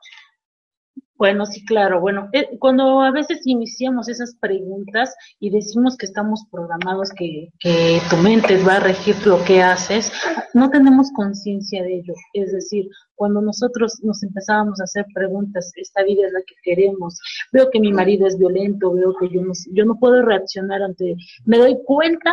bueno, 1.19 1.47
sí, 1.47 1.65
claro. 1.65 2.01
Bueno, 2.01 2.29
eh, 2.33 2.57
cuando 2.61 3.01
a 3.01 3.11
veces 3.11 3.41
iniciamos 3.45 4.09
esas 4.09 4.37
preguntas 4.41 5.15
y 5.41 5.51
decimos 5.51 5.97
que 5.97 6.07
estamos 6.07 6.45
programados, 6.51 7.11
que, 7.11 7.49
que 7.59 8.01
tu 8.09 8.17
mente 8.17 8.63
va 8.63 8.77
a 8.77 8.81
regir 8.81 9.17
lo 9.27 9.43
que 9.45 9.61
haces, 9.61 10.13
no 10.55 10.71
tenemos 10.71 11.11
conciencia 11.13 11.83
de 11.83 11.97
ello. 11.97 12.15
Es 12.35 12.53
decir, 12.53 12.89
cuando 13.17 13.43
nosotros 13.43 13.99
nos 14.03 14.23
empezábamos 14.23 14.81
a 14.81 14.85
hacer 14.85 15.07
preguntas, 15.13 15.73
esta 15.75 16.05
vida 16.05 16.25
es 16.25 16.33
la 16.33 16.41
que 16.41 16.55
queremos, 16.63 17.19
veo 17.53 17.69
que 17.71 17.81
mi 17.81 17.93
marido 17.93 18.29
es 18.29 18.39
violento, 18.39 18.93
veo 18.93 19.13
que 19.19 19.29
yo 19.29 19.43
no, 19.43 19.53
yo 19.73 19.85
no 19.85 19.99
puedo 19.99 20.23
reaccionar 20.23 20.83
ante, 20.83 21.17
me 21.45 21.59
doy 21.59 21.79
cuenta 21.85 22.33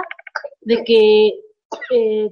de 0.62 0.84
que 0.84 1.40
eh, 1.90 2.30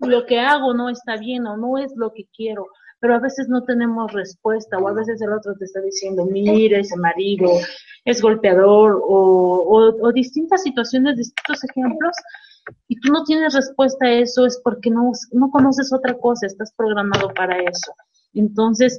lo 0.00 0.26
que 0.26 0.38
hago 0.38 0.74
no 0.74 0.90
está 0.90 1.16
bien 1.16 1.46
o 1.46 1.56
no 1.56 1.78
es 1.78 1.92
lo 1.96 2.12
que 2.12 2.26
quiero 2.36 2.66
pero 3.04 3.16
a 3.16 3.20
veces 3.20 3.50
no 3.50 3.62
tenemos 3.64 4.10
respuesta 4.14 4.78
o 4.78 4.88
a 4.88 4.94
veces 4.94 5.20
el 5.20 5.30
otro 5.30 5.54
te 5.56 5.66
está 5.66 5.82
diciendo, 5.82 6.24
mire, 6.24 6.80
ese 6.80 6.96
marido 6.96 7.50
es 8.06 8.22
golpeador 8.22 8.98
o, 9.06 9.92
o, 10.00 10.12
distintas 10.12 10.62
situaciones, 10.62 11.18
distintos 11.18 11.62
ejemplos 11.64 12.16
y 12.88 12.98
tú 13.00 13.12
no 13.12 13.22
tienes 13.24 13.52
respuesta 13.52 14.06
a 14.06 14.12
eso 14.12 14.46
es 14.46 14.58
porque 14.64 14.88
no, 14.88 15.12
no 15.32 15.50
conoces 15.50 15.92
otra 15.92 16.14
cosa, 16.14 16.46
estás 16.46 16.72
programado 16.74 17.28
para 17.34 17.58
eso. 17.58 17.92
Entonces, 18.32 18.98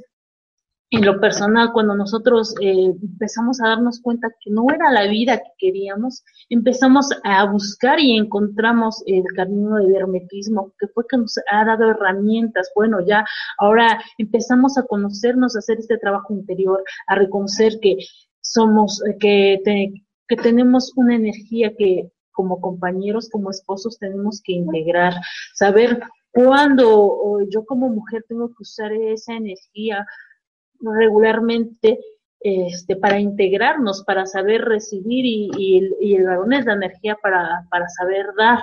en 0.90 1.04
lo 1.04 1.20
personal, 1.20 1.72
cuando 1.72 1.96
nosotros 1.96 2.54
eh, 2.60 2.94
empezamos 3.02 3.60
a 3.60 3.68
darnos 3.70 4.00
cuenta 4.00 4.28
que 4.40 4.50
no 4.50 4.66
era 4.72 4.90
la 4.92 5.08
vida 5.08 5.38
que 5.38 5.50
queríamos, 5.58 6.24
empezamos 6.48 7.08
a 7.24 7.44
buscar 7.50 7.98
y 7.98 8.16
encontramos 8.16 9.02
el 9.06 9.24
camino 9.34 9.76
del 9.76 9.96
hermetismo, 9.96 10.72
que 10.78 10.86
fue 10.88 11.04
que 11.08 11.16
nos 11.16 11.34
ha 11.50 11.64
dado 11.64 11.90
herramientas. 11.90 12.70
Bueno, 12.74 13.04
ya 13.04 13.24
ahora 13.58 14.00
empezamos 14.16 14.78
a 14.78 14.84
conocernos, 14.84 15.56
a 15.56 15.58
hacer 15.58 15.78
este 15.78 15.98
trabajo 15.98 16.32
interior, 16.32 16.84
a 17.08 17.16
reconocer 17.16 17.80
que 17.80 17.96
somos, 18.40 19.02
eh, 19.06 19.16
que, 19.18 19.92
que 20.28 20.36
tenemos 20.36 20.92
una 20.94 21.16
energía 21.16 21.74
que 21.76 22.12
como 22.30 22.60
compañeros, 22.60 23.28
como 23.30 23.50
esposos, 23.50 23.98
tenemos 23.98 24.40
que 24.44 24.52
integrar, 24.52 25.14
saber 25.54 26.00
cuándo 26.30 27.40
yo 27.50 27.64
como 27.64 27.88
mujer 27.88 28.24
tengo 28.28 28.48
que 28.48 28.62
usar 28.62 28.92
esa 28.92 29.32
energía 29.32 30.06
regularmente 30.80 31.98
este, 32.40 32.96
para 32.96 33.18
integrarnos, 33.18 34.04
para 34.04 34.26
saber 34.26 34.62
recibir 34.62 35.24
y, 35.26 36.14
el 36.14 36.24
varón 36.24 36.52
es 36.52 36.64
la 36.64 36.74
energía 36.74 37.16
para, 37.20 37.66
para 37.70 37.88
saber 37.88 38.26
dar. 38.38 38.60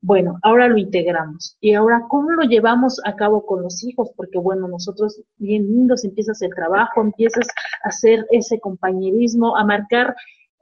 Bueno, 0.00 0.38
ahora 0.42 0.68
lo 0.68 0.78
integramos. 0.78 1.56
Y 1.60 1.74
ahora, 1.74 2.02
¿cómo 2.08 2.30
lo 2.32 2.42
llevamos 2.42 3.00
a 3.04 3.14
cabo 3.14 3.46
con 3.46 3.62
los 3.62 3.82
hijos? 3.84 4.10
Porque, 4.16 4.38
bueno, 4.38 4.68
nosotros 4.68 5.20
bien 5.36 5.66
lindos, 5.66 6.04
empiezas 6.04 6.42
el 6.42 6.54
trabajo, 6.54 7.00
empiezas 7.00 7.46
a 7.84 7.88
hacer 7.88 8.26
ese 8.30 8.60
compañerismo, 8.60 9.56
a 9.56 9.64
marcar 9.64 10.14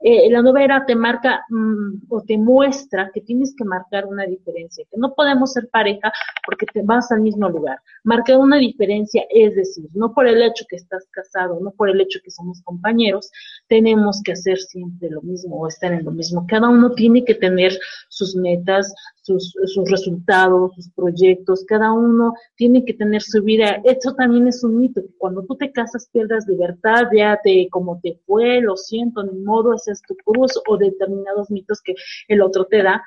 eh, 0.03 0.29
la 0.31 0.41
novela 0.41 0.83
te 0.85 0.95
marca 0.95 1.45
mm, 1.49 2.05
o 2.09 2.21
te 2.23 2.37
muestra 2.37 3.11
que 3.13 3.21
tienes 3.21 3.53
que 3.55 3.63
marcar 3.63 4.05
una 4.07 4.25
diferencia, 4.25 4.83
que 4.89 4.97
no 4.97 5.13
podemos 5.13 5.53
ser 5.53 5.69
pareja 5.69 6.11
porque 6.45 6.65
te 6.65 6.81
vas 6.81 7.11
al 7.11 7.21
mismo 7.21 7.47
lugar. 7.49 7.79
Marcar 8.03 8.37
una 8.37 8.57
diferencia 8.57 9.23
es 9.29 9.55
decir, 9.55 9.89
no 9.93 10.13
por 10.13 10.27
el 10.27 10.41
hecho 10.41 10.65
que 10.67 10.77
estás 10.77 11.07
casado, 11.11 11.59
no 11.61 11.71
por 11.71 11.89
el 11.89 12.01
hecho 12.01 12.19
que 12.23 12.31
somos 12.31 12.61
compañeros, 12.63 13.29
tenemos 13.67 14.21
que 14.23 14.31
hacer 14.31 14.57
siempre 14.57 15.09
lo 15.09 15.21
mismo 15.21 15.57
o 15.57 15.67
estar 15.67 15.93
en 15.93 16.03
lo 16.03 16.11
mismo. 16.11 16.45
Cada 16.47 16.69
uno 16.69 16.91
tiene 16.93 17.23
que 17.23 17.35
tener 17.35 17.77
sus 18.09 18.35
metas, 18.35 18.93
sus, 19.21 19.53
resultados, 19.89 20.73
sus 20.75 20.89
proyectos, 20.91 21.63
cada 21.65 21.91
uno 21.93 22.33
tiene 22.55 22.83
que 22.83 22.93
tener 22.93 23.21
su 23.21 23.41
vida. 23.43 23.81
Eso 23.83 24.13
también 24.15 24.47
es 24.47 24.63
un 24.63 24.79
mito, 24.79 25.01
cuando 25.17 25.43
tú 25.45 25.55
te 25.55 25.71
casas 25.71 26.09
pierdas 26.11 26.47
libertad, 26.47 27.07
ya 27.15 27.39
te, 27.43 27.67
como 27.69 27.99
te 28.01 28.19
fue, 28.25 28.61
lo 28.61 28.75
siento, 28.75 29.23
ni 29.23 29.39
modo, 29.39 29.73
ese 29.75 29.91
es 29.91 30.01
tu 30.01 30.15
cruz 30.15 30.59
o 30.67 30.77
determinados 30.77 31.51
mitos 31.51 31.81
que 31.81 31.95
el 32.27 32.41
otro 32.41 32.65
te 32.65 32.83
da. 32.83 33.03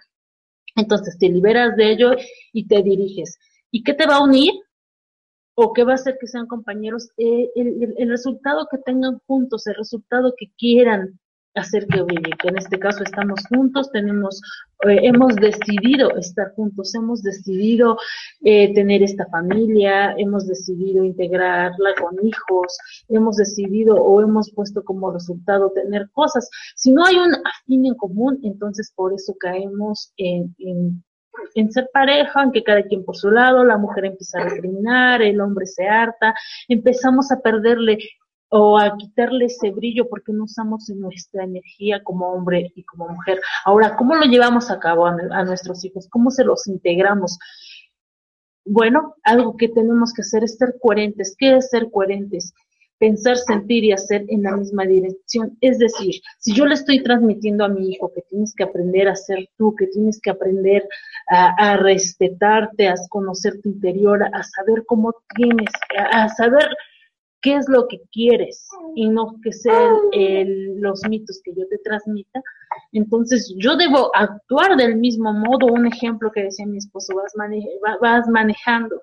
Entonces 0.76 1.18
te 1.18 1.28
liberas 1.28 1.76
de 1.76 1.92
ello 1.92 2.10
y 2.52 2.66
te 2.66 2.82
diriges. 2.82 3.38
¿Y 3.70 3.82
qué 3.82 3.94
te 3.94 4.06
va 4.06 4.16
a 4.16 4.24
unir? 4.24 4.52
¿O 5.56 5.72
qué 5.72 5.84
va 5.84 5.92
a 5.92 5.96
hacer 5.96 6.16
que 6.20 6.26
sean 6.26 6.48
compañeros? 6.48 7.10
Eh, 7.16 7.48
el 7.54 8.08
resultado 8.08 8.66
que 8.68 8.78
tengan 8.78 9.20
juntos, 9.26 9.66
el 9.68 9.76
resultado 9.76 10.34
que 10.36 10.50
quieran 10.58 11.20
hacer 11.54 11.86
que 11.86 12.02
brille, 12.02 12.30
que 12.38 12.48
en 12.48 12.58
este 12.58 12.78
caso 12.78 13.02
estamos 13.02 13.40
juntos, 13.48 13.90
tenemos, 13.92 14.40
eh, 14.88 15.00
hemos 15.02 15.36
decidido 15.36 16.16
estar 16.16 16.52
juntos, 16.54 16.94
hemos 16.94 17.22
decidido 17.22 17.96
eh, 18.42 18.74
tener 18.74 19.02
esta 19.02 19.26
familia, 19.26 20.14
hemos 20.18 20.46
decidido 20.46 21.04
integrarla 21.04 21.94
con 22.00 22.14
hijos, 22.26 22.76
hemos 23.08 23.36
decidido 23.36 23.96
o 23.96 24.20
hemos 24.20 24.52
puesto 24.52 24.82
como 24.84 25.12
resultado 25.12 25.70
tener 25.72 26.10
cosas. 26.12 26.48
Si 26.74 26.92
no 26.92 27.04
hay 27.04 27.16
un 27.16 27.34
afín 27.34 27.86
en 27.86 27.94
común, 27.94 28.40
entonces 28.42 28.92
por 28.94 29.14
eso 29.14 29.34
caemos 29.38 30.12
en, 30.16 30.54
en 30.58 31.04
en 31.54 31.70
ser 31.72 31.90
pareja, 31.92 32.42
en 32.42 32.52
que 32.52 32.62
cada 32.62 32.82
quien 32.82 33.04
por 33.04 33.16
su 33.16 33.30
lado, 33.30 33.64
la 33.64 33.76
mujer 33.76 34.06
empieza 34.06 34.40
a 34.40 34.44
discriminar, 34.44 35.22
el 35.22 35.40
hombre 35.40 35.66
se 35.66 35.86
harta, 35.86 36.34
empezamos 36.68 37.30
a 37.32 37.40
perderle 37.40 37.98
o 38.56 38.78
a 38.78 38.96
quitarle 38.96 39.46
ese 39.46 39.72
brillo 39.72 40.08
porque 40.08 40.32
no 40.32 40.44
usamos 40.44 40.88
nuestra 40.90 41.42
energía 41.42 42.04
como 42.04 42.28
hombre 42.28 42.70
y 42.76 42.84
como 42.84 43.08
mujer. 43.08 43.40
Ahora, 43.64 43.96
¿cómo 43.96 44.14
lo 44.14 44.26
llevamos 44.26 44.70
a 44.70 44.78
cabo 44.78 45.06
a, 45.06 45.44
nuestros 45.44 45.84
hijos? 45.84 46.06
¿Cómo 46.08 46.30
se 46.30 46.44
los 46.44 46.68
integramos? 46.68 47.36
Bueno, 48.64 49.16
algo 49.24 49.56
que 49.56 49.68
tenemos 49.68 50.12
que 50.12 50.22
hacer 50.22 50.44
es 50.44 50.56
ser 50.56 50.76
coherentes. 50.80 51.34
¿Qué 51.36 51.56
es 51.56 51.68
ser 51.70 51.90
coherentes? 51.90 52.54
Pensar, 52.96 53.38
sentir 53.38 53.82
y 53.82 53.90
hacer 53.90 54.24
en 54.28 54.44
la 54.44 54.56
misma 54.56 54.84
dirección. 54.84 55.58
Es 55.60 55.80
decir, 55.80 56.14
si 56.38 56.54
yo 56.54 56.64
le 56.64 56.74
estoy 56.74 57.02
transmitiendo 57.02 57.64
a 57.64 57.68
mi 57.68 57.90
hijo 57.90 58.12
que 58.14 58.22
tienes 58.30 58.54
que 58.54 58.62
aprender 58.62 59.08
a 59.08 59.16
ser 59.16 59.48
tú, 59.58 59.74
que 59.74 59.88
tienes 59.88 60.20
que 60.20 60.30
aprender 60.30 60.86
a, 61.28 61.72
a 61.72 61.76
respetarte, 61.78 62.86
a 62.86 62.94
conocer 63.08 63.60
tu 63.60 63.70
interior, 63.70 64.22
a 64.22 64.44
saber 64.44 64.84
cómo 64.86 65.12
tienes, 65.34 65.70
a 66.12 66.28
saber 66.28 66.68
qué 67.44 67.56
es 67.56 67.68
lo 67.68 67.86
que 67.88 68.00
quieres 68.10 68.66
y 68.96 69.06
no 69.06 69.36
que 69.42 69.52
sean 69.52 69.96
los 70.80 71.02
mitos 71.08 71.42
que 71.44 71.52
yo 71.54 71.68
te 71.68 71.76
transmita. 71.84 72.42
Entonces 72.92 73.54
yo 73.58 73.76
debo 73.76 74.10
actuar 74.16 74.76
del 74.76 74.96
mismo 74.96 75.30
modo. 75.34 75.66
Un 75.66 75.86
ejemplo 75.86 76.32
que 76.32 76.44
decía 76.44 76.66
mi 76.66 76.78
esposo, 76.78 77.14
vas, 77.14 77.34
vas 78.00 78.28
manejando 78.28 78.96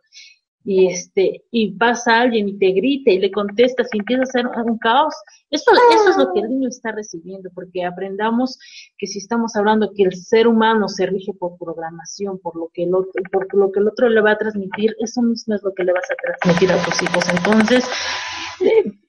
y 0.64 0.92
este 0.92 1.44
y 1.52 1.72
pasa 1.72 2.22
alguien 2.22 2.50
y 2.50 2.58
te 2.58 2.72
grita 2.72 3.12
y 3.12 3.20
le 3.20 3.32
contestas 3.32 3.88
y 3.94 4.00
empieza 4.00 4.22
a 4.22 4.24
hacer 4.24 4.48
un 4.64 4.78
caos 4.78 5.14
eso 5.50 5.72
eso 5.94 6.10
es 6.10 6.18
lo 6.18 6.34
que 6.34 6.42
el 6.42 6.50
niño 6.50 6.70
está 6.70 6.92
recibiendo 6.92 7.50
porque 7.56 7.84
aprendamos 7.84 8.60
que 8.98 9.08
si 9.08 9.18
estamos 9.18 9.56
hablando 9.56 9.92
que 9.96 10.04
el 10.04 10.16
ser 10.16 10.48
humano 10.48 10.88
se 10.88 11.08
rige 11.08 11.34
por 11.34 11.58
programación 11.58 12.40
por 12.40 12.56
lo 12.56 12.70
que 12.74 12.84
el 12.84 12.94
otro 12.94 13.12
por 13.32 13.54
lo 13.56 13.72
que 13.72 13.80
el 13.80 13.88
otro 13.88 14.10
le 14.10 14.22
va 14.22 14.32
a 14.32 14.38
transmitir 14.38 14.96
eso 15.00 15.22
mismo 15.22 15.56
es 15.56 15.64
lo 15.64 15.74
que 15.74 15.84
le 15.84 15.94
vas 15.94 16.06
a 16.12 16.16
transmitir 16.16 16.72
a 16.72 16.84
tus 16.84 17.02
hijos 17.02 17.26
entonces 17.30 17.84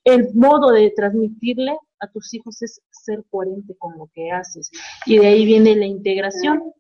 el 0.05 0.35
modo 0.35 0.71
de 0.71 0.93
transmitirle 0.95 1.77
a 2.01 2.09
tus 2.09 2.35
hijos 2.35 2.61
es 2.63 2.81
ser 2.91 3.25
coherente 3.31 3.75
con 3.79 3.97
lo 3.99 4.11
que 4.13 4.31
haces 4.31 4.71
y 5.07 5.19
de 5.19 5.27
ahí 5.27 5.45
viene 5.45 5.77
la 5.77 5.87
integración 5.87 6.73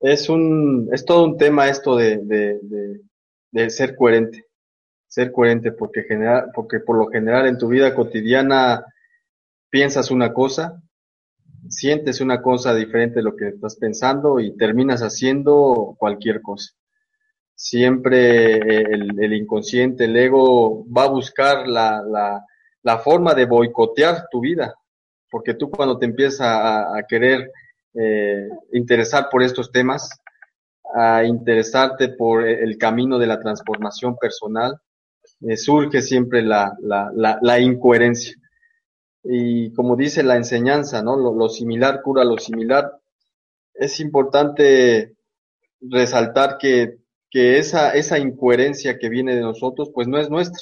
es 0.00 0.28
un 0.28 0.88
es 0.92 1.04
todo 1.04 1.24
un 1.24 1.36
tema 1.36 1.68
esto 1.68 1.96
de 1.96 3.00
de 3.52 3.70
ser 3.70 3.96
coherente, 3.96 4.46
ser 5.08 5.32
coherente 5.32 5.72
porque, 5.72 6.02
general, 6.02 6.50
porque 6.54 6.80
por 6.80 6.96
lo 6.96 7.08
general 7.08 7.46
en 7.46 7.58
tu 7.58 7.68
vida 7.68 7.94
cotidiana 7.94 8.84
piensas 9.68 10.10
una 10.10 10.32
cosa, 10.32 10.80
sientes 11.68 12.20
una 12.20 12.42
cosa 12.42 12.74
diferente 12.74 13.16
de 13.16 13.22
lo 13.22 13.36
que 13.36 13.48
estás 13.48 13.76
pensando 13.76 14.40
y 14.40 14.56
terminas 14.56 15.02
haciendo 15.02 15.96
cualquier 15.98 16.40
cosa. 16.42 16.72
Siempre 17.62 18.56
eh, 18.56 18.86
el, 18.90 19.34
inconsciente, 19.34 20.06
el 20.06 20.16
ego 20.16 20.82
va 20.90 21.04
a 21.04 21.08
buscar 21.08 21.68
la, 21.68 22.00
la, 22.02 22.42
la, 22.82 22.98
forma 23.00 23.34
de 23.34 23.44
boicotear 23.44 24.28
tu 24.30 24.40
vida, 24.40 24.74
porque 25.30 25.52
tú 25.52 25.70
cuando 25.70 25.98
te 25.98 26.06
empiezas 26.06 26.40
a, 26.40 27.02
querer 27.06 27.52
eh, 27.92 28.48
interesar 28.72 29.28
por 29.30 29.42
estos 29.42 29.70
temas, 29.70 30.08
a 30.94 31.22
interesarte 31.24 32.08
por 32.08 32.48
el 32.48 32.78
camino 32.78 33.18
de 33.18 33.26
la 33.26 33.38
transformación 33.38 34.16
personal, 34.16 34.80
eh, 35.42 35.58
surge 35.58 36.00
siempre 36.00 36.40
la, 36.40 36.74
la, 36.80 37.60
incoherencia. 37.60 38.36
Y 39.22 39.70
como 39.74 39.96
dice 39.96 40.22
la 40.22 40.36
enseñanza, 40.36 41.02
¿no? 41.02 41.14
Lo, 41.14 41.48
similar 41.50 42.00
cura 42.00 42.24
lo 42.24 42.38
similar. 42.38 42.90
Es 43.74 44.00
importante 44.00 45.14
resaltar 45.82 46.56
que, 46.56 46.99
que 47.30 47.58
esa, 47.58 47.92
esa 47.94 48.18
incoherencia 48.18 48.98
que 48.98 49.08
viene 49.08 49.36
de 49.36 49.42
nosotros, 49.42 49.90
pues 49.94 50.08
no 50.08 50.18
es 50.18 50.28
nuestra, 50.28 50.60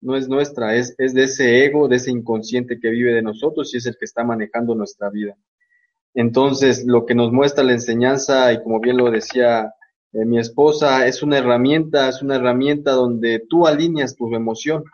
no 0.00 0.16
es 0.16 0.28
nuestra, 0.28 0.76
es, 0.76 0.94
es 0.98 1.14
de 1.14 1.24
ese 1.24 1.64
ego, 1.64 1.88
de 1.88 1.96
ese 1.96 2.10
inconsciente 2.10 2.78
que 2.78 2.90
vive 2.90 3.14
de 3.14 3.22
nosotros 3.22 3.72
y 3.72 3.78
es 3.78 3.86
el 3.86 3.96
que 3.96 4.04
está 4.04 4.22
manejando 4.22 4.74
nuestra 4.74 5.08
vida. 5.08 5.36
Entonces, 6.14 6.84
lo 6.84 7.06
que 7.06 7.14
nos 7.14 7.32
muestra 7.32 7.64
la 7.64 7.72
enseñanza, 7.72 8.52
y 8.52 8.62
como 8.62 8.80
bien 8.80 8.98
lo 8.98 9.10
decía 9.10 9.72
eh, 10.12 10.26
mi 10.26 10.38
esposa, 10.38 11.06
es 11.06 11.22
una 11.22 11.38
herramienta, 11.38 12.10
es 12.10 12.20
una 12.20 12.36
herramienta 12.36 12.92
donde 12.92 13.42
tú 13.48 13.66
alineas 13.66 14.14
tu 14.14 14.34
emoción, 14.34 14.84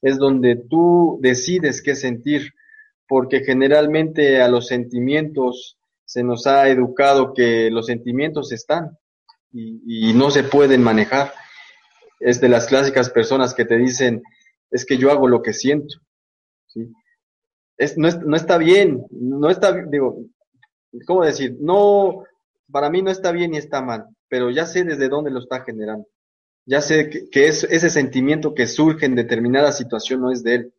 es 0.00 0.16
donde 0.16 0.56
tú 0.56 1.18
decides 1.20 1.82
qué 1.82 1.94
sentir, 1.94 2.52
porque 3.06 3.40
generalmente 3.40 4.40
a 4.40 4.48
los 4.48 4.68
sentimientos 4.68 5.76
se 6.06 6.22
nos 6.22 6.46
ha 6.46 6.68
educado 6.68 7.34
que 7.34 7.70
los 7.70 7.86
sentimientos 7.86 8.50
están 8.52 8.96
y, 9.54 10.12
no 10.14 10.30
se 10.30 10.42
pueden 10.42 10.82
manejar. 10.82 11.32
Es 12.20 12.40
de 12.40 12.48
las 12.48 12.66
clásicas 12.66 13.10
personas 13.10 13.54
que 13.54 13.64
te 13.64 13.76
dicen, 13.76 14.22
es 14.70 14.84
que 14.84 14.98
yo 14.98 15.10
hago 15.10 15.28
lo 15.28 15.42
que 15.42 15.52
siento. 15.52 15.94
¿sí? 16.66 16.92
Es, 17.76 17.96
no, 17.96 18.08
no 18.08 18.36
está 18.36 18.58
bien, 18.58 19.04
no 19.10 19.50
está, 19.50 19.72
digo, 19.86 20.24
¿cómo 21.06 21.24
decir? 21.24 21.56
No, 21.60 22.24
para 22.70 22.90
mí 22.90 23.02
no 23.02 23.10
está 23.10 23.32
bien 23.32 23.52
ni 23.52 23.58
está 23.58 23.82
mal, 23.82 24.06
pero 24.28 24.50
ya 24.50 24.66
sé 24.66 24.84
desde 24.84 25.08
dónde 25.08 25.30
lo 25.30 25.40
está 25.40 25.62
generando. 25.62 26.06
Ya 26.66 26.80
sé 26.80 27.28
que, 27.30 27.46
es, 27.46 27.64
ese 27.64 27.90
sentimiento 27.90 28.54
que 28.54 28.66
surge 28.66 29.06
en 29.06 29.14
determinada 29.14 29.70
situación 29.70 30.22
no 30.22 30.32
es 30.32 30.42
de 30.42 30.54
él. 30.54 30.74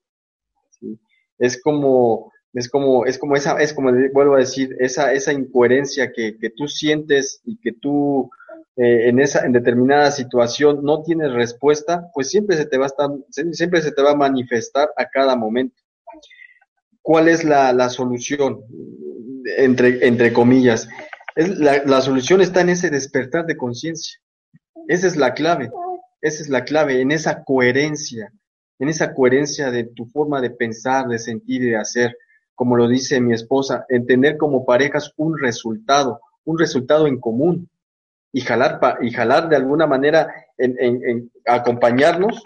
Es 1.38 1.62
como, 1.62 2.32
es 2.54 2.70
como, 2.70 3.06
es 3.06 3.20
como 3.20 3.36
esa, 3.36 3.62
es 3.62 3.74
como 3.74 3.92
vuelvo 4.14 4.36
a 4.36 4.40
decir, 4.40 4.76
esa, 4.80 5.14
esa 5.14 5.32
incoherencia 5.32 6.12
que, 6.12 6.38
que 6.38 6.50
tú 6.50 6.68
sientes 6.68 7.42
y 7.44 7.60
que 7.60 7.74
tú 7.74 8.32
eh, 8.78 9.10
en 9.10 9.20
esa, 9.20 9.46
en 9.46 9.52
determinada 9.52 10.12
situación 10.12 10.84
no 10.84 11.04
tienes 11.04 11.32
respuesta, 11.34 12.10
pues 12.14 12.30
siempre 12.30 12.58
se 12.58 12.66
te 12.66 12.78
va 12.78 12.86
a 12.86 12.88
estar, 12.88 13.10
siempre 13.30 13.82
se 13.82 13.92
te 13.92 14.02
va 14.02 14.12
a 14.12 14.16
manifestar 14.16 14.90
a 14.98 15.06
cada 15.10 15.36
momento. 15.36 15.82
¿Cuál 17.02 17.28
es 17.30 17.44
la, 17.44 17.72
la 17.72 17.90
solución? 17.90 18.62
entre, 19.58 20.06
entre 20.08 20.34
comillas. 20.34 20.90
Es, 21.36 21.58
la, 21.58 21.84
la 21.86 22.02
solución 22.02 22.42
está 22.42 22.62
en 22.62 22.70
ese 22.70 22.90
despertar 22.90 23.46
de 23.46 23.58
conciencia. 23.58 24.20
Esa 24.88 25.08
es 25.08 25.16
la 25.16 25.34
clave. 25.34 25.70
Esa 26.22 26.42
es 26.42 26.50
la 26.50 26.64
clave, 26.64 27.02
en 27.02 27.12
esa 27.12 27.44
coherencia, 27.44 28.34
en 28.80 28.90
esa 28.90 29.14
coherencia 29.14 29.70
de 29.70 29.84
tu 29.84 30.08
forma 30.08 30.42
de 30.42 30.50
pensar, 30.50 31.08
de 31.08 31.20
sentir 31.20 31.62
y 31.62 31.70
de 31.70 31.78
hacer, 31.78 32.18
como 32.56 32.76
lo 32.76 32.88
dice 32.88 33.22
mi 33.22 33.34
esposa, 33.34 33.86
en 33.90 34.08
tener 34.08 34.38
como 34.38 34.66
parejas 34.66 35.12
un 35.18 35.38
resultado, 35.38 36.22
un 36.44 36.58
resultado 36.58 37.06
en 37.06 37.20
común 37.20 37.70
y 38.36 38.42
jalar, 38.42 38.98
y 39.00 39.12
jalar 39.12 39.48
de 39.48 39.56
alguna 39.56 39.88
manera 39.88 40.28
en, 40.58 41.32
acompañarnos 41.46 42.44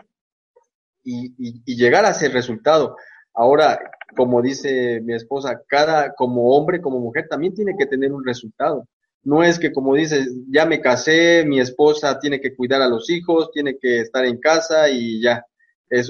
y, 1.04 1.76
llegar 1.76 2.06
a 2.06 2.12
ese 2.12 2.30
resultado. 2.30 2.96
Ahora, 3.34 3.80
como 4.16 4.40
dice 4.44 5.02
mi 5.02 5.16
esposa, 5.16 5.64
cada, 5.68 6.14
como 6.14 6.56
hombre, 6.56 6.80
como 6.80 7.00
mujer, 7.00 7.26
también 7.28 7.56
tiene 7.56 7.76
que 7.76 7.88
tener 7.88 8.14
un 8.14 8.24
resultado. 8.24 8.88
No 9.24 9.42
es 9.42 9.58
que 9.58 9.72
como 9.72 9.96
dices, 9.96 10.30
ya 10.52 10.68
me 10.68 10.80
casé, 10.80 11.44
mi 11.48 11.60
esposa 11.60 12.20
tiene 12.20 12.40
que 12.40 12.56
cuidar 12.56 12.84
a 12.84 12.88
los 12.88 13.10
hijos, 13.10 13.50
tiene 13.52 13.80
que 13.80 14.02
estar 14.02 14.24
en 14.26 14.38
casa 14.40 14.92
y 14.92 15.20
ya. 15.20 15.44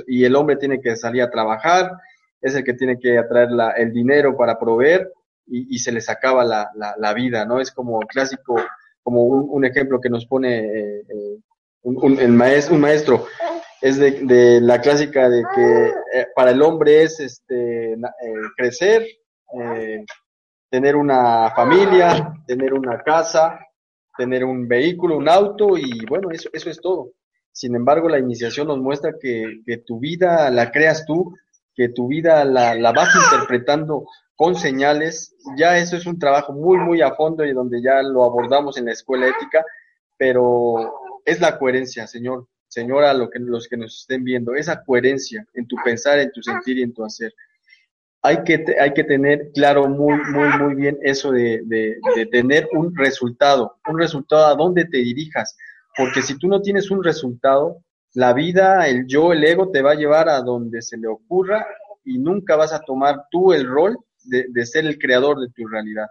Y 0.07 0.25
el 0.25 0.35
hombre 0.35 0.57
tiene 0.57 0.81
que 0.81 0.97
salir 0.97 1.21
a 1.21 1.31
trabajar, 1.31 1.93
es 2.41 2.53
el 2.53 2.65
que 2.65 2.73
tiene 2.73 2.99
que 2.99 3.17
atraer 3.17 3.47
el 3.77 3.93
dinero 3.93 4.35
para 4.35 4.59
proveer 4.59 5.09
y, 5.47 5.79
se 5.79 5.93
les 5.93 6.09
acaba 6.09 6.43
la, 6.43 6.69
la, 6.75 6.95
la, 6.99 7.13
vida, 7.13 7.45
¿no? 7.45 7.61
Es 7.61 7.71
como 7.71 8.01
clásico, 8.01 8.57
como 9.09 9.23
un, 9.23 9.65
ejemplo 9.65 9.99
que 9.99 10.07
nos 10.07 10.27
pone 10.27 10.59
eh, 10.59 10.99
eh, 10.99 11.37
un, 11.81 12.19
el 12.19 12.31
maestro, 12.31 12.75
un 12.75 12.81
maestro, 12.81 13.25
es 13.81 13.97
de, 13.97 14.11
de 14.21 14.61
la 14.61 14.79
clásica 14.81 15.27
de 15.27 15.43
que 15.55 15.87
eh, 16.13 16.27
para 16.35 16.51
el 16.51 16.61
hombre 16.61 17.01
es 17.01 17.19
este, 17.19 17.95
crecer, 18.55 19.07
tener 20.69 20.95
una 20.95 21.49
familia, 21.55 22.33
tener 22.45 22.75
una 22.75 23.01
casa, 23.01 23.59
tener 24.15 24.45
un 24.45 24.67
vehículo, 24.67 25.17
un 25.17 25.27
auto 25.27 25.75
y 25.75 26.05
bueno, 26.07 26.29
eso, 26.29 26.49
eso 26.53 26.69
es 26.69 26.79
todo. 26.79 27.13
Sin 27.51 27.75
embargo, 27.75 28.09
la 28.09 28.19
iniciación 28.19 28.67
nos 28.67 28.77
muestra 28.77 29.13
que, 29.19 29.61
que 29.65 29.77
tu 29.77 29.99
vida 29.99 30.51
la 30.51 30.69
creas 30.71 31.03
tú, 31.07 31.33
que 31.73 31.89
tu 31.89 32.07
vida 32.07 32.45
la, 32.45 32.75
la, 32.75 32.91
vas 32.91 33.09
interpretando 33.15 34.05
con 34.39 34.55
señales. 34.55 35.35
Ya 35.57 35.77
eso 35.77 35.97
es 35.97 36.05
un 36.05 36.17
trabajo 36.17 36.53
muy, 36.53 36.77
muy 36.77 37.01
a 37.01 37.13
fondo 37.13 37.43
y 37.43 37.51
donde 37.51 37.81
ya 37.81 38.01
lo 38.01 38.23
abordamos 38.23 38.77
en 38.77 38.85
la 38.85 38.93
escuela 38.93 39.27
ética, 39.27 39.65
pero 40.17 40.93
es 41.25 41.41
la 41.41 41.59
coherencia, 41.59 42.07
Señor. 42.07 42.47
Señora, 42.69 43.13
lo 43.13 43.29
que, 43.29 43.39
los 43.39 43.67
que 43.67 43.75
nos 43.75 43.99
estén 43.99 44.23
viendo, 44.23 44.55
esa 44.55 44.81
coherencia 44.81 45.45
en 45.55 45.67
tu 45.67 45.75
pensar, 45.83 46.19
en 46.19 46.31
tu 46.31 46.41
sentir 46.41 46.77
y 46.77 46.83
en 46.83 46.93
tu 46.93 47.03
hacer 47.03 47.33
hay 48.21 48.43
que, 48.43 48.63
hay 48.79 48.93
que 48.93 49.03
tener 49.03 49.51
claro 49.53 49.87
muy, 49.87 50.17
muy, 50.31 50.49
muy 50.57 50.75
bien 50.75 50.97
eso 51.01 51.31
de, 51.31 51.61
de, 51.65 51.97
de, 52.15 52.25
tener 52.25 52.67
un 52.73 52.95
resultado, 52.95 53.77
un 53.87 53.97
resultado 53.97 54.47
a 54.47 54.55
dónde 54.55 54.85
te 54.85 54.97
dirijas, 54.97 55.57
porque 55.95 56.21
si 56.21 56.37
tú 56.37 56.47
no 56.47 56.61
tienes 56.61 56.91
un 56.91 57.01
resultado, 57.01 57.77
la 58.13 58.33
vida, 58.33 58.87
el 58.87 59.07
yo, 59.07 59.31
el 59.31 59.43
ego 59.43 59.71
te 59.71 59.81
va 59.81 59.91
a 59.91 59.95
llevar 59.95 60.27
a 60.27 60.41
donde 60.41 60.81
se 60.81 60.97
le 60.97 61.07
ocurra 61.07 61.65
y 62.03 62.17
nunca 62.17 62.57
vas 62.57 62.73
a 62.73 62.81
tomar 62.81 63.25
tú 63.31 63.53
el 63.53 63.65
rol 63.65 63.97
de, 64.29 64.65
ser 64.65 64.85
el 64.85 64.97
creador 64.97 65.39
de 65.39 65.49
tu 65.49 65.67
realidad. 65.67 66.07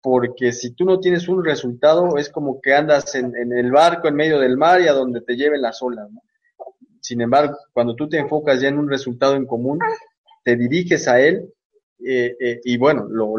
Porque 0.00 0.52
si 0.52 0.74
tú 0.74 0.84
no 0.84 0.98
tienes 0.98 1.28
un 1.28 1.44
resultado, 1.44 2.16
es 2.18 2.28
como 2.28 2.60
que 2.60 2.74
andas 2.74 3.14
en, 3.14 3.34
el 3.34 3.70
barco 3.70 4.08
en 4.08 4.16
medio 4.16 4.40
del 4.40 4.56
mar 4.56 4.80
y 4.80 4.88
a 4.88 4.92
donde 4.92 5.20
te 5.20 5.36
lleven 5.36 5.62
las 5.62 5.80
olas. 5.82 6.08
Sin 7.00 7.20
embargo, 7.20 7.56
cuando 7.72 7.94
tú 7.94 8.08
te 8.08 8.18
enfocas 8.18 8.60
ya 8.60 8.68
en 8.68 8.78
un 8.78 8.88
resultado 8.88 9.36
en 9.36 9.46
común, 9.46 9.78
te 10.44 10.56
diriges 10.56 11.06
a 11.08 11.20
él 11.20 11.52
eh, 12.04 12.36
eh, 12.40 12.60
y 12.64 12.78
bueno, 12.78 13.06
lo, 13.08 13.34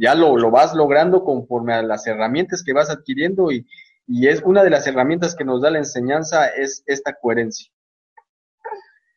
ya 0.00 0.14
lo, 0.14 0.38
lo, 0.38 0.50
vas 0.50 0.74
logrando 0.74 1.22
conforme 1.22 1.74
a 1.74 1.82
las 1.82 2.06
herramientas 2.06 2.62
que 2.64 2.72
vas 2.72 2.88
adquiriendo 2.88 3.52
y, 3.52 3.66
y, 4.06 4.28
es 4.28 4.40
una 4.42 4.64
de 4.64 4.70
las 4.70 4.86
herramientas 4.86 5.34
que 5.34 5.44
nos 5.44 5.60
da 5.60 5.70
la 5.70 5.78
enseñanza 5.78 6.46
es 6.46 6.82
esta 6.86 7.14
coherencia. 7.14 7.70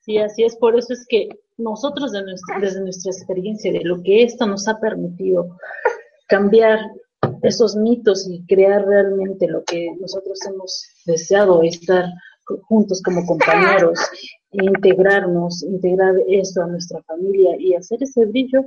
Sí, 0.01 0.17
así 0.17 0.43
es, 0.43 0.57
por 0.57 0.77
eso 0.77 0.91
es 0.91 1.05
que 1.07 1.29
nosotros 1.59 2.11
de 2.11 2.23
desde 2.61 2.81
nuestra 2.81 3.11
experiencia, 3.11 3.71
de 3.71 3.83
lo 3.83 4.01
que 4.01 4.23
esto 4.23 4.45
nos 4.47 4.67
ha 4.67 4.79
permitido 4.79 5.57
cambiar 6.27 6.79
esos 7.43 7.75
mitos 7.75 8.27
y 8.29 8.45
crear 8.45 8.85
realmente 8.85 9.47
lo 9.47 9.63
que 9.63 9.95
nosotros 9.99 10.39
hemos 10.47 10.87
deseado, 11.05 11.61
estar 11.63 12.05
juntos 12.67 13.01
como 13.03 13.25
compañeros, 13.25 13.99
integrarnos, 14.51 15.63
integrar 15.63 16.15
esto 16.27 16.63
a 16.63 16.67
nuestra 16.67 17.01
familia 17.03 17.55
y 17.59 17.75
hacer 17.75 18.01
ese 18.01 18.25
brillo, 18.25 18.65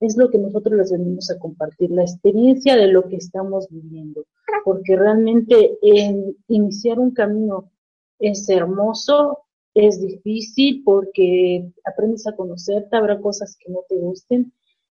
es 0.00 0.16
lo 0.16 0.28
que 0.28 0.38
nosotros 0.38 0.76
les 0.76 0.92
venimos 0.92 1.30
a 1.30 1.38
compartir, 1.38 1.90
la 1.90 2.02
experiencia 2.02 2.76
de 2.76 2.88
lo 2.88 3.08
que 3.08 3.16
estamos 3.16 3.68
viviendo, 3.70 4.26
porque 4.64 4.96
realmente 4.96 5.78
en 5.82 6.36
iniciar 6.48 6.98
un 6.98 7.12
camino 7.12 7.70
es 8.18 8.48
hermoso, 8.48 9.38
es 9.74 10.00
difícil 10.00 10.82
porque 10.84 11.68
aprendes 11.84 12.26
a 12.26 12.36
conocerte, 12.36 12.96
habrá 12.96 13.20
cosas 13.20 13.56
que 13.58 13.72
no 13.72 13.80
te 13.88 13.96
gusten, 13.96 14.52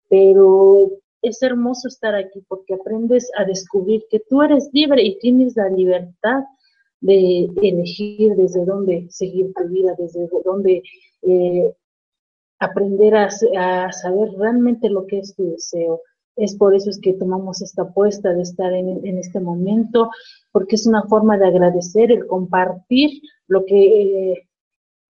pero 0.08 0.90
es 1.22 1.42
hermoso 1.42 1.88
estar 1.88 2.14
aquí 2.14 2.42
porque 2.48 2.74
aprendes 2.74 3.30
a 3.36 3.44
descubrir 3.44 4.04
que 4.10 4.20
tú 4.20 4.42
eres 4.42 4.70
libre 4.72 5.02
y 5.02 5.18
tienes 5.18 5.54
la 5.54 5.68
libertad 5.68 6.44
de 7.00 7.48
elegir 7.62 8.34
desde 8.36 8.64
dónde 8.64 9.06
seguir 9.10 9.52
tu 9.54 9.68
vida, 9.68 9.94
desde 9.98 10.28
dónde 10.44 10.82
eh, 11.22 11.74
aprender 12.58 13.14
a, 13.16 13.30
saber 13.92 14.30
realmente 14.38 14.88
lo 14.88 15.06
que 15.06 15.18
es 15.18 15.34
tu 15.34 15.50
deseo. 15.50 16.02
Es 16.36 16.56
por 16.56 16.74
eso 16.74 16.88
es 16.88 16.98
que 17.00 17.14
tomamos 17.14 17.60
esta 17.60 17.82
apuesta 17.82 18.32
de 18.32 18.42
estar 18.42 18.72
en, 18.72 19.04
en 19.06 19.18
este 19.18 19.40
momento, 19.40 20.10
porque 20.52 20.76
es 20.76 20.86
una 20.86 21.02
forma 21.04 21.36
de 21.36 21.46
agradecer, 21.46 22.12
el 22.12 22.26
compartir 22.26 23.10
lo 23.46 23.64
que 23.64 24.32
eh, 24.32 24.48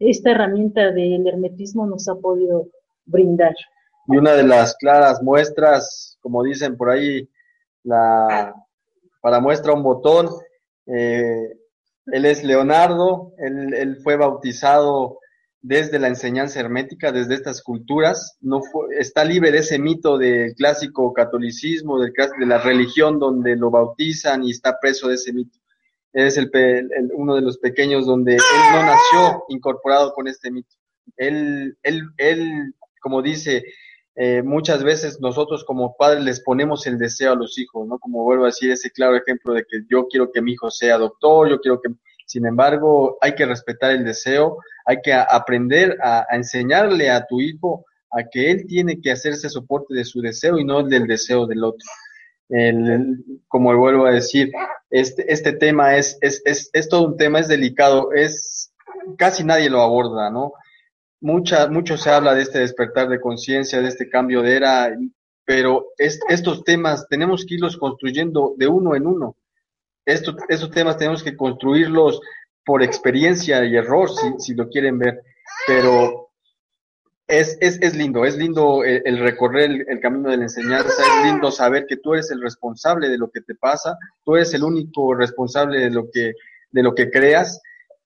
esta 0.01 0.31
herramienta 0.31 0.91
del 0.91 1.27
hermetismo 1.27 1.87
nos 1.87 2.09
ha 2.09 2.15
podido 2.15 2.69
brindar. 3.05 3.55
Y 4.09 4.17
una 4.17 4.33
de 4.33 4.43
las 4.43 4.75
claras 4.77 5.23
muestras, 5.23 6.19
como 6.21 6.43
dicen 6.43 6.77
por 6.77 6.91
ahí, 6.91 7.29
la, 7.85 8.55
para 9.21 9.41
muestra 9.41 9.73
un 9.73 9.83
botón, 9.83 10.29
eh, 10.87 11.57
él 12.07 12.25
es 12.25 12.43
Leonardo, 12.43 13.35
él, 13.39 13.99
fue 14.03 14.17
bautizado 14.17 15.19
desde 15.63 15.99
la 15.99 16.09
enseñanza 16.09 16.59
hermética, 16.59 17.13
desde 17.13 17.35
estas 17.35 17.63
culturas, 17.63 18.39
no 18.41 18.63
fue, 18.63 18.97
está 18.99 19.25
libre 19.25 19.53
de 19.53 19.59
ese 19.59 19.79
mito 19.79 20.17
del 20.17 20.55
clásico 20.55 21.13
catolicismo, 21.13 22.01
de 22.01 22.11
la 22.47 22.59
religión 22.59 23.19
donde 23.19 23.55
lo 23.55 23.71
bautizan 23.71 24.43
y 24.43 24.51
está 24.51 24.79
preso 24.81 25.09
de 25.09 25.17
ese 25.17 25.35
mito. 25.35 25.60
Es 26.13 26.37
el, 26.37 26.51
el, 26.55 27.11
uno 27.15 27.37
de 27.37 27.43
los 27.43 27.59
pequeños 27.59 28.07
donde 28.07 28.35
él 28.35 28.41
no 28.73 28.83
nació 28.83 29.45
incorporado 29.49 30.13
con 30.13 30.27
este 30.29 30.51
mito. 30.51 30.75
Él, 31.17 31.77
él, 31.83 32.03
él 32.17 32.75
como 33.01 33.23
dice, 33.23 33.65
eh, 34.17 34.43
muchas 34.43 34.83
veces 34.83 35.21
nosotros 35.21 35.65
como 35.65 35.97
padres 35.97 36.25
les 36.25 36.41
ponemos 36.41 36.87
el 36.87 36.99
deseo 36.99 37.33
a 37.33 37.37
los 37.37 37.59
hijos, 37.59 37.87
¿no? 37.87 37.99
Como 37.99 38.25
vuelvo 38.25 38.45
a 38.45 38.49
decir 38.49 38.71
ese 38.71 38.91
claro 38.91 39.17
ejemplo 39.17 39.55
de 39.55 39.65
que 39.65 39.83
yo 39.89 40.07
quiero 40.09 40.31
que 40.33 40.43
mi 40.43 40.53
hijo 40.53 40.71
sea 40.71 40.99
doctor, 40.99 41.49
yo 41.49 41.61
quiero 41.61 41.81
que, 41.81 41.91
sin 42.27 42.47
embargo, 42.47 43.19
hay 43.21 43.35
que 43.35 43.47
respetar 43.47 43.93
el 43.93 44.05
deseo, 44.05 44.59
hay 44.85 45.01
que 45.03 45.13
aprender 45.13 45.97
a, 46.03 46.27
a 46.29 46.37
enseñarle 46.37 47.11
a 47.11 47.25
tu 47.27 47.41
hijo 47.41 47.87
a 48.11 48.25
que 48.25 48.51
él 48.51 48.67
tiene 48.67 49.01
que 49.01 49.13
hacerse 49.13 49.49
soporte 49.49 49.95
de 49.95 50.05
su 50.05 50.21
deseo 50.21 50.59
y 50.59 50.65
no 50.65 50.83
del 50.83 51.07
deseo 51.07 51.47
del 51.47 51.65
otro. 51.65 51.87
El, 52.51 53.25
como 53.49 53.77
vuelvo 53.77 54.07
a 54.07 54.13
decir, 54.13 54.53
este, 54.91 55.33
este 55.33 55.53
tema 55.53 55.97
es, 55.97 56.19
es, 56.21 56.43
es, 56.45 56.71
es 56.73 56.89
todo 56.89 57.07
un 57.07 57.17
tema, 57.17 57.39
es 57.41 57.49
delicado, 57.49 58.13
es, 58.13 58.73
casi 59.17 59.45
nadie 59.45 59.71
lo 59.71 59.81
aborda, 59.81 60.31
¿no? 60.31 60.53
mucha, 61.21 61.69
mucho 61.69 61.97
se 61.97 62.11
habla 62.11 62.35
de 62.35 62.43
este 62.43 62.61
despertar 62.61 63.09
de 63.09 63.21
conciencia, 63.21 63.81
de 63.81 63.89
este 63.89 64.09
cambio 64.09 64.43
de 64.43 64.57
era, 64.57 64.97
pero 65.45 65.87
es, 65.99 66.21
estos 66.29 66.65
temas 66.65 67.07
tenemos 67.09 67.45
que 67.45 67.55
irlos 67.55 67.77
construyendo 67.77 68.55
de 68.57 68.67
uno 68.67 68.95
en 68.95 69.07
uno. 69.07 69.37
Estos, 70.05 70.37
estos 70.49 70.71
temas 70.71 70.97
tenemos 70.97 71.23
que 71.23 71.37
construirlos 71.37 72.21
por 72.65 72.83
experiencia 72.83 73.65
y 73.65 73.77
error, 73.77 74.11
si, 74.11 74.33
si 74.39 74.55
lo 74.55 74.69
quieren 74.69 74.99
ver, 74.99 75.23
pero 75.67 76.20
es, 77.31 77.57
es, 77.61 77.79
es 77.81 77.97
lindo, 77.97 78.25
es 78.25 78.37
lindo 78.37 78.85
el, 78.85 79.03
el 79.05 79.19
recorrer 79.19 79.87
el, 79.89 80.01
camino 80.01 80.31
de 80.31 80.37
la 80.37 80.45
enseñanza, 80.45 80.89
es 80.89 81.25
lindo 81.25 81.51
saber 81.51 81.87
que 81.87 81.97
tú 81.97 82.15
eres 82.15 82.31
el 82.31 82.43
responsable 82.43 83.09
de 83.09 83.19
lo 83.19 83.31
que 83.31 83.41
te 83.41 83.55
pasa, 83.55 83.97
tú 84.25 84.37
eres 84.37 84.53
el 84.55 84.65
único 84.65 85.15
responsable 85.15 85.81
de 85.81 85.91
lo 85.91 86.11
que, 86.11 86.35
de 86.71 86.83
lo 86.83 86.95
que 86.95 87.11
creas 87.11 87.61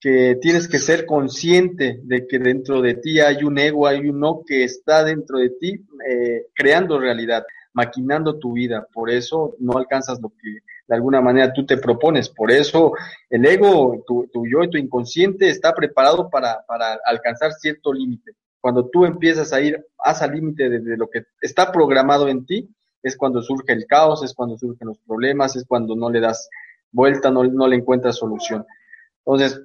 que 0.05 0.37
tienes 0.39 0.69
que 0.69 0.79
ser 0.79 1.07
consciente 1.07 1.99
de 2.03 2.27
que 2.27 2.39
dentro 2.39 2.83
de 2.83 2.93
ti 2.93 3.21
hay 3.21 3.43
un 3.43 3.59
ego, 3.59 3.87
hay 3.87 4.01
un 4.01 4.45
que 4.47 4.63
está 4.63 5.03
dentro 5.03 5.39
de 5.39 5.49
ti 5.49 5.81
eh, 6.07 6.49
creando 6.55 7.01
realidad, 7.01 7.43
maquinando 7.73 8.39
tu 8.39 8.53
vida. 8.53 8.87
Por 8.93 9.11
eso 9.11 9.57
no 9.61 9.79
alcanzas 9.79 10.21
lo 10.21 10.29
que 10.29 10.59
de 10.87 10.95
alguna 10.95 11.23
manera 11.23 11.55
tú 11.55 11.65
te 11.65 11.79
propones. 11.79 12.29
Por 12.29 12.51
eso 12.51 12.93
el 13.31 13.47
ego, 13.47 14.05
tu, 14.07 14.29
tu 14.31 14.47
yo 14.47 14.63
y 14.63 14.69
tu 14.69 14.77
inconsciente 14.77 15.49
está 15.49 15.73
preparado 15.73 16.29
para, 16.29 16.63
para 16.69 16.99
alcanzar 17.07 17.53
cierto 17.53 17.91
límite. 17.91 18.33
Cuando 18.64 18.88
tú 18.88 19.05
empiezas 19.05 19.53
a 19.53 19.61
ir 19.61 19.85
hasta 19.98 20.24
el 20.24 20.33
límite 20.33 20.70
de, 20.70 20.96
lo 20.96 21.11
que 21.11 21.27
está 21.42 21.70
programado 21.70 22.29
en 22.29 22.46
ti, 22.46 22.66
es 23.03 23.14
cuando 23.14 23.42
surge 23.42 23.74
el 23.74 23.85
caos, 23.85 24.24
es 24.24 24.33
cuando 24.33 24.57
surgen 24.57 24.88
los 24.88 24.98
problemas, 25.00 25.55
es 25.55 25.66
cuando 25.66 25.94
no 25.94 26.09
le 26.09 26.18
das 26.18 26.48
vuelta, 26.90 27.31
no, 27.31 27.44
le 27.44 27.77
encuentras 27.77 28.16
solución. 28.16 28.64
Entonces, 29.18 29.61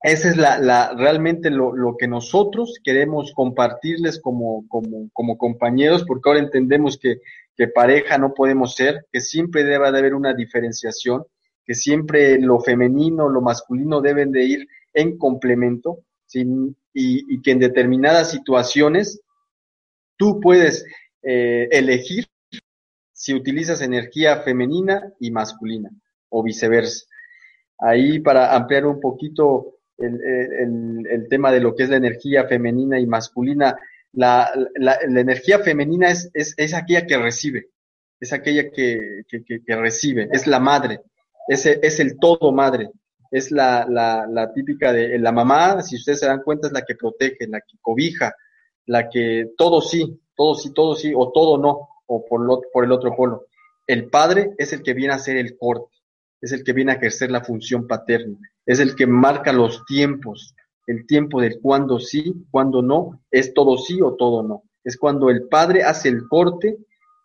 esa 0.00 0.30
es 0.30 0.38
la, 0.38 0.94
realmente 0.94 1.50
lo, 1.50 1.76
lo, 1.76 1.98
que 1.98 2.08
nosotros 2.08 2.80
queremos 2.82 3.30
compartirles 3.34 4.18
como, 4.22 4.66
como, 4.68 5.10
como 5.12 5.36
compañeros, 5.36 6.02
porque 6.04 6.30
ahora 6.30 6.40
entendemos 6.40 6.96
que, 6.96 7.18
que, 7.54 7.68
pareja 7.68 8.16
no 8.16 8.32
podemos 8.32 8.74
ser, 8.74 9.04
que 9.12 9.20
siempre 9.20 9.64
debe 9.64 9.92
de 9.92 9.98
haber 9.98 10.14
una 10.14 10.32
diferenciación, 10.32 11.26
que 11.62 11.74
siempre 11.74 12.40
lo 12.40 12.58
femenino, 12.58 13.28
lo 13.28 13.42
masculino 13.42 14.00
deben 14.00 14.32
de 14.32 14.44
ir 14.44 14.68
en 14.94 15.18
complemento, 15.18 15.98
y, 16.34 17.42
que 17.42 17.50
en 17.50 17.58
determinadas 17.58 18.30
situaciones 18.30 19.20
tú 20.16 20.40
puedes 20.40 20.84
eh, 21.22 21.68
elegir 21.70 22.26
si 23.12 23.34
utilizas 23.34 23.80
energía 23.80 24.42
femenina 24.42 25.12
y 25.18 25.30
masculina 25.30 25.90
o 26.28 26.42
viceversa. 26.42 27.06
Ahí 27.78 28.20
para 28.20 28.54
ampliar 28.54 28.86
un 28.86 29.00
poquito 29.00 29.78
el, 29.98 31.26
tema 31.28 31.52
de 31.52 31.60
lo 31.60 31.74
que 31.74 31.84
es 31.84 31.88
la 31.88 31.96
energía 31.96 32.46
femenina 32.46 32.98
y 32.98 33.06
masculina, 33.06 33.76
la, 34.12 34.52
energía 35.02 35.60
femenina 35.60 36.10
es, 36.10 36.30
es, 36.34 36.74
aquella 36.74 37.06
que 37.06 37.18
recibe, 37.18 37.68
es 38.20 38.32
aquella 38.32 38.70
que, 38.70 39.24
recibe, 39.68 40.28
es 40.32 40.46
la 40.46 40.60
madre, 40.60 41.00
es, 41.48 41.66
es 41.66 42.00
el 42.00 42.18
todo 42.18 42.52
madre, 42.52 42.90
es 43.34 43.50
la, 43.50 43.84
la, 43.88 44.52
típica 44.52 44.92
de 44.92 45.18
la 45.18 45.32
mamá, 45.32 45.82
si 45.82 45.96
ustedes 45.96 46.20
se 46.20 46.26
dan 46.26 46.42
cuenta, 46.42 46.68
es 46.68 46.72
la 46.72 46.82
que 46.82 46.94
protege, 46.94 47.48
la 47.48 47.60
que 47.60 47.76
cobija, 47.80 48.32
la 48.86 49.08
que 49.08 49.50
todo 49.58 49.80
sí, 49.80 50.20
todo 50.36 50.54
sí, 50.54 50.72
todo 50.72 50.94
sí, 50.94 51.12
o 51.16 51.32
todo 51.32 51.58
no, 51.58 51.88
o 52.06 52.24
por, 52.24 52.46
lo, 52.46 52.60
por 52.72 52.84
el 52.84 52.92
otro 52.92 53.12
polo. 53.16 53.46
El 53.88 54.08
padre 54.08 54.52
es 54.56 54.72
el 54.72 54.84
que 54.84 54.94
viene 54.94 55.14
a 55.14 55.16
hacer 55.16 55.36
el 55.36 55.58
corte, 55.58 55.92
es 56.40 56.52
el 56.52 56.62
que 56.62 56.72
viene 56.72 56.92
a 56.92 56.94
ejercer 56.94 57.32
la 57.32 57.42
función 57.42 57.88
paterna, 57.88 58.38
es 58.66 58.78
el 58.78 58.94
que 58.94 59.08
marca 59.08 59.52
los 59.52 59.84
tiempos, 59.84 60.54
el 60.86 61.04
tiempo 61.04 61.40
del 61.40 61.58
cuándo 61.60 61.98
sí, 61.98 62.46
cuándo 62.52 62.82
no, 62.82 63.20
es 63.32 63.52
todo 63.52 63.78
sí 63.78 64.00
o 64.00 64.14
todo 64.14 64.44
no. 64.44 64.62
Es 64.84 64.96
cuando 64.96 65.28
el 65.28 65.48
padre 65.48 65.82
hace 65.82 66.08
el 66.08 66.28
corte 66.28 66.76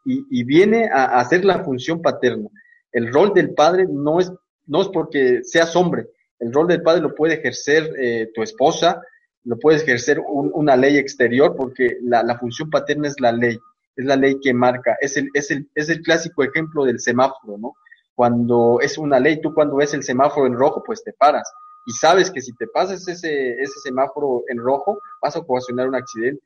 y, 0.06 0.26
y 0.32 0.44
viene 0.44 0.90
a 0.92 1.20
hacer 1.20 1.46
la 1.46 1.64
función 1.64 2.02
paterna. 2.02 2.50
El 2.92 3.14
rol 3.14 3.32
del 3.32 3.54
padre 3.54 3.86
no 3.88 4.20
es 4.20 4.32
no 4.70 4.82
es 4.82 4.88
porque 4.90 5.44
seas 5.44 5.76
hombre, 5.76 6.08
el 6.40 6.54
rol 6.54 6.68
del 6.68 6.82
padre 6.82 7.02
lo 7.02 7.14
puede 7.14 7.36
ejercer 7.36 7.92
eh, 7.98 8.32
tu 8.34 8.42
esposa, 8.42 9.02
lo 9.44 9.58
puede 9.58 9.78
ejercer 9.78 10.20
una 10.26 10.76
ley 10.76 10.98
exterior, 10.98 11.56
porque 11.56 11.98
la, 12.02 12.38
función 12.38 12.70
paterna 12.70 13.08
es 13.08 13.20
la 13.20 13.32
ley, 13.32 13.58
es 13.96 14.06
la 14.06 14.16
ley 14.16 14.40
que 14.40 14.54
marca, 14.54 14.98
es 15.02 15.18
el, 15.18 15.30
es 15.34 15.52
el, 15.52 15.70
es 15.76 15.90
el 15.90 16.02
clásico 16.02 16.44
ejemplo 16.44 16.86
del 16.86 17.00
semáforo, 17.00 17.58
¿no? 17.58 17.74
Cuando 18.16 18.80
es 18.82 18.98
una 18.98 19.20
ley, 19.20 19.42
tú 19.42 19.54
cuando 19.54 19.78
ves 19.78 19.94
el 19.94 20.04
semáforo 20.04 20.46
en 20.46 20.54
rojo, 20.54 20.84
pues 20.86 21.04
te 21.04 21.14
paras 21.14 21.52
y 21.86 21.92
sabes 21.94 22.30
que 22.30 22.42
si 22.42 22.54
te 22.54 22.68
pasas 22.68 23.08
ese, 23.08 23.54
ese 23.54 23.80
semáforo 23.82 24.44
en 24.48 24.60
rojo, 24.60 25.02
vas 25.22 25.36
a 25.36 25.40
ocasionar 25.40 25.88
un 25.88 25.96
accidente. 25.96 26.44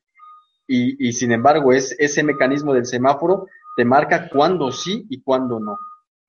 Y, 0.68 1.10
y 1.10 1.12
sin 1.12 1.32
embargo, 1.32 1.74
es, 1.74 1.96
ese 2.00 2.24
mecanismo 2.24 2.74
del 2.74 2.86
semáforo 2.86 3.48
te 3.76 3.84
marca 3.84 4.30
cuándo 4.30 4.72
sí 4.72 5.06
y 5.10 5.22
cuándo 5.22 5.60
no. 5.60 5.78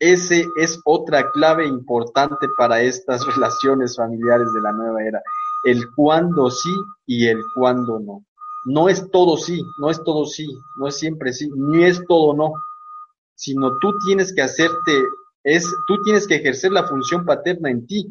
Ese 0.04 0.46
es 0.56 0.78
otra 0.84 1.30
clave 1.30 1.66
importante 1.66 2.46
para 2.58 2.82
estas 2.82 3.24
relaciones 3.34 3.96
familiares 3.96 4.52
de 4.52 4.60
la 4.60 4.72
nueva 4.72 5.02
era. 5.02 5.22
El 5.64 5.90
cuándo 5.94 6.50
sí 6.50 6.74
y 7.06 7.26
el 7.26 7.40
cuándo 7.54 7.98
no. 8.00 8.22
No 8.66 8.90
es 8.90 9.10
todo 9.10 9.38
sí, 9.38 9.62
no 9.80 9.90
es 9.90 10.04
todo 10.04 10.26
sí, 10.26 10.46
no 10.78 10.88
es 10.88 10.98
siempre 10.98 11.32
sí, 11.32 11.50
ni 11.56 11.84
es 11.84 12.02
todo 12.06 12.34
no, 12.34 12.52
sino 13.34 13.78
tú 13.78 13.94
tienes 14.06 14.34
que 14.34 14.42
hacerte, 14.42 14.92
es, 15.42 15.66
tú 15.86 16.02
tienes 16.02 16.26
que 16.26 16.34
ejercer 16.34 16.72
la 16.72 16.86
función 16.86 17.24
paterna 17.24 17.70
en 17.70 17.86
ti. 17.86 18.06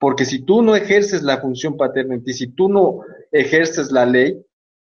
Porque 0.00 0.24
si 0.24 0.44
tú 0.44 0.60
no 0.60 0.74
ejerces 0.74 1.22
la 1.22 1.40
función 1.40 1.76
paterna 1.76 2.16
en 2.16 2.24
ti, 2.24 2.32
si 2.32 2.48
tú 2.48 2.68
no 2.68 2.98
ejerces 3.30 3.92
la 3.92 4.06
ley, 4.06 4.44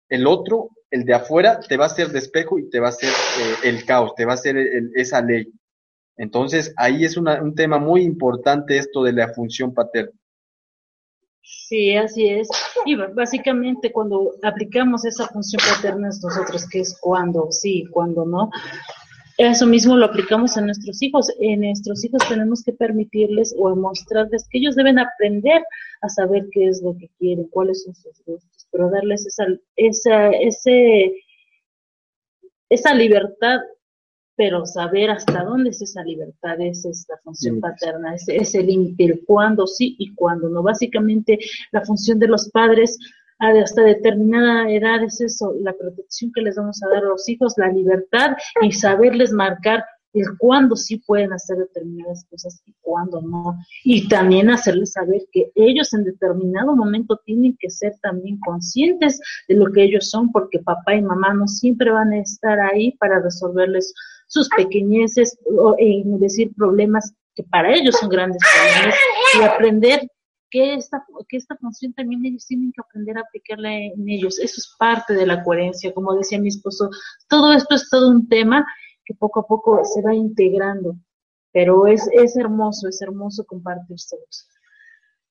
el 0.10 0.26
otro, 0.26 0.70
el 0.90 1.06
de 1.06 1.14
afuera, 1.14 1.60
te 1.60 1.78
va 1.78 1.84
a 1.84 1.88
hacer 1.88 2.10
despejo 2.10 2.58
y 2.58 2.68
te 2.72 2.80
va 2.80 2.88
a 2.88 2.90
hacer 2.90 3.10
eh, 3.10 3.70
el 3.70 3.86
caos, 3.86 4.16
te 4.16 4.26
va 4.26 4.32
a 4.32 4.36
hacer 4.36 4.58
esa 4.96 5.22
ley. 5.22 5.52
Entonces, 6.18 6.74
ahí 6.78 7.04
es 7.04 7.18
un 7.18 7.56
tema 7.56 7.78
muy 7.78 8.04
importante 8.04 8.78
esto 8.78 9.04
de 9.04 9.14
la 9.14 9.34
función 9.34 9.74
paterna. 9.74 10.14
Sí, 11.42 11.96
así 11.96 12.28
es. 12.28 12.50
Y 12.86 12.96
básicamente 12.96 13.92
cuando 13.92 14.32
aplicamos 14.44 15.06
esa 15.06 15.28
función 15.28 15.62
paterna 15.76 16.08
nosotros, 16.08 16.68
que 16.70 16.80
es 16.80 16.98
cuando 17.00 17.52
sí, 17.52 17.86
cuando 17.92 18.26
no, 18.26 18.50
eso 19.38 19.68
mismo 19.68 19.98
lo 19.98 20.06
aplicamos 20.06 20.56
a 20.58 20.62
nuestros 20.62 21.02
hijos. 21.02 21.28
En 21.40 21.62
nuestros 21.62 22.04
hijos 22.06 22.28
tenemos 22.28 22.64
que 22.64 22.74
permitirles 22.74 23.54
o 23.58 23.76
mostrarles 23.76 24.48
que 24.50 24.60
ellos 24.60 24.76
deben 24.76 24.98
aprender 24.98 25.64
a 26.02 26.10
saber 26.10 26.48
qué 26.52 26.68
es 26.68 26.82
lo 26.82 26.96
que 26.98 27.10
quieren, 27.20 27.48
cuáles 27.50 27.84
son 27.84 27.94
sus 27.96 28.24
gustos, 28.26 28.68
pero 28.72 28.90
darles 28.90 29.26
esa, 29.26 29.46
esa, 29.76 30.30
ese, 30.30 31.14
esa 32.70 32.94
libertad 32.94 33.60
pero 34.36 34.66
saber 34.66 35.10
hasta 35.10 35.44
dónde 35.44 35.70
es 35.70 35.82
esa 35.82 36.04
libertad, 36.04 36.60
es 36.60 36.86
esta 36.86 37.18
función 37.24 37.60
paterna, 37.60 38.16
es, 38.16 38.56
el 38.56 38.68
límite, 38.68 39.06
el 39.06 39.24
cuándo 39.26 39.66
sí 39.66 39.96
y 39.98 40.14
cuándo 40.14 40.50
no. 40.50 40.62
Básicamente 40.62 41.40
la 41.72 41.82
función 41.82 42.20
de 42.20 42.28
los 42.28 42.50
padres 42.50 42.98
hasta 43.40 43.82
determinada 43.82 44.70
edad 44.72 45.04
es 45.04 45.20
eso, 45.22 45.54
la 45.60 45.74
protección 45.74 46.32
que 46.34 46.42
les 46.42 46.56
vamos 46.56 46.82
a 46.84 46.90
dar 46.90 47.04
a 47.04 47.10
los 47.10 47.28
hijos, 47.28 47.54
la 47.58 47.68
libertad 47.68 48.38
y 48.62 48.72
saberles 48.72 49.32
marcar 49.32 49.84
el 50.16 50.38
cuándo 50.38 50.78
sí 50.78 50.98
pueden 51.06 51.34
hacer 51.34 51.58
determinadas 51.58 52.26
cosas 52.30 52.62
y 52.66 52.74
cuándo 52.80 53.22
no. 53.22 53.58
Y 53.84 54.08
también 54.08 54.50
hacerles 54.50 54.94
saber 54.94 55.24
que 55.32 55.52
ellos 55.56 55.94
en 55.94 56.06
determinado 56.06 56.74
momento 56.76 57.20
tienen 57.26 57.58
que 57.60 57.70
ser 57.70 57.94
también 58.02 58.40
conscientes 58.40 59.20
de 59.50 59.56
lo 59.56 59.72
que 59.72 59.84
ellos 59.84 60.10
son, 60.10 60.32
porque 60.32 60.60
papá 60.60 60.96
y 60.96 61.02
mamá 61.02 61.34
no 61.34 61.48
siempre 61.48 61.92
van 61.92 62.14
a 62.14 62.20
estar 62.20 62.60
ahí 62.62 62.92
para 62.94 63.20
resolverles 63.20 63.94
sus 64.28 64.50
pequeñeces, 64.50 65.38
o, 65.46 65.76
en 65.78 66.20
decir 66.20 66.54
problemas 66.56 67.14
que 67.36 67.44
para 67.44 67.74
ellos 67.74 67.96
son 68.00 68.10
grandes 68.10 68.42
problemas, 68.54 68.96
y 69.38 69.44
aprender 69.44 70.08
que 70.50 70.76
esta, 70.76 71.04
que 71.28 71.38
esta 71.38 71.58
función 71.58 71.94
también 71.94 72.26
ellos 72.26 72.46
tienen 72.46 72.72
que 72.72 72.82
aprender 72.82 73.18
a 73.18 73.22
aplicarla 73.22 73.74
en 73.74 74.08
ellos. 74.08 74.40
Eso 74.40 74.56
es 74.58 74.76
parte 74.80 75.14
de 75.14 75.26
la 75.26 75.44
coherencia, 75.44 75.94
como 75.94 76.16
decía 76.16 76.40
mi 76.40 76.48
esposo. 76.48 76.90
Todo 77.28 77.52
esto 77.54 77.76
es 77.76 77.90
todo 77.90 78.10
un 78.10 78.28
tema 78.30 78.66
que 79.04 79.14
poco 79.16 79.42
a 79.42 79.48
poco 79.48 79.82
se 79.84 80.02
va 80.02 80.14
integrando, 80.14 80.96
pero 81.52 81.88
es, 81.88 82.08
es 82.14 82.36
hermoso, 82.38 82.88
es 82.88 83.02
hermoso 83.02 83.46
compartir 83.46 83.98
todos. 84.10 84.48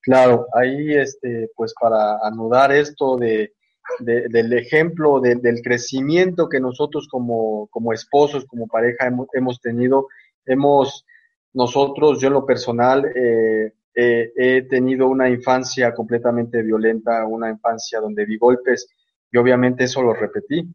Claro, 0.03 0.47
ahí 0.55 0.92
este, 0.95 1.49
pues 1.57 1.72
para 1.80 2.18
anudar 2.18 2.70
esto 2.72 3.16
de, 3.16 3.55
del 4.01 4.53
ejemplo 4.53 5.20
del 5.20 5.62
crecimiento 5.62 6.49
que 6.49 6.61
nosotros 6.61 7.09
como, 7.09 7.68
como 7.68 7.93
esposos, 7.93 8.45
como 8.47 8.66
pareja 8.66 9.11
hemos, 9.32 9.61
tenido. 9.61 10.09
Hemos, 10.47 11.05
nosotros, 11.53 12.20
yo 12.20 12.28
en 12.28 12.35
lo 12.35 12.47
personal, 12.47 13.05
eh, 13.14 13.72
he 13.95 14.62
tenido 14.62 15.09
una 15.09 15.28
infancia 15.28 15.95
completamente 15.95 16.62
violenta, 16.62 17.26
una 17.26 17.51
infancia 17.51 18.01
donde 18.01 18.24
vi 18.24 18.37
golpes 18.37 18.89
y 19.30 19.39
obviamente 19.39 19.85
eso 19.85 20.03
lo 20.03 20.14
repetí. 20.14 20.68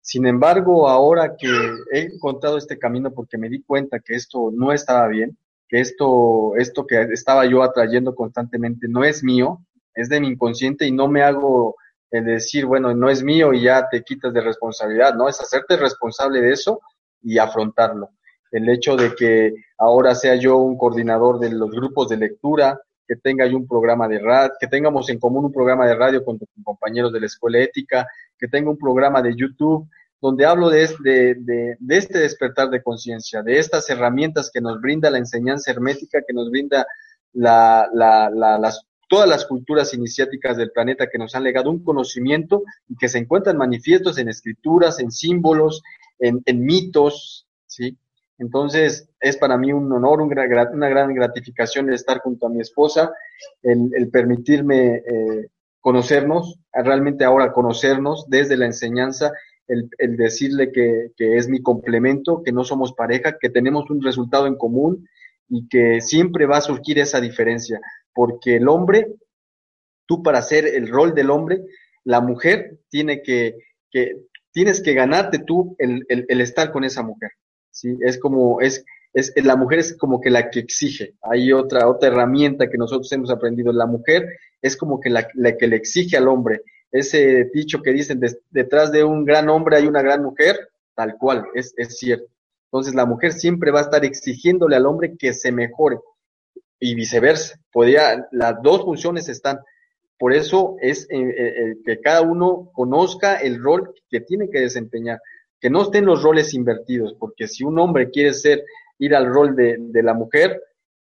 Sin 0.00 0.26
embargo, 0.26 0.88
ahora 0.88 1.34
que 1.36 1.48
he 1.90 2.00
encontrado 2.00 2.58
este 2.58 2.78
camino 2.78 3.12
porque 3.12 3.38
me 3.38 3.48
di 3.48 3.62
cuenta 3.62 4.00
que 4.00 4.14
esto 4.14 4.50
no 4.52 4.72
estaba 4.72 5.08
bien, 5.08 5.36
que 5.66 5.80
esto, 5.80 6.56
esto 6.56 6.86
que 6.86 7.00
estaba 7.12 7.46
yo 7.46 7.62
atrayendo 7.62 8.14
constantemente 8.14 8.86
no 8.86 9.02
es 9.02 9.24
mío, 9.24 9.60
es 9.94 10.10
de 10.10 10.20
mi 10.20 10.28
inconsciente 10.28 10.86
y 10.86 10.92
no 10.92 11.08
me 11.08 11.22
hago 11.22 11.76
el 12.10 12.24
decir, 12.24 12.66
bueno, 12.66 12.94
no 12.94 13.08
es 13.08 13.22
mío 13.22 13.52
y 13.52 13.62
ya 13.62 13.88
te 13.88 14.02
quitas 14.02 14.32
de 14.32 14.40
responsabilidad, 14.40 15.14
¿no? 15.14 15.28
Es 15.28 15.40
hacerte 15.40 15.76
responsable 15.76 16.40
de 16.40 16.52
eso 16.52 16.80
y 17.22 17.38
afrontarlo. 17.38 18.10
El 18.50 18.68
hecho 18.68 18.96
de 18.96 19.14
que 19.14 19.52
ahora 19.78 20.14
sea 20.14 20.36
yo 20.36 20.58
un 20.58 20.78
coordinador 20.78 21.40
de 21.40 21.50
los 21.50 21.70
grupos 21.70 22.08
de 22.08 22.16
lectura, 22.16 22.80
que 23.06 23.16
tenga 23.16 23.46
yo 23.46 23.56
un 23.56 23.66
programa 23.66 24.08
de 24.08 24.18
radio, 24.18 24.52
que 24.58 24.66
tengamos 24.66 25.08
en 25.10 25.18
común 25.18 25.44
un 25.46 25.52
programa 25.52 25.86
de 25.86 25.94
radio 25.94 26.24
con 26.24 26.38
compañeros 26.62 27.12
de 27.12 27.20
la 27.20 27.26
escuela 27.26 27.58
ética, 27.58 28.06
que 28.38 28.48
tenga 28.48 28.70
un 28.70 28.78
programa 28.78 29.20
de 29.20 29.34
YouTube 29.34 29.88
donde 30.20 30.46
hablo 30.46 30.70
de, 30.70 30.88
de, 31.00 31.76
de 31.78 31.96
este 31.98 32.18
despertar 32.18 32.70
de 32.70 32.82
conciencia, 32.82 33.42
de 33.42 33.58
estas 33.58 33.90
herramientas 33.90 34.50
que 34.50 34.62
nos 34.62 34.80
brinda 34.80 35.10
la 35.10 35.18
enseñanza 35.18 35.70
hermética, 35.70 36.22
que 36.26 36.32
nos 36.32 36.50
brinda 36.50 36.86
la, 37.34 37.86
la, 37.92 38.30
la, 38.30 38.58
las 38.58 38.86
todas 39.14 39.28
las 39.28 39.46
culturas 39.46 39.94
iniciáticas 39.94 40.56
del 40.56 40.72
planeta 40.72 41.06
que 41.06 41.18
nos 41.18 41.36
han 41.36 41.44
legado 41.44 41.70
un 41.70 41.84
conocimiento 41.84 42.64
y 42.88 42.96
que 42.96 43.06
se 43.06 43.18
encuentran 43.18 43.56
manifiestos 43.56 44.18
en 44.18 44.28
escrituras, 44.28 44.98
en 44.98 45.12
símbolos, 45.12 45.84
en, 46.18 46.42
mitos, 46.64 47.46
¿sí? 47.64 47.96
Entonces, 48.38 49.08
es 49.20 49.36
para 49.36 49.56
mí 49.56 49.72
un 49.72 49.92
honor, 49.92 50.20
una 50.20 50.46
gran 50.46 51.14
gratificación 51.14 51.86
el 51.88 51.94
estar 51.94 52.18
junto 52.18 52.48
a 52.48 52.50
mi 52.50 52.60
esposa, 52.60 53.12
el, 53.62 54.10
permitirme 54.10 54.96
eh, 54.96 55.48
conocernos, 55.78 56.58
realmente 56.72 57.24
ahora 57.24 57.52
conocernos 57.52 58.26
desde 58.28 58.56
la 58.56 58.66
enseñanza, 58.66 59.30
el, 59.68 60.16
decirle 60.16 60.72
que, 60.72 61.12
es 61.16 61.48
mi 61.48 61.62
complemento, 61.62 62.42
que 62.42 62.50
no 62.50 62.64
somos 62.64 62.94
pareja, 62.94 63.38
que 63.40 63.48
tenemos 63.48 63.88
un 63.90 64.02
resultado 64.02 64.48
en 64.48 64.56
común 64.56 65.08
y 65.48 65.68
que 65.68 66.00
siempre 66.00 66.46
va 66.46 66.56
a 66.56 66.62
surgir 66.62 66.98
esa 66.98 67.20
diferencia 67.20 67.80
porque 68.14 68.56
el 68.56 68.68
hombre, 68.68 69.14
tú 70.06 70.22
para 70.22 70.38
hacer 70.38 70.66
el 70.66 70.88
rol 70.88 71.14
del 71.14 71.30
hombre, 71.30 71.62
la 72.04 72.20
mujer 72.20 72.78
tiene 72.88 73.22
que, 73.22 73.56
que 73.90 74.26
tienes 74.52 74.82
que 74.82 74.94
ganarte 74.94 75.40
tú 75.40 75.74
el, 75.78 76.06
el, 76.08 76.40
estar 76.40 76.70
con 76.70 76.84
esa 76.84 77.02
mujer. 77.02 77.32
¿sí? 77.70 77.96
Es 78.02 78.18
como, 78.18 78.60
es, 78.60 78.84
es, 79.12 79.32
la 79.42 79.56
mujer 79.56 79.80
es 79.80 79.96
como 79.96 80.20
que 80.20 80.30
la 80.30 80.50
que 80.50 80.60
exige. 80.60 81.14
Hay 81.22 81.52
otra, 81.52 81.88
otra 81.88 82.08
herramienta 82.08 82.70
que 82.70 82.78
nosotros 82.78 83.10
hemos 83.12 83.30
aprendido. 83.30 83.72
La 83.72 83.86
mujer 83.86 84.28
es 84.62 84.76
como 84.76 85.00
que 85.00 85.10
la, 85.10 85.26
la 85.34 85.56
que 85.56 85.66
le 85.66 85.76
exige 85.76 86.16
al 86.16 86.28
hombre. 86.28 86.62
Ese 86.92 87.50
dicho 87.52 87.82
que 87.82 87.92
dicen, 87.92 88.20
detrás 88.50 88.92
de 88.92 89.02
un 89.02 89.24
gran 89.24 89.48
hombre 89.48 89.76
hay 89.76 89.86
una 89.86 90.02
gran 90.02 90.22
mujer, 90.22 90.56
tal 90.94 91.16
cual, 91.18 91.44
es, 91.54 91.74
es 91.76 91.98
cierto. 91.98 92.26
Entonces 92.66 92.94
la 92.94 93.06
mujer 93.06 93.32
siempre 93.32 93.72
va 93.72 93.80
a 93.80 93.84
estar 93.84 94.04
exigiéndole 94.04 94.76
al 94.76 94.86
hombre 94.86 95.16
que 95.18 95.32
se 95.32 95.50
mejore 95.50 95.98
y 96.80 96.94
viceversa. 96.94 97.58
Podría, 97.72 98.26
las 98.32 98.62
dos 98.62 98.82
funciones 98.82 99.28
están. 99.28 99.58
Por 100.18 100.32
eso 100.32 100.76
es 100.80 101.06
eh, 101.10 101.16
eh, 101.18 101.74
que 101.84 102.00
cada 102.00 102.22
uno 102.22 102.70
conozca 102.72 103.36
el 103.36 103.62
rol 103.62 103.92
que 104.08 104.20
tiene 104.20 104.48
que 104.48 104.60
desempeñar, 104.60 105.20
que 105.60 105.70
no 105.70 105.82
estén 105.82 106.06
los 106.06 106.22
roles 106.22 106.54
invertidos, 106.54 107.14
porque 107.18 107.48
si 107.48 107.64
un 107.64 107.78
hombre 107.78 108.10
quiere 108.10 108.32
ser, 108.32 108.62
ir 108.98 109.14
al 109.14 109.26
rol 109.26 109.56
de, 109.56 109.76
de 109.78 110.02
la 110.02 110.14
mujer, 110.14 110.60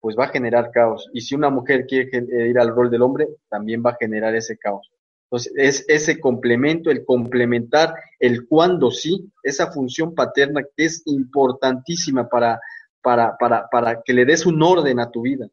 pues 0.01 0.15
va 0.17 0.25
a 0.25 0.29
generar 0.29 0.71
caos. 0.71 1.09
Y 1.13 1.21
si 1.21 1.35
una 1.35 1.49
mujer 1.49 1.85
quiere 1.85 2.09
eh, 2.11 2.49
ir 2.49 2.59
al 2.59 2.75
rol 2.75 2.89
del 2.89 3.03
hombre, 3.03 3.27
también 3.49 3.83
va 3.85 3.91
a 3.91 3.97
generar 3.99 4.35
ese 4.35 4.57
caos. 4.57 4.91
Entonces, 5.25 5.53
es 5.55 5.85
ese 5.87 6.19
complemento, 6.19 6.91
el 6.91 7.05
complementar 7.05 7.93
el 8.19 8.47
cuando 8.47 8.91
sí, 8.91 9.31
esa 9.43 9.71
función 9.71 10.13
paterna 10.13 10.61
que 10.75 10.85
es 10.85 11.03
importantísima 11.05 12.27
para, 12.27 12.59
para, 13.01 13.37
para, 13.37 13.67
para 13.69 14.01
que 14.01 14.13
le 14.13 14.25
des 14.25 14.45
un 14.45 14.61
orden 14.61 14.99
a 14.99 15.09
tu 15.09 15.21
vida. 15.21 15.47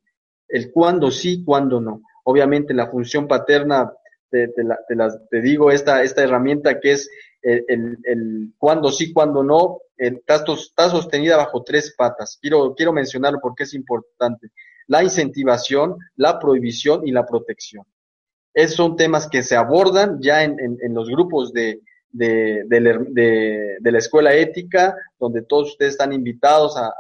El 0.48 0.70
cuando 0.72 1.10
sí, 1.10 1.44
cuando 1.44 1.80
no. 1.80 2.02
Obviamente 2.24 2.74
la 2.74 2.88
función 2.88 3.26
paterna, 3.26 3.92
te, 4.30 4.48
te, 4.48 5.40
digo, 5.40 5.70
esta, 5.70 6.02
esta 6.02 6.22
herramienta 6.22 6.80
que 6.80 6.92
es 6.92 7.10
el, 7.42 7.64
el, 7.68 7.98
el 8.04 8.52
cuando 8.58 8.90
sí, 8.90 9.12
cuando 9.12 9.42
no, 9.42 9.80
está, 9.96 10.44
está 10.52 10.90
sostenida 10.90 11.36
bajo 11.36 11.62
tres 11.62 11.94
patas. 11.96 12.38
Quiero, 12.40 12.74
quiero 12.74 12.92
mencionarlo 12.92 13.38
porque 13.40 13.64
es 13.64 13.74
importante. 13.74 14.48
La 14.86 15.02
incentivación, 15.02 15.96
la 16.16 16.38
prohibición 16.38 17.06
y 17.06 17.12
la 17.12 17.26
protección. 17.26 17.84
Esos 18.54 18.76
son 18.76 18.96
temas 18.96 19.28
que 19.28 19.42
se 19.42 19.56
abordan 19.56 20.18
ya 20.20 20.42
en, 20.42 20.56
en, 20.58 20.94
los 20.94 21.08
grupos 21.08 21.52
de, 21.52 21.80
de, 22.10 22.64
de, 22.66 23.92
la 23.92 23.98
escuela 23.98 24.34
ética, 24.34 24.96
donde 25.18 25.42
todos 25.42 25.72
ustedes 25.72 25.92
están 25.92 26.12
invitados 26.12 26.76
a, 26.76 26.92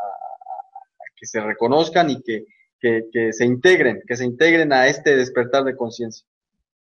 que 1.18 1.26
se 1.26 1.40
reconozcan 1.40 2.10
y 2.10 2.22
que, 2.22 2.46
que, 2.80 3.04
que, 3.12 3.32
se 3.32 3.44
integren, 3.44 4.02
que 4.06 4.16
se 4.16 4.24
integren 4.24 4.72
a 4.72 4.86
este 4.86 5.16
despertar 5.16 5.64
de 5.64 5.76
conciencia. 5.76 6.26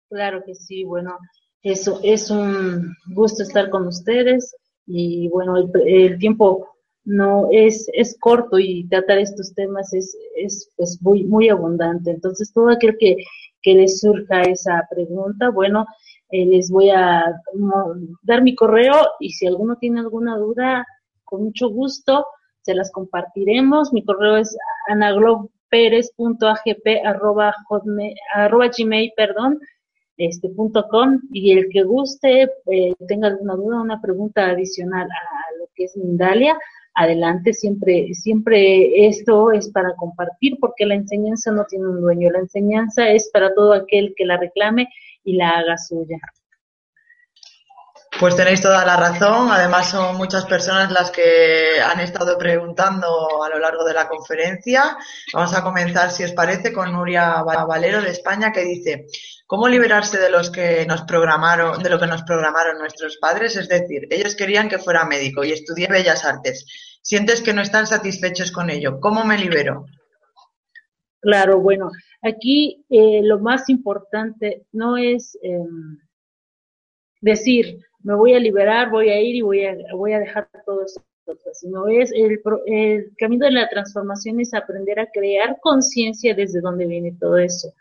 Claro 0.10 0.44
que 0.46 0.56
sí, 0.56 0.84
bueno, 0.84 1.18
eso 1.64 2.00
es 2.04 2.30
un 2.32 2.96
gusto 3.14 3.44
estar 3.44 3.70
con 3.70 3.88
ustedes 3.88 4.56
y 4.86 5.30
bueno, 5.30 5.56
el, 5.86 6.18
tiempo 6.18 6.68
no 7.06 7.48
es, 7.52 7.88
es 7.94 8.18
corto 8.20 8.60
y 8.60 8.88
tratar 8.88 9.20
estos 9.20 9.54
temas 9.54 9.94
es, 9.94 10.18
es 10.36 10.70
pues 10.76 11.00
muy, 11.02 11.24
muy 11.24 11.50
abundante. 11.50 12.12
Entonces, 12.12 12.52
todo 12.52 12.70
aquel 12.70 12.98
que, 13.00 13.18
que 13.62 13.74
les 13.74 14.00
surja 14.00 14.42
esa 14.42 14.88
pregunta, 14.90 15.50
bueno, 15.50 15.86
eh, 16.30 16.46
les 16.46 16.70
voy 16.70 16.90
a 16.90 17.26
dar 18.24 18.42
mi 18.42 18.56
correo 18.56 18.94
y 19.20 19.32
si 19.32 19.48
alguno 19.48 19.78
tiene 19.78 20.00
alguna 20.00 20.38
duda, 20.38 20.86
con 21.24 21.44
mucho 21.44 21.70
gusto 21.70 22.26
se 22.62 22.76
las 22.76 22.92
compartiremos. 22.92 23.94
Mi 23.94 24.04
correo 24.04 24.38
es 24.38 24.56
anaglobperez.agp 24.88 27.06
arroba, 27.06 27.54
arroba 28.34 28.70
gmail, 28.76 29.12
perdón, 29.16 29.60
este 30.18 30.50
punto 30.50 30.88
com. 30.90 31.20
Y 31.32 31.58
el 31.58 31.70
que 31.70 31.84
guste 31.84 32.50
eh, 32.68 32.94
tenga 33.08 33.28
alguna 33.28 33.56
duda 33.56 33.82
una 33.82 34.02
pregunta 34.02 34.50
adicional 34.50 35.08
a 35.10 35.58
lo 35.60 35.68
que 35.76 35.86
es 35.86 35.96
Mindalia 35.98 36.58
adelante. 36.94 37.54
Siempre 37.54 38.14
siempre 38.14 39.08
esto 39.08 39.52
es 39.52 39.70
para 39.72 39.96
compartir 39.96 40.58
porque 40.60 40.86
la 40.86 40.96
enseñanza 40.96 41.52
no 41.52 41.66
tiene 41.66 41.88
un 41.88 42.02
dueño. 42.02 42.30
La 42.32 42.40
enseñanza 42.40 43.10
es 43.10 43.30
para 43.32 43.54
todo 43.54 43.74
aquel 43.74 44.14
que 44.16 44.26
la 44.26 44.38
reclame 44.38 44.88
y 45.24 45.36
la 45.36 45.58
haga 45.58 45.78
suya 45.78 46.20
pues 48.22 48.36
tenéis 48.36 48.62
toda 48.62 48.86
la 48.86 48.98
razón. 48.98 49.50
Además, 49.52 49.90
son 49.90 50.16
muchas 50.16 50.46
personas 50.46 50.92
las 50.92 51.10
que 51.10 51.82
han 51.84 52.00
estado 52.00 52.38
preguntando 52.38 53.44
a 53.44 53.50
lo 53.50 53.58
largo 53.58 53.84
de 53.84 53.96
la 53.96 54.08
conferencia. 54.08 54.96
Vamos 55.34 55.56
a 55.56 55.64
comenzar, 55.64 56.12
si 56.12 56.24
os 56.24 56.32
parece, 56.32 56.72
con 56.72 56.92
Nuria 56.92 57.42
Valero 57.42 58.00
de 58.00 58.12
España, 58.12 58.52
que 58.52 58.64
dice: 58.64 59.08
¿Cómo 59.48 59.68
liberarse 59.68 60.20
de 60.20 60.30
los 60.30 60.52
que 60.52 60.86
nos 60.86 61.02
programaron, 61.02 61.82
de 61.82 61.90
lo 61.90 62.00
que 62.00 62.06
nos 62.06 62.22
programaron 62.22 62.78
nuestros 62.78 63.18
padres? 63.18 63.56
Es 63.56 63.68
decir, 63.68 64.04
ellos 64.12 64.36
querían 64.36 64.70
que 64.70 64.78
fuera 64.78 65.04
médico 65.04 65.44
y 65.44 65.54
estudié 65.54 65.88
Bellas 65.88 66.24
Artes. 66.24 66.68
Sientes 67.02 67.42
que 67.42 67.54
no 67.54 67.64
están 67.64 67.88
satisfechos 67.88 68.52
con 68.52 68.70
ello. 68.70 69.00
¿Cómo 69.00 69.26
me 69.26 69.40
libero? 69.40 69.88
Claro, 71.22 71.60
bueno, 71.60 71.90
aquí 72.22 72.86
eh, 72.88 73.22
lo 73.24 73.40
más 73.40 73.68
importante 73.70 74.68
no 74.74 74.98
es 74.98 75.36
em, 75.42 75.98
decir, 77.20 77.80
me 78.04 78.16
voy 78.16 78.34
a 78.34 78.40
liberar, 78.40 78.90
voy 78.90 79.10
a 79.10 79.20
ir 79.20 79.36
y 79.36 79.42
voy 79.42 79.66
a, 79.66 79.76
voy 79.96 80.14
a 80.14 80.20
dejar 80.20 80.50
todo 80.66 80.84
eso, 80.84 81.02
sino 81.54 81.88
es 81.88 82.12
el, 82.12 82.42
el 82.66 83.12
camino 83.18 83.46
de 83.46 83.52
la 83.52 83.70
transformación 83.70 84.40
es 84.40 84.54
aprender 84.54 85.00
a 85.00 85.10
crear 85.12 85.58
conciencia 85.62 86.34
desde 86.34 86.62
donde 86.62 86.86
viene 86.86 87.16
todo 87.20 87.38
eso, 87.38 87.74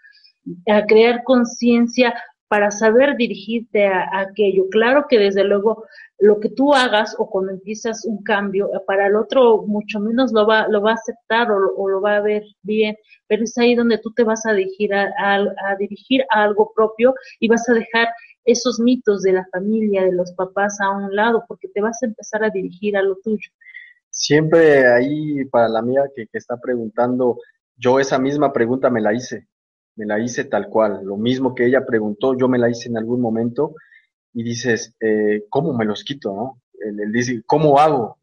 a 0.69 0.85
crear 0.87 1.23
conciencia 1.25 2.15
para 2.51 2.73
saber 2.73 3.17
dirigirte 3.17 3.87
a, 3.87 4.09
aquello. 4.19 4.65
Claro 4.73 5.07
que 5.09 5.21
desde 5.21 5.45
luego 5.45 5.85
lo 6.19 6.41
que 6.41 6.49
tú 6.49 6.75
hagas 6.75 7.15
o 7.17 7.31
cuando 7.31 7.53
empiezas 7.53 8.05
un 8.05 8.25
cambio, 8.25 8.69
para 8.89 9.07
el 9.07 9.15
otro 9.15 9.63
mucho 9.69 10.01
menos 10.01 10.33
lo 10.33 10.45
va, 10.49 10.67
lo 10.67 10.83
va 10.83 10.91
a 10.91 10.95
aceptar 10.95 11.49
o, 11.53 11.89
lo 11.89 12.01
va 12.01 12.17
a 12.17 12.21
ver 12.21 12.43
bien, 12.63 12.97
pero 13.29 13.45
es 13.45 13.57
ahí 13.57 13.77
donde 13.77 13.99
tú 13.99 14.11
te 14.11 14.25
vas 14.25 14.45
a 14.47 14.53
dirigir 14.53 14.93
a, 14.93 15.13
a 15.17 15.77
dirigir 15.79 16.25
a 16.31 16.43
algo 16.43 16.73
propio 16.75 17.15
y 17.39 17.47
vas 17.47 17.69
a 17.69 17.75
dejar 17.75 18.09
esos 18.45 18.81
mitos 18.81 19.23
de 19.23 19.33
la 19.33 19.47
familia, 19.53 20.05
de 20.05 20.13
los 20.13 20.33
papás 20.33 20.81
a 20.81 20.91
un 20.91 21.15
lado, 21.15 21.45
porque 21.47 21.69
te 21.69 21.81
vas 21.81 22.03
a 22.03 22.07
empezar 22.07 22.45
a 22.45 22.51
dirigir 22.51 22.97
a 22.97 23.03
lo 23.03 23.17
tuyo. 23.17 23.51
Siempre 24.11 24.87
ahí, 24.89 25.45
para 25.47 25.69
la 25.69 25.83
mía 25.83 26.03
que, 26.15 26.27
está 26.33 26.57
preguntando, 26.57 27.39
yo 27.77 28.01
esa 28.01 28.19
misma 28.19 28.53
pregunta 28.53 28.91
me 28.91 29.01
la 29.01 29.15
hice, 29.15 29.49
me 29.97 30.05
la 30.05 30.19
hice 30.19 30.45
tal 30.45 30.69
cual, 30.69 31.01
lo 31.05 31.17
mismo 31.17 31.55
que 31.55 31.67
ella 31.67 31.87
preguntó, 31.87 32.37
yo 32.37 32.49
me 32.49 32.59
la 32.59 32.69
hice 32.69 32.89
en 32.89 32.99
algún 32.99 33.21
momento 33.21 33.75
y 34.33 34.43
dices, 34.43 34.95
eh, 35.01 35.45
¿cómo 35.49 35.73
me 35.75 35.85
los 35.85 36.03
quito? 36.03 36.35
No? 36.35 36.63
Él, 36.81 37.13
dice, 37.13 37.43
¿cómo 37.47 37.79
hago? 37.79 38.19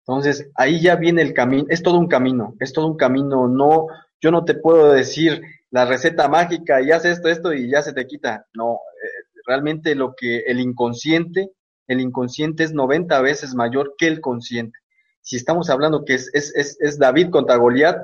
Entonces, 0.00 0.50
ahí 0.56 0.80
ya 0.80 0.96
viene 0.96 1.22
el 1.22 1.32
camino, 1.32 1.66
es 1.68 1.82
todo 1.82 1.98
un 1.98 2.08
camino, 2.08 2.56
es 2.58 2.72
todo 2.72 2.86
un 2.86 2.96
camino, 2.96 3.46
no, 3.46 3.86
yo 4.20 4.30
no 4.30 4.44
te 4.44 4.54
puedo 4.54 4.92
decir 4.92 5.40
la 5.70 5.84
receta 5.84 6.28
mágica 6.28 6.82
y 6.82 6.90
haz 6.90 7.04
esto, 7.04 7.28
esto 7.28 7.52
y 7.52 7.70
ya 7.70 7.82
se 7.82 7.92
te 7.92 8.06
quita, 8.06 8.46
no, 8.54 8.74
eh, 8.74 9.19
Realmente 9.50 9.96
lo 9.96 10.14
que 10.16 10.44
el 10.46 10.60
inconsciente, 10.60 11.50
el 11.88 12.00
inconsciente 12.00 12.62
es 12.62 12.72
90 12.72 13.20
veces 13.20 13.52
mayor 13.56 13.96
que 13.98 14.06
el 14.06 14.20
consciente. 14.20 14.78
Si 15.22 15.34
estamos 15.34 15.70
hablando 15.70 16.04
que 16.04 16.14
es, 16.14 16.30
es, 16.34 16.54
es, 16.54 16.76
es 16.78 17.00
David 17.00 17.30
contra 17.30 17.56
Goliat, 17.56 17.96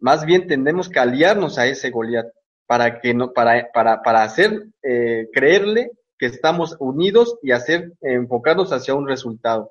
más 0.00 0.26
bien 0.26 0.46
tendemos 0.46 0.90
que 0.90 0.98
aliarnos 0.98 1.56
a 1.56 1.66
ese 1.66 1.88
Goliat 1.88 2.26
para 2.66 3.00
que 3.00 3.14
no, 3.14 3.32
para, 3.32 3.72
para, 3.72 4.02
para 4.02 4.22
hacer 4.22 4.66
eh, 4.82 5.28
creerle 5.32 5.92
que 6.18 6.26
estamos 6.26 6.76
unidos 6.78 7.38
y 7.40 7.52
hacer 7.52 7.94
enfocarnos 8.02 8.70
hacia 8.70 8.94
un 8.94 9.08
resultado. 9.08 9.70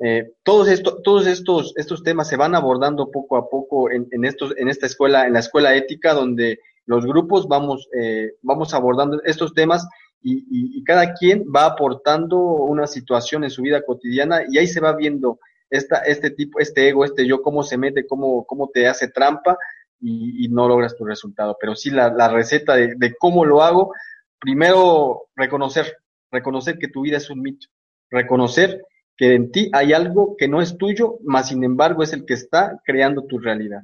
Eh, 0.00 0.32
todos, 0.42 0.66
esto, 0.66 1.00
todos 1.04 1.28
estos, 1.28 1.72
estos 1.76 2.02
temas 2.02 2.28
se 2.28 2.36
van 2.36 2.56
abordando 2.56 3.12
poco 3.12 3.36
a 3.36 3.48
poco 3.48 3.92
en, 3.92 4.08
en, 4.10 4.24
estos, 4.24 4.56
en 4.56 4.68
esta 4.68 4.86
escuela, 4.86 5.24
en 5.24 5.34
la 5.34 5.38
escuela 5.38 5.76
ética, 5.76 6.14
donde 6.14 6.58
los 6.84 7.06
grupos 7.06 7.46
vamos, 7.46 7.88
eh, 7.96 8.32
vamos 8.42 8.74
abordando 8.74 9.22
estos 9.22 9.54
temas 9.54 9.86
y, 10.22 10.82
cada 10.84 11.12
quien 11.14 11.44
va 11.54 11.66
aportando 11.66 12.38
una 12.38 12.86
situación 12.86 13.44
en 13.44 13.50
su 13.50 13.62
vida 13.62 13.82
cotidiana 13.82 14.42
y 14.48 14.58
ahí 14.58 14.66
se 14.66 14.80
va 14.80 14.94
viendo 14.94 15.38
esta, 15.70 15.98
este 15.98 16.30
tipo, 16.30 16.58
este 16.60 16.88
ego, 16.88 17.04
este 17.04 17.26
yo, 17.26 17.42
cómo 17.42 17.62
se 17.62 17.76
mete, 17.76 18.06
cómo, 18.06 18.44
cómo 18.46 18.68
te 18.72 18.88
hace 18.88 19.08
trampa 19.08 19.56
y, 20.00 20.48
no 20.48 20.68
logras 20.68 20.96
tu 20.96 21.04
resultado. 21.04 21.56
Pero 21.60 21.74
sí 21.74 21.90
la, 21.90 22.28
receta 22.28 22.74
de, 22.74 22.94
de, 22.96 23.14
cómo 23.18 23.44
lo 23.44 23.62
hago, 23.62 23.92
primero 24.38 25.28
reconocer, 25.36 25.96
reconocer 26.30 26.78
que 26.78 26.88
tu 26.88 27.02
vida 27.02 27.18
es 27.18 27.30
un 27.30 27.42
mito, 27.42 27.68
reconocer 28.10 28.82
que 29.16 29.34
en 29.34 29.50
ti 29.50 29.68
hay 29.72 29.92
algo 29.92 30.36
que 30.38 30.48
no 30.48 30.62
es 30.62 30.78
tuyo, 30.78 31.18
más 31.24 31.48
sin 31.48 31.64
embargo 31.64 32.02
es 32.02 32.12
el 32.12 32.24
que 32.24 32.34
está 32.34 32.80
creando 32.84 33.24
tu 33.24 33.38
realidad. 33.38 33.82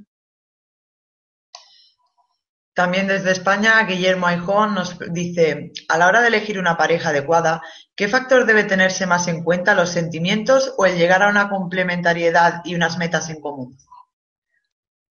También 2.74 3.06
desde 3.06 3.30
España, 3.30 3.84
Guillermo 3.86 4.26
Aijón 4.26 4.74
nos 4.74 4.98
dice, 5.12 5.70
a 5.88 5.96
la 5.96 6.08
hora 6.08 6.20
de 6.20 6.28
elegir 6.28 6.58
una 6.58 6.76
pareja 6.76 7.10
adecuada, 7.10 7.62
¿qué 7.94 8.08
factor 8.08 8.46
debe 8.46 8.64
tenerse 8.64 9.06
más 9.06 9.28
en 9.28 9.44
cuenta, 9.44 9.76
los 9.76 9.90
sentimientos 9.90 10.74
o 10.76 10.84
el 10.84 10.98
llegar 10.98 11.22
a 11.22 11.30
una 11.30 11.48
complementariedad 11.48 12.62
y 12.64 12.74
unas 12.74 12.98
metas 12.98 13.30
en 13.30 13.40
común? 13.40 13.76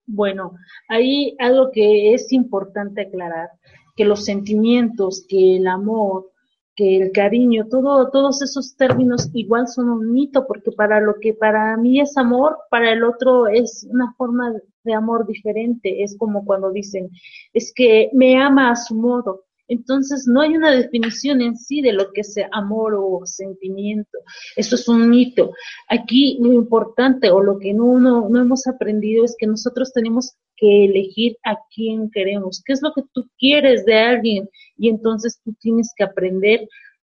Bueno, 0.07 0.53
hay 0.89 1.36
algo 1.38 1.70
que 1.72 2.16
es 2.16 2.34
importante 2.34 3.01
aclarar, 3.01 3.49
que 3.95 4.05
los 4.05 4.26
sentimientos, 4.26 5.24
que 5.30 5.57
el 5.57 5.68
amor, 5.68 6.32
que 6.76 6.97
el 6.97 7.12
cariño, 7.12 7.68
todo, 7.70 8.09
todos 8.09 8.41
esos 8.41 8.76
términos 8.76 9.30
igual 9.34 9.68
son 9.68 9.89
un 9.89 10.12
mito, 10.12 10.47
porque 10.47 10.72
para 10.72 10.99
lo 10.99 11.16
que 11.22 11.36
para 11.36 11.78
mí 11.78 12.01
es 12.01 12.18
amor, 12.18 12.57
para 12.72 12.91
el 12.91 13.03
otro 13.03 13.47
es 13.47 13.88
una 13.88 14.14
forma 14.18 14.51
de 14.84 14.94
amor 14.94 15.26
diferente. 15.28 16.04
Es 16.04 16.18
como 16.18 16.46
cuando 16.46 16.72
dicen, 16.72 17.10
es 17.54 17.72
que 17.76 18.10
me 18.14 18.38
ama 18.38 18.72
a 18.72 18.76
su 18.76 18.96
modo. 18.96 19.46
Entonces, 19.68 20.28
no 20.28 20.42
hay 20.42 20.58
una 20.58 20.72
definición 20.72 21.42
en 21.42 21.56
sí 21.56 21.82
de 21.82 21.94
lo 21.94 22.12
que 22.12 22.22
es 22.22 22.36
amor 22.52 22.94
o 22.94 23.22
sentimiento. 23.26 24.18
Eso 24.58 24.76
es 24.76 24.86
un 24.90 25.10
mito. 25.10 25.54
Aquí 25.88 26.38
lo 26.42 26.52
importante 26.52 27.32
o 27.32 27.42
lo 27.42 27.58
que 27.58 27.74
no, 27.74 27.98
no, 27.98 28.28
no 28.28 28.42
hemos 28.42 28.68
aprendido 28.68 29.24
es 29.24 29.34
que 29.40 29.48
nosotros 29.48 29.94
tenemos 29.94 30.34
que 30.58 30.86
elegir 30.86 31.38
a 31.46 31.58
quién 31.74 32.12
queremos, 32.12 32.62
qué 32.66 32.74
es 32.74 32.82
lo 32.82 32.92
que 32.94 33.04
tú 33.14 33.30
quieres 33.38 33.86
de 33.86 33.98
alguien 33.98 34.50
y 34.78 34.90
entonces 34.90 35.40
tú 35.44 35.54
tienes 35.62 35.94
que 35.96 36.04
aprender 36.04 36.68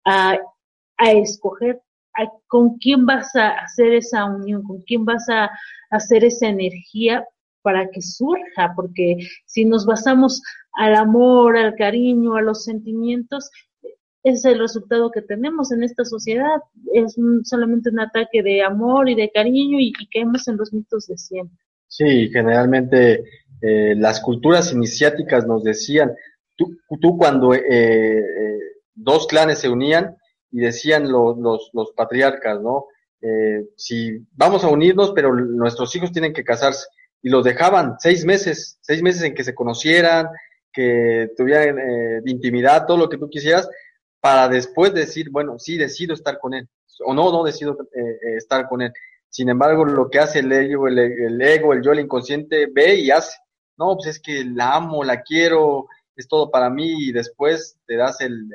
a, 0.06 0.40
a 0.98 1.12
escoger 1.12 1.82
con 2.48 2.78
quién 2.78 3.06
vas 3.06 3.36
a 3.36 3.50
hacer 3.50 3.94
esa 3.94 4.26
unión, 4.26 4.64
con 4.64 4.82
quién 4.84 5.04
vas 5.04 5.28
a 5.30 5.50
hacer 5.90 6.24
esa 6.24 6.48
energía 6.48 7.26
para 7.66 7.90
que 7.90 8.02
surja, 8.02 8.74
porque 8.76 9.18
si 9.46 9.66
nos 9.66 9.86
basamos 9.86 10.42
al 10.74 10.96
amor, 10.96 11.58
al 11.58 11.74
cariño, 11.76 12.36
a 12.36 12.42
los 12.44 12.64
sentimientos, 12.64 13.50
es 14.24 14.46
el 14.46 14.60
resultado 14.60 15.10
que 15.12 15.22
tenemos 15.22 15.72
en 15.72 15.84
esta 15.84 16.06
sociedad. 16.06 16.62
Es 16.94 17.16
solamente 17.44 17.90
un 17.90 18.00
ataque 18.00 18.44
de 18.44 18.64
amor 18.64 19.10
y 19.10 19.16
de 19.16 19.32
cariño 19.32 19.80
y, 19.80 19.92
caemos 20.14 20.48
en 20.48 20.58
los 20.58 20.72
mitos 20.72 21.08
de 21.08 21.18
siempre. 21.18 21.58
Sí, 21.88 22.30
generalmente 22.30 23.24
eh, 23.62 23.96
las 23.98 24.20
culturas 24.22 24.72
iniciáticas 24.72 25.48
nos 25.48 25.64
decían, 25.64 26.14
tú, 26.56 26.78
tú 27.02 27.18
cuando 27.18 27.54
eh, 27.54 27.62
eh, 27.70 28.60
dos 28.94 29.26
clanes 29.26 29.60
se 29.60 29.70
unían, 29.70 30.16
y 30.56 30.60
decían 30.60 31.12
los, 31.12 31.38
los 31.74 31.92
patriarcas, 31.98 32.62
¿no? 32.62 32.86
Eh, 33.22 33.68
si 33.76 34.26
vamos 34.34 34.64
a 34.64 34.70
unirnos, 34.70 35.12
pero 35.14 35.36
nuestros 35.36 35.94
hijos 35.96 36.12
tienen 36.12 36.32
que 36.32 36.46
casarse. 36.46 36.88
Y 37.26 37.30
los 37.30 37.44
dejaban 37.44 37.96
seis 37.98 38.24
meses, 38.24 38.78
seis 38.82 39.02
meses 39.02 39.24
en 39.24 39.34
que 39.34 39.44
se 39.44 39.56
conocieran, 39.56 40.28
que 40.72 41.32
tuvieran 41.36 41.80
eh, 41.80 42.22
intimidad, 42.26 42.86
todo 42.86 42.98
lo 42.98 43.10
que 43.10 43.18
tú 43.18 43.28
quisieras, 43.28 43.68
para 44.20 44.48
después 44.48 44.94
decir, 44.94 45.32
bueno, 45.32 45.58
sí, 45.58 45.76
decido 45.76 46.14
estar 46.14 46.38
con 46.38 46.54
él, 46.54 46.70
o 47.04 47.16
no, 47.16 47.32
no 47.32 47.44
decido 47.44 47.76
eh, 47.96 48.38
estar 48.38 48.70
con 48.70 48.84
él. 48.84 48.94
Sin 49.28 49.50
embargo, 49.50 49.86
lo 49.86 50.08
que 50.08 50.20
hace 50.20 50.40
el 50.40 50.52
ego, 50.52 50.88
el, 50.88 51.00
el, 51.00 51.42
ego, 51.42 51.74
el 51.74 51.82
yo, 51.82 51.94
el 51.94 52.02
inconsciente, 52.02 52.68
ve 52.72 52.94
y 53.00 53.10
hace. 53.10 53.36
No, 53.76 53.96
pues 53.96 54.18
es 54.18 54.20
que 54.20 54.46
la 54.46 54.76
amo, 54.76 55.04
la 55.04 55.24
quiero, 55.24 55.88
es 56.16 56.28
todo 56.28 56.52
para 56.52 56.70
mí, 56.70 57.08
y 57.08 57.12
después 57.12 57.80
te 57.88 57.98
das 57.98 58.22
el 58.22 58.48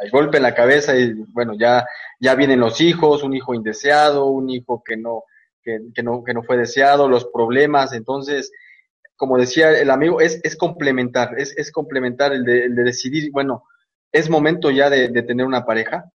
el 0.00 0.10
golpe 0.10 0.36
en 0.36 0.42
la 0.42 0.54
cabeza 0.54 0.96
y 0.96 1.12
bueno, 1.32 1.54
ya, 1.54 1.86
ya 2.20 2.34
vienen 2.34 2.60
los 2.60 2.80
hijos, 2.80 3.22
un 3.22 3.34
hijo 3.34 3.54
indeseado, 3.54 4.26
un 4.26 4.50
hijo 4.50 4.82
que 4.84 4.96
no, 4.96 5.24
que, 5.66 5.80
que 5.92 6.02
no, 6.04 6.22
que 6.22 6.32
no 6.32 6.44
fue 6.44 6.56
deseado, 6.56 7.08
los 7.08 7.26
problemas, 7.26 7.92
entonces, 7.92 8.52
como 9.16 9.36
decía 9.36 9.72
el 9.72 9.90
amigo, 9.90 10.20
es, 10.20 10.40
es 10.44 10.56
complementar, 10.56 11.38
es, 11.38 11.52
es 11.58 11.72
complementar 11.72 12.32
el 12.32 12.44
de, 12.44 12.66
el 12.66 12.76
de 12.76 12.84
decidir, 12.84 13.32
bueno, 13.32 13.64
es 14.12 14.30
momento 14.30 14.70
ya 14.70 14.88
de, 14.88 15.08
de, 15.08 15.22
tener 15.24 15.44
una 15.44 15.66
pareja, 15.66 16.10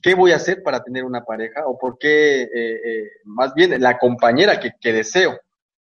¿qué 0.00 0.14
voy 0.14 0.30
a 0.30 0.36
hacer 0.36 0.62
para 0.62 0.82
tener 0.84 1.04
una 1.04 1.24
pareja? 1.24 1.66
O 1.66 1.76
por 1.76 1.98
qué, 1.98 2.42
eh, 2.42 2.48
eh, 2.84 3.10
más 3.24 3.52
bien, 3.54 3.78
la 3.82 3.98
compañera 3.98 4.60
que, 4.60 4.70
que 4.80 4.92
deseo. 4.92 5.36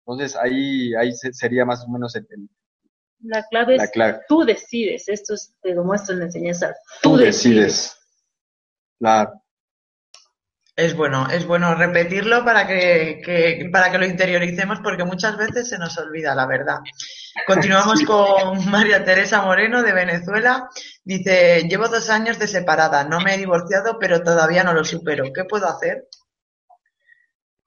Entonces 0.05 0.37
ahí, 0.37 0.93
ahí 0.97 1.13
sería 1.13 1.65
más 1.65 1.85
o 1.85 1.89
menos 1.89 2.17
el, 2.17 2.27
la 3.23 3.47
clave 3.49 3.77
es 3.77 3.93
tú 4.29 4.45
decides. 4.45 5.09
Esto 5.09 5.35
es, 5.35 5.55
te 5.63 5.73
lo 5.75 5.85
muestro 5.85 6.15
en 6.15 6.19
la 6.21 6.25
enseñanza. 6.27 6.75
Tú, 7.01 7.17
decides. 7.17 7.97
La... 8.99 9.33
Es 10.75 10.97
bueno, 10.97 11.29
es 11.29 11.47
bueno 11.47 11.75
repetirlo 11.75 12.45
para 12.45 12.67
que, 12.67 13.21
que, 13.23 13.69
para 13.71 13.91
que 13.91 13.99
lo 13.99 14.07
interioricemos 14.07 14.81
porque 14.83 15.05
muchas 15.05 15.37
veces 15.37 15.69
se 15.69 15.79
nos 15.79 15.99
olvida 15.99 16.35
la 16.35 16.47
verdad. 16.47 16.79
Continuamos 17.47 18.03
con 18.05 18.71
María 18.71 19.05
Teresa 19.05 19.43
Moreno 19.43 19.83
de 19.83 19.93
Venezuela. 19.93 20.69
Dice, 21.05 21.67
llevo 21.69 21.89
dos 21.89 22.09
años 22.09 22.39
de 22.39 22.47
separada, 22.47 23.05
no 23.05 23.21
me 23.21 23.35
he 23.35 23.39
divorciado, 23.39 23.99
pero 23.99 24.23
todavía 24.23 24.65
no 24.65 24.73
lo 24.73 24.83
supero. 24.83 25.25
¿Qué 25.35 25.45
puedo 25.45 25.69
hacer? 25.69 26.09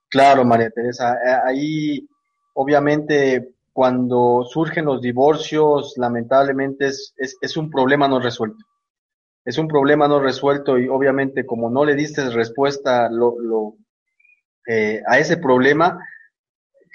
Claro, 0.10 0.44
María 0.44 0.72
Teresa. 0.72 1.14
Eh, 1.14 1.38
ahí, 1.46 2.10
obviamente, 2.54 3.50
cuando 3.72 4.44
surgen 4.50 4.86
los 4.86 5.02
divorcios, 5.02 5.94
lamentablemente 5.98 6.88
es, 6.88 7.14
es, 7.18 7.38
es, 7.40 7.58
un 7.58 7.70
problema 7.70 8.08
no 8.08 8.20
resuelto. 8.20 8.64
Es 9.46 9.60
un 9.60 9.68
problema 9.68 10.08
no 10.08 10.20
resuelto 10.20 10.80
y 10.80 10.88
obviamente 10.88 11.46
como 11.46 11.70
no 11.70 11.86
le 11.86 11.94
diste 11.94 12.28
respuesta 12.32 13.10
eh, 14.68 15.02
a 15.08 15.20
ese 15.20 15.38
problema, 15.38 16.00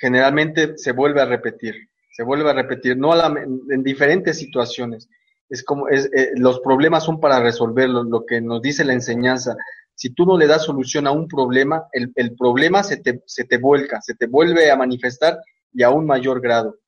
generalmente 0.00 0.76
se 0.76 0.90
vuelve 0.90 1.22
a 1.22 1.26
repetir, 1.26 1.76
se 2.10 2.24
vuelve 2.24 2.50
a 2.50 2.54
repetir, 2.54 2.96
no 2.96 3.12
a 3.12 3.16
la, 3.16 3.40
en 3.40 3.82
diferentes 3.84 4.36
situaciones. 4.36 5.08
Es 5.48 5.62
como, 5.62 5.88
es, 5.88 6.10
eh, 6.12 6.32
los 6.34 6.58
problemas 6.60 7.04
son 7.04 7.20
para 7.20 7.40
resolverlos, 7.40 8.06
lo 8.06 8.26
que 8.26 8.40
nos 8.40 8.60
dice 8.60 8.84
la 8.84 8.94
enseñanza. 8.94 9.56
Si 9.94 10.10
tú 10.10 10.26
no 10.26 10.36
le 10.36 10.48
das 10.48 10.64
solución 10.64 11.06
a 11.06 11.12
un 11.12 11.28
problema, 11.28 11.84
el, 11.92 12.10
el 12.16 12.34
problema 12.34 12.82
se 12.82 12.96
te, 12.96 13.22
se 13.26 13.44
te 13.44 13.58
vuelca, 13.58 14.00
se 14.00 14.14
te 14.14 14.26
vuelve 14.26 14.70
a 14.72 14.76
manifestar 14.76 15.38
y 15.72 15.84
a 15.84 15.90
un 15.90 16.04
mayor 16.04 16.40
grado. 16.40 16.79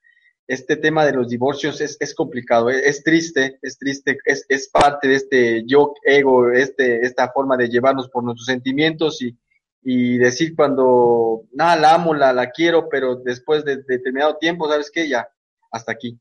Este 0.53 0.77
tema 0.77 1.07
de 1.07 1.13
los 1.13 1.29
divorcios 1.29 1.81
es, 1.81 1.97
es 1.99 2.15
complicado, 2.15 2.69
es, 2.69 2.85
es, 2.85 3.03
triste, 3.03 3.59
es 3.63 3.79
triste, 3.79 4.19
es, 4.25 4.45
es 4.49 4.69
parte 4.69 5.09
de 5.09 5.15
este 5.15 5.65
yo 5.67 5.95
ego, 6.05 6.51
este, 6.51 7.07
esta 7.07 7.31
forma 7.33 7.57
de 7.57 7.69
llevarnos 7.69 8.09
por 8.09 8.23
nuestros 8.23 8.47
sentimientos 8.47 9.23
y, 9.23 9.37
y 9.83 10.19
decir 10.19 10.55
cuando, 10.55 11.45
nada, 11.53 11.77
la 11.77 11.95
amo, 11.95 12.15
la, 12.15 12.33
la 12.33 12.51
quiero, 12.51 12.89
pero 12.89 13.17
después 13.17 13.65
de, 13.65 13.79
determinado 13.79 14.37
tiempo, 14.37 14.69
¿sabes 14.69 14.91
qué? 14.93 15.09
Ya, 15.09 15.29
hasta 15.71 15.93
aquí. 15.93 16.19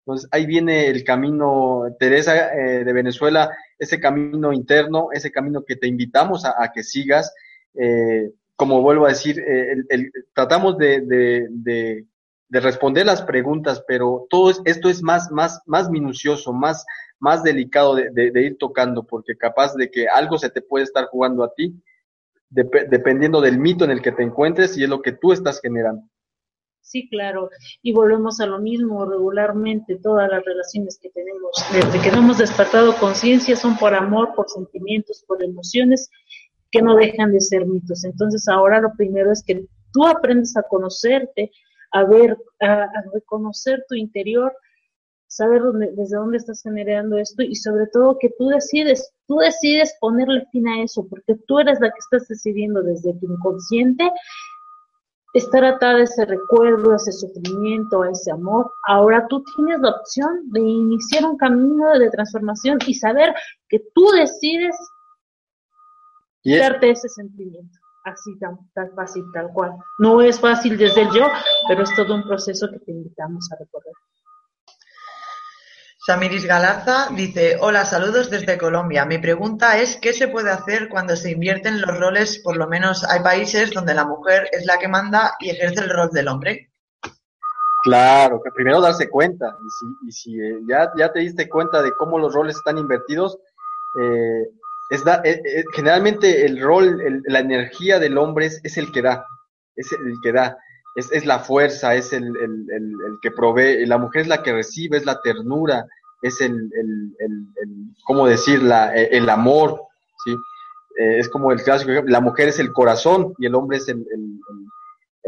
Entonces 0.00 0.28
ahí 0.30 0.46
viene 0.46 0.86
el 0.86 1.02
camino, 1.04 1.84
Teresa 1.98 2.54
eh, 2.54 2.84
de 2.84 2.92
Venezuela, 2.92 3.50
ese 3.78 3.98
camino 4.00 4.52
interno, 4.52 5.08
ese 5.12 5.30
camino 5.32 5.64
que 5.64 5.76
te 5.76 5.88
invitamos 5.88 6.44
a, 6.44 6.70
que 6.72 6.82
sigas. 6.82 7.34
Eh, 7.74 8.30
como 8.54 8.80
vuelvo 8.82 9.06
a 9.06 9.10
decir, 9.10 9.38
eh, 9.40 9.76
el, 9.88 10.12
tratamos 10.32 10.78
de, 10.78 12.04
de, 12.48 12.60
responder 12.60 13.06
las 13.06 13.22
preguntas, 13.22 13.84
pero 13.86 14.26
todo 14.30 14.52
esto 14.64 14.88
es 14.88 15.02
más, 15.02 15.30
más, 15.30 15.60
más 15.66 15.90
minucioso, 15.90 16.52
más, 16.52 16.84
más 17.18 17.42
delicado 17.42 17.94
de, 17.94 18.42
ir 18.42 18.56
tocando, 18.58 19.04
porque 19.04 19.36
capaz 19.36 19.74
de 19.74 19.90
que 19.90 20.08
algo 20.08 20.38
se 20.38 20.50
te 20.50 20.62
puede 20.62 20.84
estar 20.84 21.06
jugando 21.06 21.44
a 21.44 21.52
ti, 21.54 21.74
dependiendo 22.48 23.40
del 23.40 23.58
mito 23.58 23.84
en 23.84 23.90
el 23.90 24.02
que 24.02 24.12
te 24.12 24.22
encuentres 24.22 24.76
y 24.78 24.84
es 24.84 24.88
lo 24.88 25.02
que 25.02 25.12
tú 25.12 25.32
estás 25.32 25.60
generando. 25.60 26.02
Sí, 26.80 27.08
claro. 27.08 27.50
Y 27.82 27.92
volvemos 27.92 28.38
a 28.38 28.46
lo 28.46 28.60
mismo 28.60 29.04
regularmente. 29.04 29.96
Todas 29.96 30.30
las 30.30 30.44
relaciones 30.44 31.00
que 31.02 31.10
tenemos, 31.10 31.50
desde 31.72 32.00
que 32.00 32.12
no 32.12 32.18
hemos 32.18 32.38
despertado 32.38 32.94
conciencia, 32.96 33.56
son 33.56 33.76
por 33.76 33.92
amor, 33.92 34.34
por 34.36 34.48
sentimientos, 34.48 35.24
por 35.26 35.42
emociones 35.42 36.08
que 36.70 36.82
no 36.82 36.94
dejan 36.94 37.32
de 37.32 37.40
ser 37.40 37.66
mitos. 37.66 38.04
Entonces 38.04 38.46
ahora 38.46 38.80
lo 38.80 38.92
primero 38.96 39.32
es 39.32 39.42
que 39.42 39.66
tú 39.92 40.06
aprendes 40.06 40.56
a 40.56 40.62
conocerte, 40.62 41.50
a 41.96 42.04
ver, 42.04 42.36
a, 42.60 42.84
a 42.84 43.04
reconocer 43.12 43.84
tu 43.88 43.94
interior, 43.94 44.52
saber 45.28 45.62
dónde, 45.62 45.92
desde 45.92 46.16
dónde 46.16 46.38
estás 46.38 46.62
generando 46.62 47.18
esto 47.18 47.42
y 47.42 47.54
sobre 47.54 47.86
todo 47.92 48.18
que 48.18 48.30
tú 48.38 48.48
decides, 48.48 49.12
tú 49.26 49.36
decides 49.36 49.96
ponerle 50.00 50.46
fin 50.52 50.68
a 50.68 50.82
eso, 50.82 51.06
porque 51.08 51.34
tú 51.46 51.58
eres 51.58 51.78
la 51.80 51.90
que 51.90 51.98
estás 51.98 52.28
decidiendo 52.28 52.82
desde 52.82 53.14
tu 53.14 53.32
inconsciente 53.32 54.10
estar 55.34 55.64
atada 55.64 55.98
a 55.98 56.02
ese 56.04 56.24
recuerdo, 56.24 56.92
a 56.92 56.96
ese 56.96 57.12
sufrimiento, 57.12 58.02
a 58.02 58.10
ese 58.10 58.30
amor. 58.32 58.72
Ahora 58.86 59.26
tú 59.28 59.44
tienes 59.54 59.80
la 59.80 59.90
opción 59.90 60.50
de 60.50 60.60
iniciar 60.60 61.24
un 61.24 61.36
camino 61.36 61.98
de 61.98 62.10
transformación 62.10 62.78
y 62.86 62.94
saber 62.94 63.34
que 63.68 63.80
tú 63.94 64.06
decides 64.12 64.76
darte 66.44 66.90
ese 66.90 67.08
sentimiento, 67.08 67.78
así 68.06 68.38
tan, 68.38 68.58
tan 68.72 68.94
fácil, 68.94 69.24
tal 69.32 69.48
cual. 69.52 69.72
No 69.98 70.22
es 70.22 70.40
fácil 70.40 70.78
desde 70.78 71.02
el 71.02 71.10
yo, 71.10 71.28
pero 71.68 71.82
es 71.82 71.94
todo 71.94 72.14
un 72.14 72.22
proceso 72.22 72.68
que 72.70 72.78
te 72.78 72.92
invitamos 72.92 73.50
a 73.52 73.56
recorrer. 73.56 73.92
Samiris 76.06 76.46
Galarza 76.46 77.08
dice, 77.16 77.56
hola, 77.60 77.84
saludos 77.84 78.30
desde 78.30 78.56
Colombia. 78.56 79.04
Mi 79.04 79.18
pregunta 79.18 79.76
es, 79.78 79.96
¿qué 79.96 80.12
se 80.12 80.28
puede 80.28 80.50
hacer 80.50 80.88
cuando 80.88 81.16
se 81.16 81.32
invierten 81.32 81.80
los 81.80 81.98
roles? 81.98 82.40
Por 82.44 82.56
lo 82.56 82.68
menos 82.68 83.02
hay 83.02 83.20
países 83.24 83.72
donde 83.72 83.92
la 83.92 84.04
mujer 84.04 84.48
es 84.52 84.64
la 84.66 84.78
que 84.78 84.86
manda 84.86 85.34
y 85.40 85.50
ejerce 85.50 85.82
el 85.82 85.90
rol 85.90 86.10
del 86.10 86.28
hombre. 86.28 86.70
Claro, 87.82 88.40
que 88.40 88.52
primero 88.52 88.80
darse 88.80 89.10
cuenta. 89.10 89.56
Y 89.60 89.68
si, 89.70 89.86
y 90.08 90.12
si 90.12 90.40
eh, 90.40 90.60
ya, 90.68 90.92
ya 90.96 91.12
te 91.12 91.18
diste 91.20 91.48
cuenta 91.48 91.82
de 91.82 91.90
cómo 91.96 92.20
los 92.20 92.32
roles 92.32 92.56
están 92.56 92.78
invertidos, 92.78 93.36
eh, 94.00 94.48
es 94.90 95.04
da, 95.04 95.20
eh, 95.24 95.42
eh, 95.44 95.64
generalmente 95.72 96.46
el 96.46 96.60
rol, 96.60 97.00
el, 97.00 97.22
la 97.26 97.40
energía 97.40 97.98
del 97.98 98.18
hombre 98.18 98.46
es, 98.46 98.60
es, 98.62 98.76
el 98.76 98.92
que 98.92 99.02
da, 99.02 99.26
es 99.74 99.92
el 99.92 100.14
que 100.22 100.32
da, 100.32 100.58
es, 100.94 101.10
es 101.12 101.26
la 101.26 101.40
fuerza, 101.40 101.94
es 101.94 102.12
el, 102.12 102.24
el, 102.24 102.66
el, 102.70 103.18
que 103.20 103.30
provee, 103.30 103.84
la 103.86 103.98
mujer 103.98 104.22
es 104.22 104.28
la 104.28 104.42
que 104.42 104.52
recibe, 104.52 104.96
es 104.96 105.04
la 105.04 105.20
ternura, 105.20 105.86
es 106.22 106.40
el, 106.40 106.70
¿cómo 108.04 108.26
decir? 108.26 108.62
La, 108.62 108.96
eh, 108.96 109.08
el 109.12 109.28
amor, 109.28 109.82
¿sí? 110.24 110.32
Eh, 110.98 111.18
es 111.18 111.28
como 111.28 111.52
el 111.52 111.62
clásico 111.62 111.92
la 112.06 112.20
mujer 112.20 112.48
es 112.48 112.58
el 112.58 112.72
corazón 112.72 113.34
y 113.38 113.46
el 113.46 113.54
hombre 113.54 113.76
es 113.76 113.88
el 113.88 114.06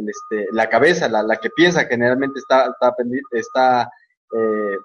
este, 0.06 0.46
la 0.52 0.68
cabeza, 0.68 1.08
la, 1.08 1.22
la, 1.22 1.36
que 1.36 1.50
piensa, 1.50 1.86
generalmente 1.86 2.38
está, 2.38 2.66
está, 2.66 2.94
está 3.32 3.90
eh, 4.32 4.76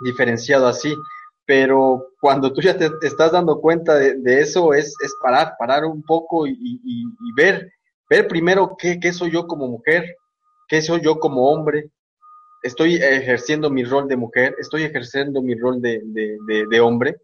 diferenciado 0.00 0.66
así. 0.66 0.94
Pero 1.46 2.06
cuando 2.20 2.52
tú 2.52 2.60
ya 2.60 2.76
te, 2.76 2.90
estás 3.02 3.32
dando 3.32 3.60
cuenta 3.60 3.94
de, 3.96 4.40
eso, 4.40 4.72
es, 4.72 4.94
es, 5.02 5.14
parar, 5.22 5.54
parar 5.58 5.84
un 5.84 6.02
poco 6.02 6.46
y, 6.46 6.80
ver, 7.36 7.72
ver 8.08 8.28
primero 8.28 8.76
qué, 8.78 9.00
qué 9.00 9.12
soy 9.12 9.32
yo 9.32 9.46
como 9.46 9.66
mujer, 9.66 10.16
qué 10.68 10.80
soy 10.82 11.00
yo 11.02 11.18
como 11.18 11.50
hombre, 11.50 11.90
estoy 12.62 12.96
ejerciendo 12.96 13.70
mi 13.70 13.84
rol 13.84 14.08
de 14.08 14.16
mujer, 14.16 14.54
estoy 14.58 14.84
ejerciendo 14.84 15.42
mi 15.42 15.54
rol 15.54 15.80
de, 15.80 16.00
de, 16.04 16.80
hombre. 16.80 17.16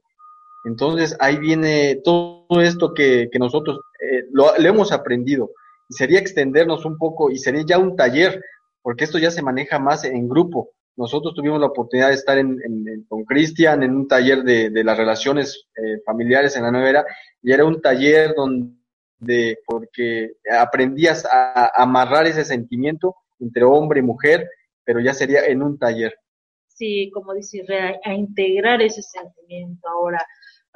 Entonces 0.65 1.17
ahí 1.21 1.37
viene 1.37 2.01
todo 2.03 2.61
esto 2.61 2.93
que, 2.93 3.29
que 3.31 3.39
nosotros 3.39 3.79
eh, 4.01 4.25
lo, 4.33 4.55
hemos 4.57 4.93
aprendido. 4.93 5.51
Y 5.89 5.95
sería 5.95 6.19
extendernos 6.19 6.85
un 6.85 6.99
poco 6.99 7.31
y 7.31 7.39
sería 7.39 7.63
ya 7.65 7.79
un 7.79 7.95
taller, 7.97 8.43
porque 8.83 9.05
esto 9.05 9.19
ya 9.19 9.31
se 9.31 9.43
maneja 9.43 9.79
más 9.79 10.05
en 10.05 10.29
grupo. 10.29 10.71
Nosotros 10.97 11.35
tuvimos 11.35 11.61
la 11.61 11.67
oportunidad 11.67 12.09
de 12.09 12.15
estar 12.15 12.39
en, 12.39 12.59
con 13.09 13.25
Cristian 13.25 13.83
en 13.83 13.95
un 13.95 14.09
taller 14.09 14.43
de, 14.43 14.85
las 14.85 14.97
relaciones 14.97 15.67
eh, 15.77 16.01
familiares 16.05 16.57
en 16.57 16.63
la 16.63 16.71
nueva 16.71 16.89
era 16.89 17.07
y 17.43 17.53
era 17.53 17.65
un 17.65 17.81
taller 17.83 18.35
donde, 18.35 19.59
porque 19.67 20.37
aprendías 20.59 21.27
a 21.31 21.71
amarrar 21.75 22.27
ese 22.27 22.45
sentimiento 22.45 23.17
entre 23.39 23.65
hombre 23.65 24.01
y 24.01 24.03
mujer 24.03 24.49
pero 24.87 25.01
ya 25.01 25.13
sería 25.13 25.45
en 25.45 25.63
un 25.63 25.79
taller. 25.79 26.15
Sí, 26.69 27.11
como 27.13 27.35
dice 27.35 27.67
a, 28.05 28.15
integrar 28.15 28.81
ese 28.81 29.03
sentimiento 29.03 29.87
ahora. 29.89 30.25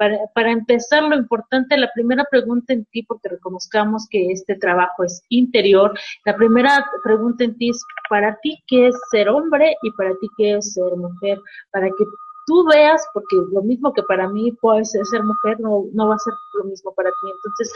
Para, 0.01 0.17
para, 0.33 0.51
empezar, 0.51 1.03
lo 1.03 1.15
importante, 1.15 1.77
la 1.77 1.91
primera 1.93 2.25
pregunta 2.31 2.73
en 2.73 2.85
ti, 2.85 3.03
porque 3.03 3.29
reconozcamos 3.29 4.07
que 4.09 4.31
este 4.31 4.55
trabajo 4.55 5.03
es 5.03 5.21
interior, 5.29 5.93
la 6.25 6.35
primera 6.35 6.83
pregunta 7.03 7.43
en 7.43 7.55
ti 7.55 7.69
es, 7.69 7.85
para 8.09 8.35
ti, 8.41 8.57
¿qué 8.65 8.87
es 8.87 8.95
ser 9.11 9.29
hombre 9.29 9.75
y 9.83 9.91
para 9.91 10.09
ti, 10.19 10.27
qué 10.37 10.55
es 10.55 10.73
ser 10.73 10.95
mujer? 10.97 11.39
Para 11.71 11.85
que 11.85 12.03
tú 12.47 12.65
veas, 12.65 13.05
porque 13.13 13.35
lo 13.51 13.61
mismo 13.61 13.93
que 13.93 14.01
para 14.03 14.27
mí 14.27 14.51
puede 14.53 14.83
ser, 14.85 15.05
ser 15.05 15.23
mujer, 15.23 15.59
no, 15.59 15.85
no 15.93 16.07
va 16.07 16.15
a 16.15 16.19
ser 16.19 16.33
lo 16.55 16.63
mismo 16.65 16.93
para 16.95 17.09
ti. 17.09 17.31
Entonces, 17.35 17.71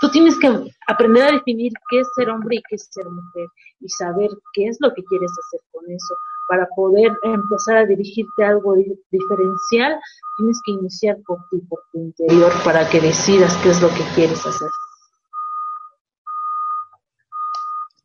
tú 0.00 0.10
tienes 0.10 0.38
que 0.38 0.48
aprender 0.88 1.24
a 1.24 1.32
definir 1.32 1.72
qué 1.90 2.00
es 2.00 2.08
ser 2.16 2.30
hombre 2.30 2.56
y 2.56 2.62
qué 2.68 2.76
es 2.76 2.88
ser 2.90 3.04
mujer 3.04 3.48
y 3.80 3.88
saber 3.90 4.30
qué 4.54 4.68
es 4.68 4.78
lo 4.80 4.92
que 4.94 5.04
quieres 5.04 5.30
hacer 5.30 5.60
con 5.72 5.84
eso. 5.90 6.14
Para 6.48 6.66
poder 6.76 7.12
empezar 7.22 7.78
a 7.78 7.86
dirigirte 7.86 8.44
a 8.44 8.50
algo 8.50 8.74
diferencial, 9.10 9.98
tienes 10.36 10.60
que 10.64 10.72
iniciar 10.72 11.16
por 11.26 11.38
ti, 11.50 11.58
por 11.68 11.80
tu 11.92 11.98
interior, 11.98 12.52
para 12.64 12.88
que 12.88 13.00
decidas 13.00 13.56
qué 13.62 13.70
es 13.70 13.82
lo 13.82 13.88
que 13.88 14.04
quieres 14.14 14.44
hacer. 14.46 14.68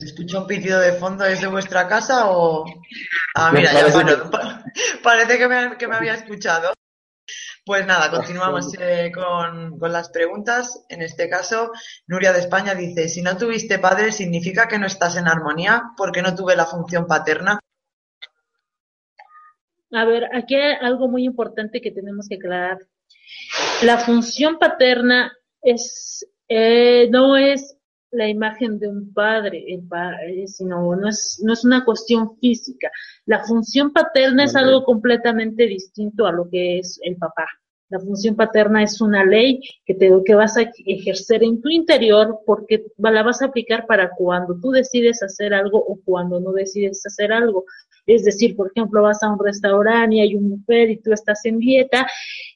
¿Escucho 0.02 0.42
un 0.42 0.48
pitido 0.48 0.80
de 0.80 0.94
fondo 0.94 1.24
desde 1.24 1.48
vuestra 1.48 1.88
casa 1.88 2.32
o...? 2.32 2.66
Ah, 3.36 3.52
mira, 3.54 3.72
ya, 3.72 3.94
bueno, 3.94 4.32
parece 5.04 5.38
que 5.38 5.48
me, 5.48 5.78
que 5.78 5.88
me, 5.88 5.96
había 5.96 6.16
escuchado. 6.16 6.74
Pues 7.64 7.86
nada, 7.86 8.10
continuamos 8.10 8.74
eh, 8.80 9.12
con, 9.14 9.78
con, 9.78 9.94
las 9.94 10.10
preguntas. 10.10 10.84
En 10.90 11.04
este 11.04 11.30
caso, 11.30 11.72
Nuria 12.08 12.34
de 12.34 12.40
España 12.40 12.74
dice, 12.74 13.08
si 13.08 13.22
no 13.22 13.38
tuviste 13.38 13.78
padre, 13.78 14.12
¿significa 14.12 14.68
que 14.68 14.80
no 14.80 14.88
estás 14.88 15.16
en 15.18 15.28
armonía 15.28 15.84
porque 15.96 16.24
no 16.24 16.34
tuve 16.34 16.56
la 16.56 16.66
función 16.66 17.06
paterna? 17.06 17.60
A 19.92 20.06
ver, 20.06 20.30
aquí 20.34 20.56
hay 20.56 20.76
algo 20.82 21.08
muy 21.08 21.26
importante 21.26 21.82
que 21.82 21.92
tenemos 21.92 22.28
que 22.28 22.36
aclarar. 22.36 22.80
La 23.84 23.98
función 23.98 24.58
paterna 24.58 25.32
es, 25.62 26.26
eh, 26.48 27.10
no 27.12 27.36
es 27.36 27.78
la 28.12 28.28
imagen 28.28 28.78
de 28.80 28.90
un 28.90 29.14
padre, 29.14 29.64
el 29.68 29.88
padre, 29.88 30.48
sino 30.48 30.96
no 30.96 31.08
es, 31.08 31.42
no 31.44 31.54
es 31.54 31.64
una 31.64 31.84
cuestión 31.86 32.38
física. 32.38 32.90
La 33.26 33.44
función 33.44 33.92
paterna 33.92 34.44
es 34.44 34.56
algo 34.56 34.84
completamente 34.84 35.66
distinto 35.66 36.26
a 36.26 36.32
lo 36.32 36.50
que 36.50 36.80
es 36.80 37.00
el 37.04 37.18
papá. 37.18 37.48
La 37.90 38.00
función 38.00 38.38
paterna 38.38 38.84
es 38.84 39.02
una 39.02 39.26
ley 39.26 39.60
que 39.86 39.94
te 39.94 40.10
que 40.26 40.34
vas 40.34 40.56
a 40.56 40.62
ejercer 40.86 41.44
en 41.44 41.62
tu 41.62 41.70
interior 41.70 42.40
porque 42.46 42.86
la 42.98 43.22
vas 43.22 43.42
a 43.42 43.48
aplicar 43.48 43.86
para 43.86 44.12
cuando 44.12 44.58
tú 44.62 44.72
decides 44.72 45.22
hacer 45.22 45.54
algo 45.54 45.78
o 45.78 46.00
cuando 46.06 46.40
no 46.40 46.54
decides 46.54 47.06
hacer 47.06 47.34
algo. 47.34 47.66
Es 48.06 48.24
decir, 48.24 48.56
por 48.56 48.72
ejemplo, 48.74 49.04
vas 49.04 49.22
a 49.24 49.32
un 49.32 49.40
restaurante 49.40 50.16
y 50.16 50.22
hay 50.22 50.36
un 50.36 50.50
mujer 50.50 50.90
y 50.90 50.98
tú 50.98 51.14
estás 51.14 51.46
en 51.46 51.60
dieta 51.60 52.08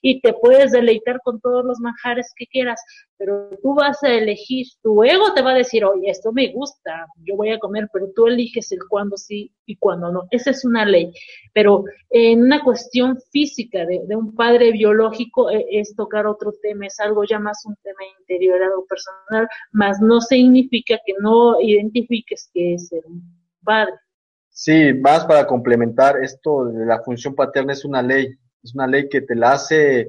y 0.01 0.19
te 0.21 0.33
puedes 0.33 0.71
deleitar 0.71 1.19
con 1.23 1.39
todos 1.39 1.63
los 1.65 1.79
manjares 1.79 2.33
que 2.35 2.47
quieras, 2.47 2.81
pero 3.17 3.49
tú 3.61 3.73
vas 3.73 4.03
a 4.03 4.13
elegir, 4.13 4.67
tu 4.81 5.03
ego 5.03 5.33
te 5.33 5.41
va 5.41 5.51
a 5.51 5.55
decir, 5.55 5.85
oye, 5.85 6.09
esto 6.09 6.31
me 6.31 6.51
gusta, 6.51 7.07
yo 7.23 7.35
voy 7.35 7.51
a 7.51 7.59
comer, 7.59 7.89
pero 7.91 8.07
tú 8.15 8.27
eliges 8.27 8.71
el 8.71 8.79
cuándo 8.89 9.17
sí 9.17 9.51
y 9.65 9.77
cuándo 9.77 10.11
no. 10.11 10.27
Esa 10.31 10.51
es 10.51 10.65
una 10.65 10.85
ley. 10.85 11.11
Pero 11.53 11.85
en 12.09 12.43
una 12.43 12.63
cuestión 12.63 13.17
física 13.31 13.85
de, 13.85 14.15
un 14.15 14.35
padre 14.35 14.71
biológico 14.71 15.49
eh, 15.49 15.65
es 15.71 15.95
tocar 15.95 16.27
otro 16.27 16.53
tema, 16.61 16.87
es 16.87 16.99
algo 16.99 17.23
ya 17.23 17.39
más 17.39 17.65
un 17.65 17.75
tema 17.83 18.01
interior, 18.19 18.61
algo 18.61 18.85
personal, 18.85 19.47
más 19.71 19.99
no 20.01 20.21
significa 20.21 20.99
que 21.05 21.13
no 21.19 21.59
identifiques 21.61 22.49
que 22.53 22.75
es 22.75 22.91
un 23.05 23.23
padre. 23.63 23.93
Sí, 24.65 24.95
más 24.95 25.25
para 25.25 25.45
complementar, 25.45 26.23
esto 26.23 26.65
de 26.65 26.87
la 26.87 26.99
función 27.03 27.35
paterna 27.35 27.73
es 27.73 27.85
una 27.85 28.01
ley, 28.01 28.35
es 28.63 28.73
una 28.73 28.87
ley 28.87 29.07
que 29.09 29.21
te 29.21 29.35
la 29.35 29.51
hace, 29.51 29.99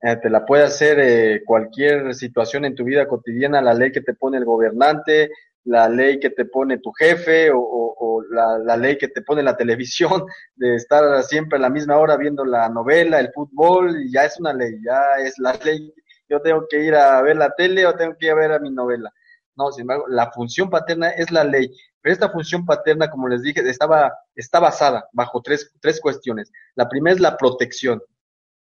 eh, 0.00 0.16
te 0.22 0.30
la 0.30 0.46
puede 0.46 0.62
hacer 0.62 1.00
eh, 1.00 1.42
cualquier 1.44 2.14
situación 2.14 2.64
en 2.64 2.76
tu 2.76 2.84
vida 2.84 3.08
cotidiana, 3.08 3.60
la 3.60 3.74
ley 3.74 3.90
que 3.90 4.02
te 4.02 4.14
pone 4.14 4.38
el 4.38 4.44
gobernante, 4.44 5.32
la 5.64 5.88
ley 5.88 6.20
que 6.20 6.30
te 6.30 6.44
pone 6.44 6.78
tu 6.78 6.92
jefe 6.92 7.50
o, 7.52 8.22
la, 8.30 8.76
ley 8.76 8.96
que 8.96 9.08
te 9.08 9.22
pone 9.22 9.42
la 9.42 9.56
televisión, 9.56 10.24
de 10.54 10.76
estar 10.76 11.24
siempre 11.24 11.58
a 11.58 11.62
la 11.62 11.70
misma 11.70 11.96
hora 11.96 12.16
viendo 12.16 12.44
la 12.44 12.68
novela, 12.68 13.18
el 13.18 13.32
fútbol, 13.32 14.04
y 14.04 14.12
ya 14.12 14.24
es 14.24 14.38
una 14.38 14.52
ley, 14.52 14.78
ya 14.84 15.20
es 15.20 15.36
la 15.40 15.52
ley. 15.64 15.92
Yo 16.28 16.40
tengo 16.40 16.64
que 16.70 16.78
ir 16.78 16.94
a 16.94 17.20
ver 17.22 17.38
la 17.38 17.50
tele 17.56 17.84
o 17.84 17.96
tengo 17.96 18.14
que 18.16 18.26
ir 18.26 18.32
a 18.32 18.36
ver 18.36 18.52
a 18.52 18.60
mi 18.60 18.70
novela. 18.70 19.12
No, 19.56 19.72
sin 19.72 19.82
embargo, 19.82 20.04
la 20.08 20.30
función 20.30 20.70
paterna 20.70 21.08
es 21.10 21.32
la 21.32 21.42
ley. 21.42 21.72
Pero 22.00 22.12
esta 22.12 22.30
función 22.30 22.64
paterna, 22.64 23.10
como 23.10 23.28
les 23.28 23.42
dije, 23.42 23.60
estaba, 23.68 24.12
está 24.34 24.60
basada 24.60 25.08
bajo 25.12 25.42
tres, 25.42 25.72
tres 25.80 26.00
cuestiones. 26.00 26.52
La 26.74 26.88
primera 26.88 27.14
es 27.14 27.20
la 27.20 27.36
protección, 27.36 28.02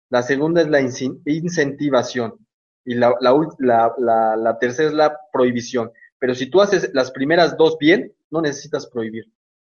la 0.10 0.22
segunda 0.22 0.62
es 0.62 0.70
la 0.70 0.80
incentivación 0.80 2.36
y 2.86 2.96
la, 2.96 3.16
la, 3.20 4.36
la, 4.38 4.60
tercera 4.60 4.90
es 4.90 4.94
la 4.94 5.18
prohibición. 5.32 5.92
Pero 6.20 6.36
si 6.36 6.48
tú 6.48 6.62
haces 6.62 6.92
las 6.94 7.12
primeras 7.12 7.58
dos 7.58 7.78
bien, 7.80 8.14
no 8.30 8.42
necesitas 8.42 8.88
prohibir. 8.88 9.26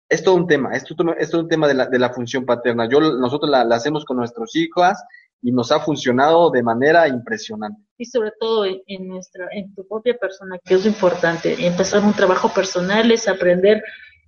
Es 0.08 0.24
todo 0.24 0.36
un 0.36 0.48
tema, 0.48 0.74
es 0.74 0.84
todo, 0.84 1.16
es 1.16 1.34
un 1.34 1.48
tema 1.48 1.68
de 1.68 1.74
la, 1.74 1.88
de 1.88 2.10
función 2.10 2.46
paterna. 2.46 2.88
Yo, 2.88 3.00
nosotros 3.00 3.50
la 3.50 3.62
hacemos 3.76 4.06
con 4.06 4.18
nuestros 4.18 4.56
hijos 4.56 4.94
y 5.42 5.52
nos 5.52 5.72
ha 5.72 5.80
funcionado 5.80 6.50
de 6.50 6.64
manera 6.64 7.08
impresionante. 7.08 7.82
Y 7.98 8.06
sobre 8.06 8.32
todo 8.40 8.66
en, 8.66 9.08
nuestra, 9.08 9.48
en 9.52 9.74
tu 9.74 9.88
propia 9.88 10.18
persona, 10.18 10.58
que 10.64 10.74
es 10.74 10.84
lo 10.84 10.90
importante. 10.90 11.66
Empezar 11.66 12.04
un 12.04 12.14
trabajo 12.14 12.50
personal 12.54 13.12
es 13.12 13.28
aprender 13.28 13.84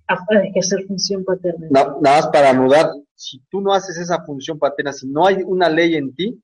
a 0.06 0.16
ejercer 0.44 0.86
función 0.86 1.24
paterna. 1.24 1.66
nada 1.70 1.98
más 2.00 2.28
para 2.28 2.54
mudar, 2.54 2.90
si 3.14 3.40
tú 3.50 3.60
no 3.60 3.72
haces 3.72 3.98
esa 3.98 4.24
función 4.24 4.58
paterna, 4.58 4.92
si 4.92 5.06
no 5.08 5.26
hay 5.26 5.42
una 5.44 5.68
ley 5.68 5.96
en 5.96 6.14
ti, 6.14 6.40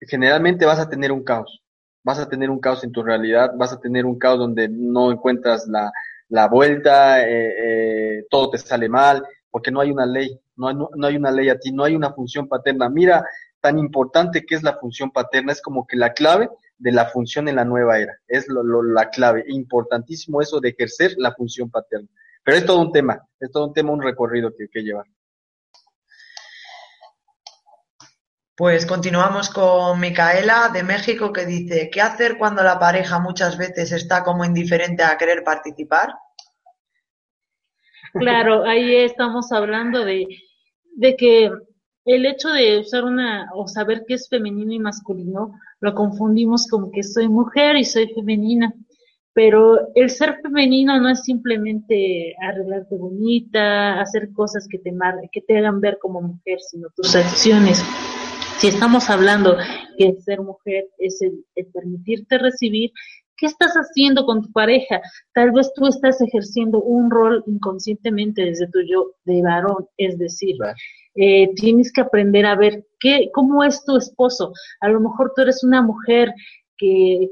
generalmente 0.00 0.64
vas 0.64 0.80
a 0.80 0.88
tener 0.88 1.12
un 1.12 1.22
caos. 1.22 1.62
Vas 2.02 2.18
a 2.18 2.28
tener 2.28 2.50
un 2.50 2.58
caos 2.58 2.82
en 2.82 2.92
tu 2.92 3.02
realidad, 3.02 3.52
vas 3.56 3.72
a 3.72 3.80
tener 3.80 4.06
un 4.06 4.18
caos 4.18 4.38
donde 4.38 4.68
no 4.68 5.12
encuentras 5.12 5.68
la, 5.68 5.92
la 6.28 6.48
vuelta, 6.48 7.22
eh, 7.22 7.52
eh, 8.18 8.24
todo 8.30 8.50
te 8.50 8.58
sale 8.58 8.88
mal, 8.88 9.22
porque 9.50 9.70
no 9.70 9.80
hay 9.80 9.90
una 9.90 10.06
ley, 10.06 10.40
no 10.56 10.72
no, 10.72 10.88
no 10.96 11.06
hay 11.06 11.16
una 11.16 11.30
ley 11.30 11.50
a 11.50 11.58
ti, 11.58 11.72
no 11.72 11.84
hay 11.84 11.94
una 11.94 12.12
función 12.12 12.48
paterna. 12.48 12.88
Mira 12.88 13.22
tan 13.60 13.78
importante 13.78 14.44
que 14.44 14.54
es 14.54 14.62
la 14.62 14.78
función 14.78 15.10
paterna, 15.10 15.52
es 15.52 15.62
como 15.62 15.86
que 15.86 15.96
la 15.96 16.12
clave 16.12 16.48
de 16.78 16.92
la 16.92 17.06
función 17.06 17.48
en 17.48 17.56
la 17.56 17.64
nueva 17.64 17.98
era, 17.98 18.18
es 18.26 18.48
lo, 18.48 18.82
la 18.82 19.10
clave, 19.10 19.44
importantísimo 19.48 20.40
eso 20.40 20.60
de 20.60 20.70
ejercer 20.70 21.12
la 21.18 21.32
función 21.32 21.70
paterna. 21.70 22.08
Pero 22.42 22.56
es 22.56 22.64
todo 22.64 22.80
un 22.80 22.92
tema, 22.92 23.22
es 23.38 23.50
todo 23.50 23.66
un 23.66 23.74
tema, 23.74 23.92
un 23.92 24.02
recorrido 24.02 24.50
que, 24.56 24.68
que 24.68 24.80
llevar. 24.80 25.04
Pues 28.56 28.84
continuamos 28.84 29.48
con 29.48 29.98
Micaela 30.00 30.70
de 30.72 30.82
México 30.82 31.32
que 31.32 31.46
dice, 31.46 31.88
¿qué 31.90 32.00
hacer 32.02 32.36
cuando 32.36 32.62
la 32.62 32.78
pareja 32.78 33.18
muchas 33.18 33.56
veces 33.56 33.92
está 33.92 34.22
como 34.22 34.44
indiferente 34.44 35.02
a 35.02 35.16
querer 35.16 35.42
participar? 35.44 36.14
Claro, 38.12 38.64
ahí 38.64 38.96
estamos 38.96 39.52
hablando 39.52 40.04
de, 40.04 40.26
de 40.94 41.16
que 41.16 41.50
el 42.14 42.26
hecho 42.26 42.48
de 42.48 42.80
usar 42.80 43.04
una 43.04 43.48
o 43.54 43.66
saber 43.68 44.04
qué 44.06 44.14
es 44.14 44.28
femenino 44.28 44.72
y 44.72 44.78
masculino 44.78 45.52
lo 45.80 45.94
confundimos 45.94 46.66
como 46.68 46.90
que 46.90 47.02
soy 47.02 47.28
mujer 47.28 47.76
y 47.76 47.84
soy 47.84 48.08
femenina. 48.08 48.74
Pero 49.32 49.92
el 49.94 50.10
ser 50.10 50.40
femenino 50.42 50.98
no 51.00 51.08
es 51.08 51.22
simplemente 51.22 52.34
arreglarte 52.40 52.96
bonita, 52.96 54.00
hacer 54.00 54.32
cosas 54.32 54.66
que 54.68 54.78
te, 54.78 54.92
que 55.30 55.40
te 55.40 55.58
hagan 55.58 55.80
ver 55.80 55.98
como 56.00 56.20
mujer, 56.20 56.58
sino 56.68 56.88
tus 56.96 57.14
acciones. 57.14 57.82
Si 58.58 58.66
estamos 58.66 59.08
hablando 59.08 59.56
que 59.96 60.16
ser 60.20 60.40
mujer 60.40 60.88
es 60.98 61.22
el 61.22 61.66
permitirte 61.72 62.38
recibir, 62.38 62.90
¿Qué 63.40 63.46
estás 63.46 63.72
haciendo 63.72 64.26
con 64.26 64.42
tu 64.42 64.52
pareja? 64.52 65.00
Tal 65.32 65.52
vez 65.52 65.72
tú 65.74 65.86
estás 65.86 66.20
ejerciendo 66.20 66.82
un 66.82 67.10
rol 67.10 67.42
inconscientemente 67.46 68.44
desde 68.44 68.68
tu 68.68 68.80
yo 68.82 69.14
de 69.24 69.40
varón, 69.40 69.88
es 69.96 70.18
decir, 70.18 70.56
eh, 71.14 71.52
tienes 71.54 71.92
que 71.92 72.00
aprender 72.00 72.46
a 72.46 72.56
ver 72.56 72.86
qué, 72.98 73.30
cómo 73.32 73.64
es 73.64 73.84
tu 73.84 73.96
esposo. 73.96 74.52
A 74.80 74.88
lo 74.88 75.00
mejor 75.00 75.32
tú 75.34 75.42
eres 75.42 75.64
una 75.64 75.82
mujer 75.82 76.32
que, 76.76 77.28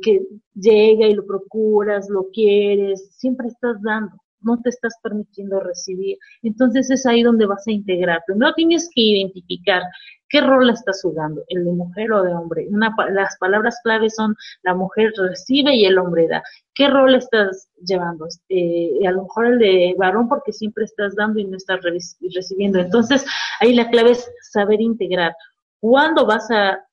llega 0.55 1.07
y 1.07 1.15
lo 1.15 1.25
procuras, 1.25 2.09
lo 2.11 2.29
quieres, 2.33 3.11
siempre 3.17 3.49
estás 3.49 3.81
dando 3.83 4.17
no 4.41 4.57
te 4.63 4.69
estás 4.69 4.95
permitiendo 5.03 5.59
recibir. 5.61 6.17
Entonces 6.43 6.91
es 6.91 7.05
ahí 7.07 7.25
donde 7.25 7.47
vas 7.47 7.67
a 7.67 7.73
integrar. 7.73 8.23
Primero 8.25 8.55
tienes 8.55 8.89
que 8.95 9.01
identificar 9.01 9.83
qué 10.29 10.41
rol 10.41 10.71
estás 10.71 11.01
jugando, 11.03 11.43
el 11.49 11.65
de 11.65 11.73
mujer 11.73 12.13
o 12.13 12.23
de 12.23 12.35
hombre. 12.35 12.67
Una, 12.71 12.95
las 13.11 13.37
palabras 13.39 13.79
claves 13.83 14.15
son 14.17 14.37
la 14.63 14.75
mujer 14.75 15.13
recibe 15.17 15.75
y 15.75 15.85
el 15.85 15.99
hombre 15.99 16.29
da. 16.29 16.43
¿Qué 16.75 16.89
rol 16.89 17.15
estás 17.15 17.69
llevando? 17.85 18.27
Eh, 18.49 19.07
a 19.07 19.11
lo 19.13 19.23
mejor 19.23 19.47
el 19.47 19.59
de 19.59 19.95
varón 19.99 20.29
porque 20.29 20.53
siempre 20.53 20.85
estás 20.85 21.15
dando 21.17 21.41
y 21.41 21.45
no 21.45 21.57
estás 21.57 21.81
recibiendo. 21.83 22.79
Entonces 22.79 23.25
ahí 23.61 23.75
la 23.75 23.91
clave 23.91 24.13
es 24.13 24.31
saber 24.43 24.81
integrar. 24.81 25.35
¿Cuándo 25.81 26.27
vas 26.27 26.51
a 26.51 26.85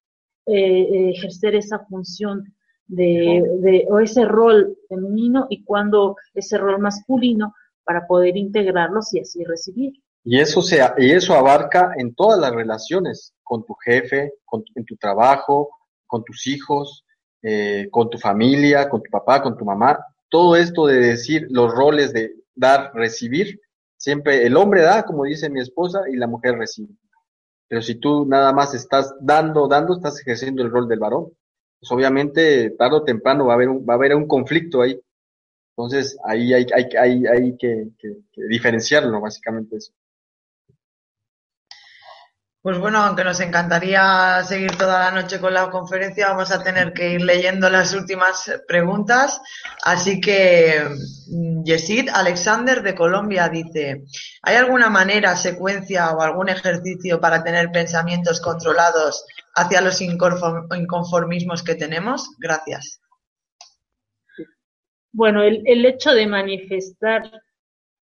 eh, 0.48 1.10
ejercer 1.10 1.56
esa 1.56 1.80
función 1.80 2.54
de, 2.88 3.44
de, 3.62 3.88
o 3.90 4.00
ese 4.00 4.26
rol 4.26 4.78
femenino 4.88 5.48
y 5.50 5.64
cuando 5.64 6.16
ese 6.36 6.58
rol 6.58 6.80
masculino 6.80 7.54
para 7.86 8.08
poder 8.08 8.36
integrarlos 8.36 9.14
y 9.14 9.22
así 9.22 9.44
recibir. 9.46 9.94
Y 10.26 10.40
eso, 10.40 10.62
sea, 10.62 10.96
y 10.98 11.12
eso 11.12 11.36
abarca 11.36 11.94
en 11.98 12.14
todas 12.14 12.40
las 12.40 12.52
relaciones, 12.52 13.34
con 13.44 13.64
tu 13.64 13.74
jefe, 13.76 14.34
con 14.44 14.64
en 14.76 14.84
tu 14.84 14.98
trabajo, 14.98 15.70
con 16.06 16.24
tus 16.24 16.48
hijos, 16.48 17.06
eh, 17.42 17.88
con 17.90 18.10
tu 18.10 18.18
familia, 18.18 18.90
con 18.90 19.02
tu 19.02 19.10
papá, 19.10 19.42
con 19.42 19.56
tu 19.56 19.64
mamá. 19.64 19.98
Todo 20.28 20.58
esto 20.58 20.88
de 20.88 21.00
decir 21.00 21.48
los 21.50 21.72
roles 21.72 22.12
de 22.12 22.34
dar, 22.56 22.92
recibir, 22.94 23.62
siempre 23.96 24.46
el 24.46 24.58
hombre 24.58 24.82
da, 24.82 25.04
como 25.06 25.24
dice 25.24 25.50
mi 25.50 25.62
esposa, 25.62 26.02
y 26.12 26.18
la 26.18 26.28
mujer 26.28 26.58
recibe. 26.58 26.96
Pero 27.68 27.82
si 27.82 27.96
tú 27.96 28.26
nada 28.26 28.52
más 28.52 28.74
estás 28.74 29.16
dando, 29.22 29.68
dando, 29.68 29.96
estás 29.96 30.20
ejerciendo 30.20 30.64
el 30.64 30.72
rol 30.72 30.88
del 30.88 31.00
varón 31.00 31.32
pues 31.80 31.92
obviamente 31.92 32.72
tarde 32.72 32.98
o 32.98 33.04
temprano 33.04 33.46
va 33.46 33.54
a 33.54 33.56
haber 33.56 33.70
un, 33.70 33.86
va 33.88 33.94
a 33.94 33.98
haber 33.98 34.16
un 34.16 34.28
conflicto 34.28 34.82
ahí. 34.82 35.00
Entonces 35.78 36.18
ahí 36.24 36.54
hay, 36.54 36.66
hay, 36.74 36.86
hay, 36.98 37.28
hay 37.28 37.58
que, 37.58 37.90
diferenciarlo, 38.50 39.20
básicamente 39.22 39.78
eso. 39.78 39.94
Pues 42.66 42.80
bueno, 42.80 42.98
aunque 42.98 43.24
nos 43.24 43.40
encantaría 43.42 44.42
seguir 44.44 44.76
toda 44.76 44.98
la 44.98 45.12
noche 45.12 45.40
con 45.40 45.54
la 45.54 45.70
conferencia, 45.70 46.30
vamos 46.30 46.52
a 46.52 46.64
tener 46.64 46.94
que 46.94 47.12
ir 47.12 47.22
leyendo 47.22 47.70
las 47.70 47.94
últimas 47.94 48.60
preguntas. 48.68 49.40
Así 49.84 50.20
que 50.20 50.84
mm, 51.28 51.64
Yesid 51.64 52.10
Alexander 52.12 52.82
de 52.82 52.96
Colombia 52.96 53.50
dice, 53.50 54.06
¿hay 54.42 54.56
alguna 54.56 54.90
manera, 54.90 55.36
secuencia 55.36 56.10
o 56.14 56.22
algún 56.24 56.50
ejercicio 56.50 57.22
para 57.22 57.44
tener 57.44 57.70
pensamientos 57.72 58.42
controlados 58.42 59.28
hacia 59.54 59.82
los 59.82 60.02
inconformismos 60.02 61.62
que 61.62 61.76
tenemos? 61.76 62.32
Gracias. 62.40 63.00
Bueno, 65.12 65.44
el, 65.44 65.86
hecho 65.86 66.16
de 66.16 66.26
manifestar 66.26 67.32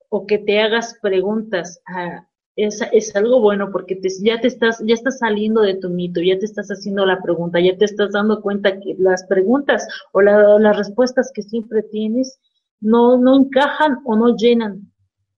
o 0.09 0.27
que 0.27 0.37
te 0.37 0.61
hagas 0.61 0.97
preguntas 1.01 1.79
ah, 1.87 2.25
es, 2.63 2.81
es, 2.91 3.15
algo 3.15 3.39
bueno 3.39 3.71
porque 3.71 3.95
te, 3.95 4.09
ya 4.21 4.39
te 4.39 4.47
estás, 4.47 4.81
ya 4.85 4.93
estás 4.93 5.19
saliendo 5.19 5.61
de 5.61 5.75
tu 5.75 5.89
mito, 5.89 6.21
ya 6.21 6.37
te 6.37 6.45
estás 6.45 6.67
haciendo 6.69 7.05
la 7.05 7.21
pregunta, 7.21 7.59
ya 7.59 7.77
te 7.77 7.85
estás 7.85 8.11
dando 8.11 8.41
cuenta 8.41 8.79
que 8.79 8.95
las 8.97 9.25
preguntas 9.27 9.87
o 10.11 10.21
las 10.21 10.77
respuestas 10.77 11.31
que 11.33 11.41
siempre 11.41 11.83
tienes 11.83 12.39
no, 12.81 13.17
no 13.17 13.35
encajan 13.35 13.99
o 14.05 14.15
no 14.15 14.35
llenan 14.35 14.91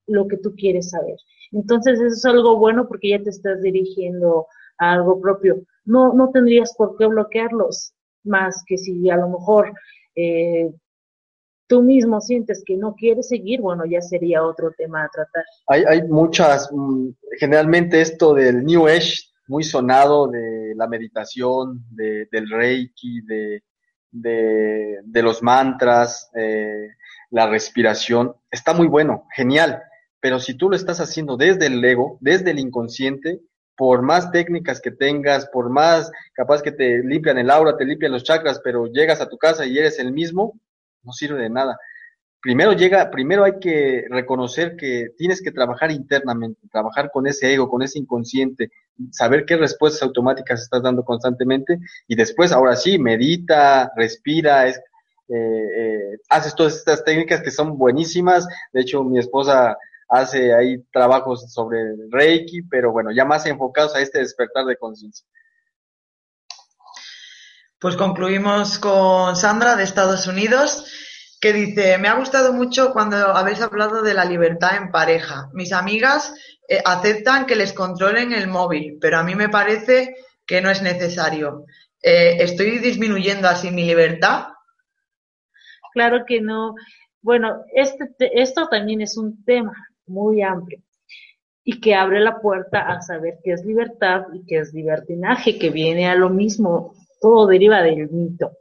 lo 0.08 0.28
que 0.28 0.38
tú 0.38 0.54
quieres 0.56 0.90
saber. 0.90 1.18
Entonces 1.52 2.00
eso 2.00 2.16
es 2.16 2.26
algo 2.26 2.58
bueno 2.58 2.88
porque 2.88 3.10
ya 3.10 3.24
te 3.24 3.30
estás 3.30 3.62
dirigiendo 3.62 4.48
a 4.78 4.94
algo 4.94 5.20
propio 5.20 5.64
no, 5.86 6.14
no 6.14 6.30
tendrías 6.32 6.74
por 6.78 6.98
qué 6.98 7.08
bloquearlos, 7.08 7.94
más 8.24 8.64
que 8.68 8.78
si 8.78 9.10
a 9.10 9.18
lo 9.18 9.30
mejor 9.30 9.74
eh, 10.16 10.72
tú 11.72 11.82
mismo 11.82 12.20
sientes 12.20 12.62
que 12.66 12.76
no 12.76 12.94
quieres 12.96 13.30
seguir, 13.30 13.62
bueno, 13.62 13.86
ya 13.86 14.02
sería 14.02 14.44
otro 14.44 14.74
tema 14.78 15.06
a 15.06 15.08
tratar. 15.08 15.46
Hay, 15.68 15.86
hay 15.88 16.02
muchas, 16.04 16.70
mm, 16.70 17.12
generalmente 17.40 18.02
esto 18.02 18.34
del 18.34 18.66
New 18.66 18.90
Age, 18.90 19.14
muy 19.48 19.64
sonado 19.64 20.28
de 20.28 20.74
la 20.76 20.90
meditación, 20.90 21.86
de, 21.92 22.28
del 22.30 22.50
Reiki, 22.50 23.22
de, 23.22 23.64
de, 24.12 25.22
los 25.24 25.42
mantras, 25.42 26.30
eh, 26.36 26.90
la 27.30 27.48
respiración, 27.48 28.36
está 28.52 28.74
muy 28.74 28.88
bueno, 28.88 29.26
genial, 29.34 29.82
pero 30.20 30.42
si 30.42 30.56
tú 30.56 30.70
lo 30.70 30.76
estás 30.76 31.00
haciendo 31.00 31.38
desde 31.38 31.68
el 31.68 31.84
ego, 31.86 32.18
desde 32.20 32.52
el 32.52 32.60
inconsciente, 32.60 33.40
por 33.78 34.02
más 34.02 34.30
técnicas 34.32 34.82
que 34.82 34.92
tengas, 34.92 35.48
por 35.48 35.70
más 35.70 36.12
capaz 36.34 36.62
que 36.62 36.74
te 36.74 37.02
limpian 37.02 37.38
el 37.38 37.50
aura, 37.50 37.78
te 37.78 37.86
limpian 37.86 38.12
los 38.12 38.26
chakras, 38.26 38.60
pero 38.62 38.88
llegas 38.88 39.22
a 39.22 39.30
tu 39.30 39.38
casa 39.38 39.66
y 39.66 39.78
eres 39.78 40.00
el 40.00 40.12
mismo, 40.12 40.60
no 41.04 41.12
sirve 41.12 41.42
de 41.42 41.50
nada. 41.50 41.78
Primero 42.42 42.74
llega, 42.74 43.12
primero 43.12 43.44
hay 43.44 43.60
que 43.60 44.06
reconocer 44.10 44.76
que 44.76 45.10
tienes 45.16 45.44
que 45.44 45.52
trabajar 45.52 45.92
internamente, 45.92 46.68
trabajar 46.72 47.12
con 47.12 47.28
ese 47.28 47.54
ego, 47.54 47.70
con 47.70 47.84
ese 47.84 48.00
inconsciente, 48.00 48.72
saber 49.12 49.46
qué 49.46 49.58
respuestas 49.58 50.02
automáticas 50.02 50.64
estás 50.64 50.82
dando 50.82 51.04
constantemente 51.04 51.78
y 52.08 52.16
después, 52.16 52.52
ahora 52.52 52.76
sí, 52.76 52.98
medita, 52.98 53.92
respira, 53.96 54.68
es, 54.68 54.78
eh, 55.28 55.68
eh, 55.78 56.18
haces 56.30 56.56
todas 56.56 56.78
estas 56.78 57.04
técnicas 57.04 57.42
que 57.42 57.52
son 57.52 57.78
buenísimas. 57.78 58.48
De 58.74 58.82
hecho, 58.82 59.04
mi 59.04 59.20
esposa 59.20 59.78
hace 60.10 60.54
ahí 60.54 60.84
trabajos 60.92 61.54
sobre 61.54 61.78
Reiki, 62.10 62.64
pero 62.64 62.92
bueno, 62.92 63.12
ya 63.12 63.24
más 63.24 63.46
enfocados 63.46 63.96
a 63.96 64.02
este 64.02 64.20
despertar 64.20 64.66
de 64.66 64.78
conciencia. 64.78 65.26
Pues 67.82 67.96
concluimos 67.96 68.78
con 68.78 69.36
Sandra 69.36 69.76
de 69.76 69.82
Estados 69.82 70.28
Unidos, 70.28 70.86
que 71.42 71.52
dice, 71.52 71.98
me 71.98 72.10
ha 72.10 72.14
gustado 72.14 72.54
mucho 72.54 72.94
cuando 72.94 73.18
habéis 73.18 73.60
hablado 73.60 74.04
de 74.04 74.14
la 74.14 74.24
libertad 74.24 74.76
en 74.78 74.92
pareja. 74.92 75.50
Mis 75.54 75.74
amigas 75.74 76.32
eh, 76.70 76.80
aceptan 76.86 77.48
que 77.48 77.56
les 77.56 77.74
controlen 77.74 78.34
el 78.34 78.48
móvil, 78.48 79.00
pero 79.02 79.18
a 79.18 79.24
mí 79.24 79.34
me 79.34 79.50
parece 79.50 80.16
que 80.46 80.62
no 80.62 80.70
es 80.70 80.84
necesario. 80.84 81.66
Eh, 82.04 82.38
¿Estoy 82.42 82.78
disminuyendo 82.78 83.48
así 83.48 83.72
mi 83.72 83.84
libertad? 83.84 84.50
Claro 85.92 86.24
que 86.28 86.40
no. 86.40 86.76
Bueno, 87.20 87.64
este, 87.74 88.14
esto 88.40 88.68
también 88.68 89.02
es 89.02 89.18
un 89.18 89.44
tema 89.44 89.74
muy 90.06 90.44
amplio 90.44 90.84
y 91.64 91.80
que 91.80 91.96
abre 91.96 92.20
la 92.20 92.40
puerta 92.42 92.82
a 92.82 93.02
saber 93.02 93.40
qué 93.44 93.54
es 93.54 93.66
libertad 93.66 94.26
y 94.36 94.46
qué 94.46 94.60
es 94.60 94.72
libertinaje, 94.72 95.58
que 95.58 95.72
viene 95.72 96.08
a 96.08 96.14
lo 96.14 96.30
mismo, 96.30 96.94
todo 97.22 97.48
deriva 97.48 97.82
del 97.82 98.10
mito. 98.10 98.52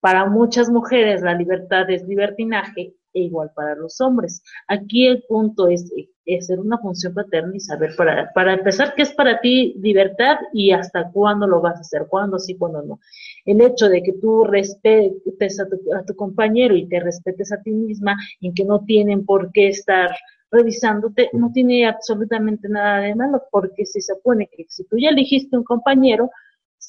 Para 0.00 0.26
muchas 0.26 0.70
mujeres 0.70 1.22
la 1.22 1.34
libertad 1.34 1.88
es 1.90 2.02
libertinaje 2.08 2.94
e 3.12 3.22
igual 3.22 3.50
para 3.54 3.74
los 3.74 4.00
hombres. 4.00 4.42
Aquí 4.68 5.06
el 5.06 5.24
punto 5.28 5.68
es, 5.68 5.92
es 6.24 6.46
ser 6.46 6.60
una 6.60 6.78
función 6.78 7.12
paterna 7.14 7.54
y 7.54 7.60
saber 7.60 7.94
para, 7.96 8.32
para 8.32 8.54
empezar 8.54 8.94
qué 8.94 9.02
es 9.02 9.12
para 9.12 9.40
ti 9.40 9.74
libertad 9.80 10.38
y 10.52 10.70
hasta 10.70 11.10
cuándo 11.10 11.46
lo 11.46 11.60
vas 11.60 11.76
a 11.76 11.80
hacer, 11.80 12.06
cuándo 12.08 12.38
sí, 12.38 12.56
cuándo 12.56 12.82
no. 12.82 13.00
El 13.44 13.60
hecho 13.60 13.88
de 13.88 14.02
que 14.02 14.14
tú 14.14 14.44
respetes 14.44 15.60
a 15.60 16.04
tu, 16.04 16.14
compañero 16.14 16.76
y 16.76 16.88
te 16.88 17.00
respetes 17.00 17.52
a 17.52 17.62
ti 17.62 17.72
misma 17.72 18.16
en 18.40 18.54
que 18.54 18.64
no 18.64 18.84
tienen 18.84 19.24
por 19.24 19.50
qué 19.52 19.68
estar 19.68 20.10
revisándote, 20.50 21.30
no 21.32 21.52
tiene 21.52 21.86
absolutamente 21.86 22.68
nada 22.68 23.00
de 23.00 23.14
malo, 23.14 23.42
porque 23.50 23.86
se 23.86 24.00
supone 24.00 24.48
que 24.48 24.66
si 24.68 24.84
tú 24.84 24.98
ya 24.98 25.10
elegiste 25.10 25.56
un 25.56 25.64
compañero, 25.64 26.30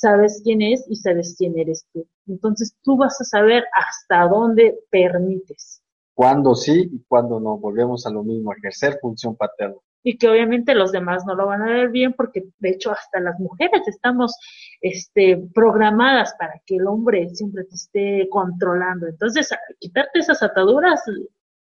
sabes 0.02 0.42
quién 0.44 0.62
es 0.62 0.84
y 0.90 0.96
sabes 0.96 1.36
quién 1.38 1.58
eres 1.58 1.86
tú. 1.94 2.08
Entonces 2.28 2.76
tú 2.82 2.98
vas 2.98 3.20
a 3.22 3.24
saber 3.24 3.64
hasta 3.74 4.28
dónde 4.28 4.80
permites. 4.90 5.82
Cuándo 6.14 6.56
sí 6.56 6.90
y 6.92 7.04
cuándo 7.08 7.40
no. 7.40 7.58
Volvemos 7.58 8.06
a 8.06 8.10
lo 8.10 8.24
mismo, 8.24 8.54
ejercer 8.54 8.98
función 9.00 9.36
paterna. 9.36 9.78
Y 10.04 10.18
que 10.18 10.28
obviamente 10.28 10.74
los 10.74 10.92
demás 10.92 11.24
no 11.28 11.36
lo 11.36 11.46
van 11.46 11.62
a 11.62 11.72
ver 11.72 11.90
bien 11.90 12.14
porque 12.14 12.46
de 12.58 12.70
hecho 12.72 12.92
hasta 12.92 13.20
las 13.20 13.40
mujeres 13.40 13.88
estamos 13.88 14.36
este, 14.82 15.38
programadas 15.54 16.34
para 16.40 16.60
que 16.66 16.78
el 16.78 16.88
hombre 16.88 17.30
siempre 17.36 17.66
te 17.66 17.76
esté 17.76 18.28
controlando. 18.30 19.08
Entonces, 19.08 19.50
quitarte 19.80 20.20
esas 20.20 20.42
ataduras 20.42 21.04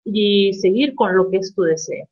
y 0.03 0.53
seguir 0.53 0.93
con 0.93 1.17
lo 1.17 1.31
que 1.31 1.37
es 1.37 1.55
tu 1.55 1.63
deseo. 1.63 2.07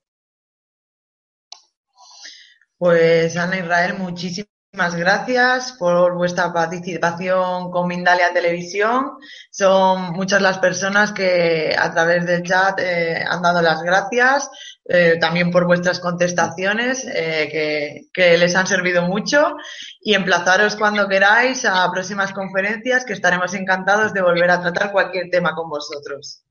Pues 2.79 3.37
Ana 3.37 3.59
Israel, 3.59 3.93
muchísimas 3.99 4.54
Muchas 4.75 4.95
gracias 4.95 5.71
por 5.79 6.15
vuestra 6.15 6.51
participación 6.51 7.71
con 7.71 7.87
Mindalia 7.87 8.33
Televisión. 8.33 9.11
Son 9.49 10.11
muchas 10.11 10.41
las 10.41 10.59
personas 10.59 11.13
que 11.13 11.73
a 11.77 11.93
través 11.93 12.25
del 12.25 12.43
chat 12.43 12.77
eh, 12.81 13.23
han 13.25 13.41
dado 13.41 13.61
las 13.61 13.81
gracias, 13.81 14.49
eh, 14.83 15.17
también 15.17 15.49
por 15.49 15.65
vuestras 15.65 16.01
contestaciones 16.01 17.05
eh, 17.05 17.47
que, 17.49 18.01
que, 18.11 18.37
les 18.37 18.53
han 18.53 18.67
servido 18.67 19.03
mucho 19.03 19.55
y 20.01 20.13
emplazaros 20.13 20.75
cuando 20.75 21.07
queráis 21.07 21.63
a 21.63 21.89
próximas 21.89 22.33
conferencias 22.33 23.05
que 23.05 23.13
estaremos 23.13 23.53
encantados 23.53 24.13
de 24.13 24.23
volver 24.23 24.51
a 24.51 24.59
tratar 24.59 24.91
cualquier 24.91 25.29
tema 25.29 25.55
con 25.55 25.69
vosotros. 25.69 26.44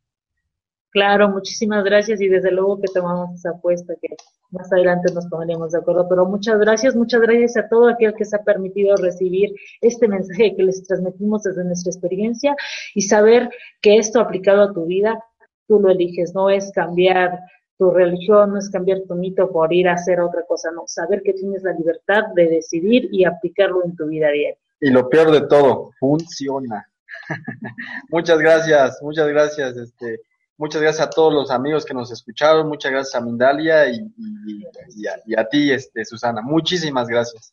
Claro, 0.94 1.28
muchísimas 1.28 1.82
gracias 1.82 2.20
y 2.20 2.28
desde 2.28 2.52
luego 2.52 2.80
que 2.80 2.86
tomamos 2.86 3.34
esa 3.34 3.50
apuesta 3.50 3.94
que 4.00 4.14
más 4.52 4.72
adelante 4.72 5.12
nos 5.12 5.26
pondremos 5.26 5.72
de 5.72 5.78
acuerdo. 5.78 6.08
Pero 6.08 6.24
muchas 6.24 6.56
gracias, 6.60 6.94
muchas 6.94 7.20
gracias 7.20 7.56
a 7.56 7.68
todo 7.68 7.88
aquel 7.88 8.14
que 8.14 8.24
se 8.24 8.36
ha 8.36 8.44
permitido 8.44 8.94
recibir 8.94 9.52
este 9.80 10.06
mensaje 10.06 10.54
que 10.54 10.62
les 10.62 10.86
transmitimos 10.86 11.42
desde 11.42 11.64
nuestra 11.64 11.90
experiencia 11.90 12.54
y 12.94 13.02
saber 13.02 13.50
que 13.82 13.96
esto 13.96 14.20
aplicado 14.20 14.62
a 14.62 14.72
tu 14.72 14.86
vida, 14.86 15.18
tú 15.66 15.80
lo 15.80 15.90
eliges, 15.90 16.32
no 16.32 16.48
es 16.48 16.70
cambiar 16.70 17.40
tu 17.76 17.90
religión, 17.90 18.52
no 18.52 18.58
es 18.60 18.70
cambiar 18.70 19.00
tu 19.08 19.16
mito 19.16 19.50
por 19.50 19.72
ir 19.72 19.88
a 19.88 19.94
hacer 19.94 20.20
otra 20.20 20.44
cosa, 20.46 20.70
no, 20.70 20.84
saber 20.86 21.22
que 21.24 21.32
tienes 21.32 21.64
la 21.64 21.72
libertad 21.72 22.22
de 22.36 22.46
decidir 22.46 23.08
y 23.10 23.24
aplicarlo 23.24 23.84
en 23.84 23.96
tu 23.96 24.06
vida 24.06 24.28
diaria. 24.28 24.56
Y 24.80 24.90
lo 24.90 25.08
peor 25.08 25.32
de 25.32 25.40
todo, 25.48 25.90
funciona. 25.98 26.86
muchas 28.10 28.38
gracias, 28.38 29.02
muchas 29.02 29.26
gracias, 29.26 29.76
este 29.76 30.20
Muchas 30.56 30.82
gracias 30.82 31.06
a 31.06 31.10
todos 31.10 31.32
los 31.32 31.50
amigos 31.50 31.84
que 31.84 31.94
nos 31.94 32.12
escucharon, 32.12 32.68
muchas 32.68 32.92
gracias 32.92 33.14
a 33.16 33.24
Mindalia 33.24 33.88
y, 33.88 35.34
a, 35.36 35.48
ti, 35.48 35.72
este, 35.72 36.04
Susana. 36.04 36.42
Muchísimas 36.42 37.08
gracias. 37.08 37.52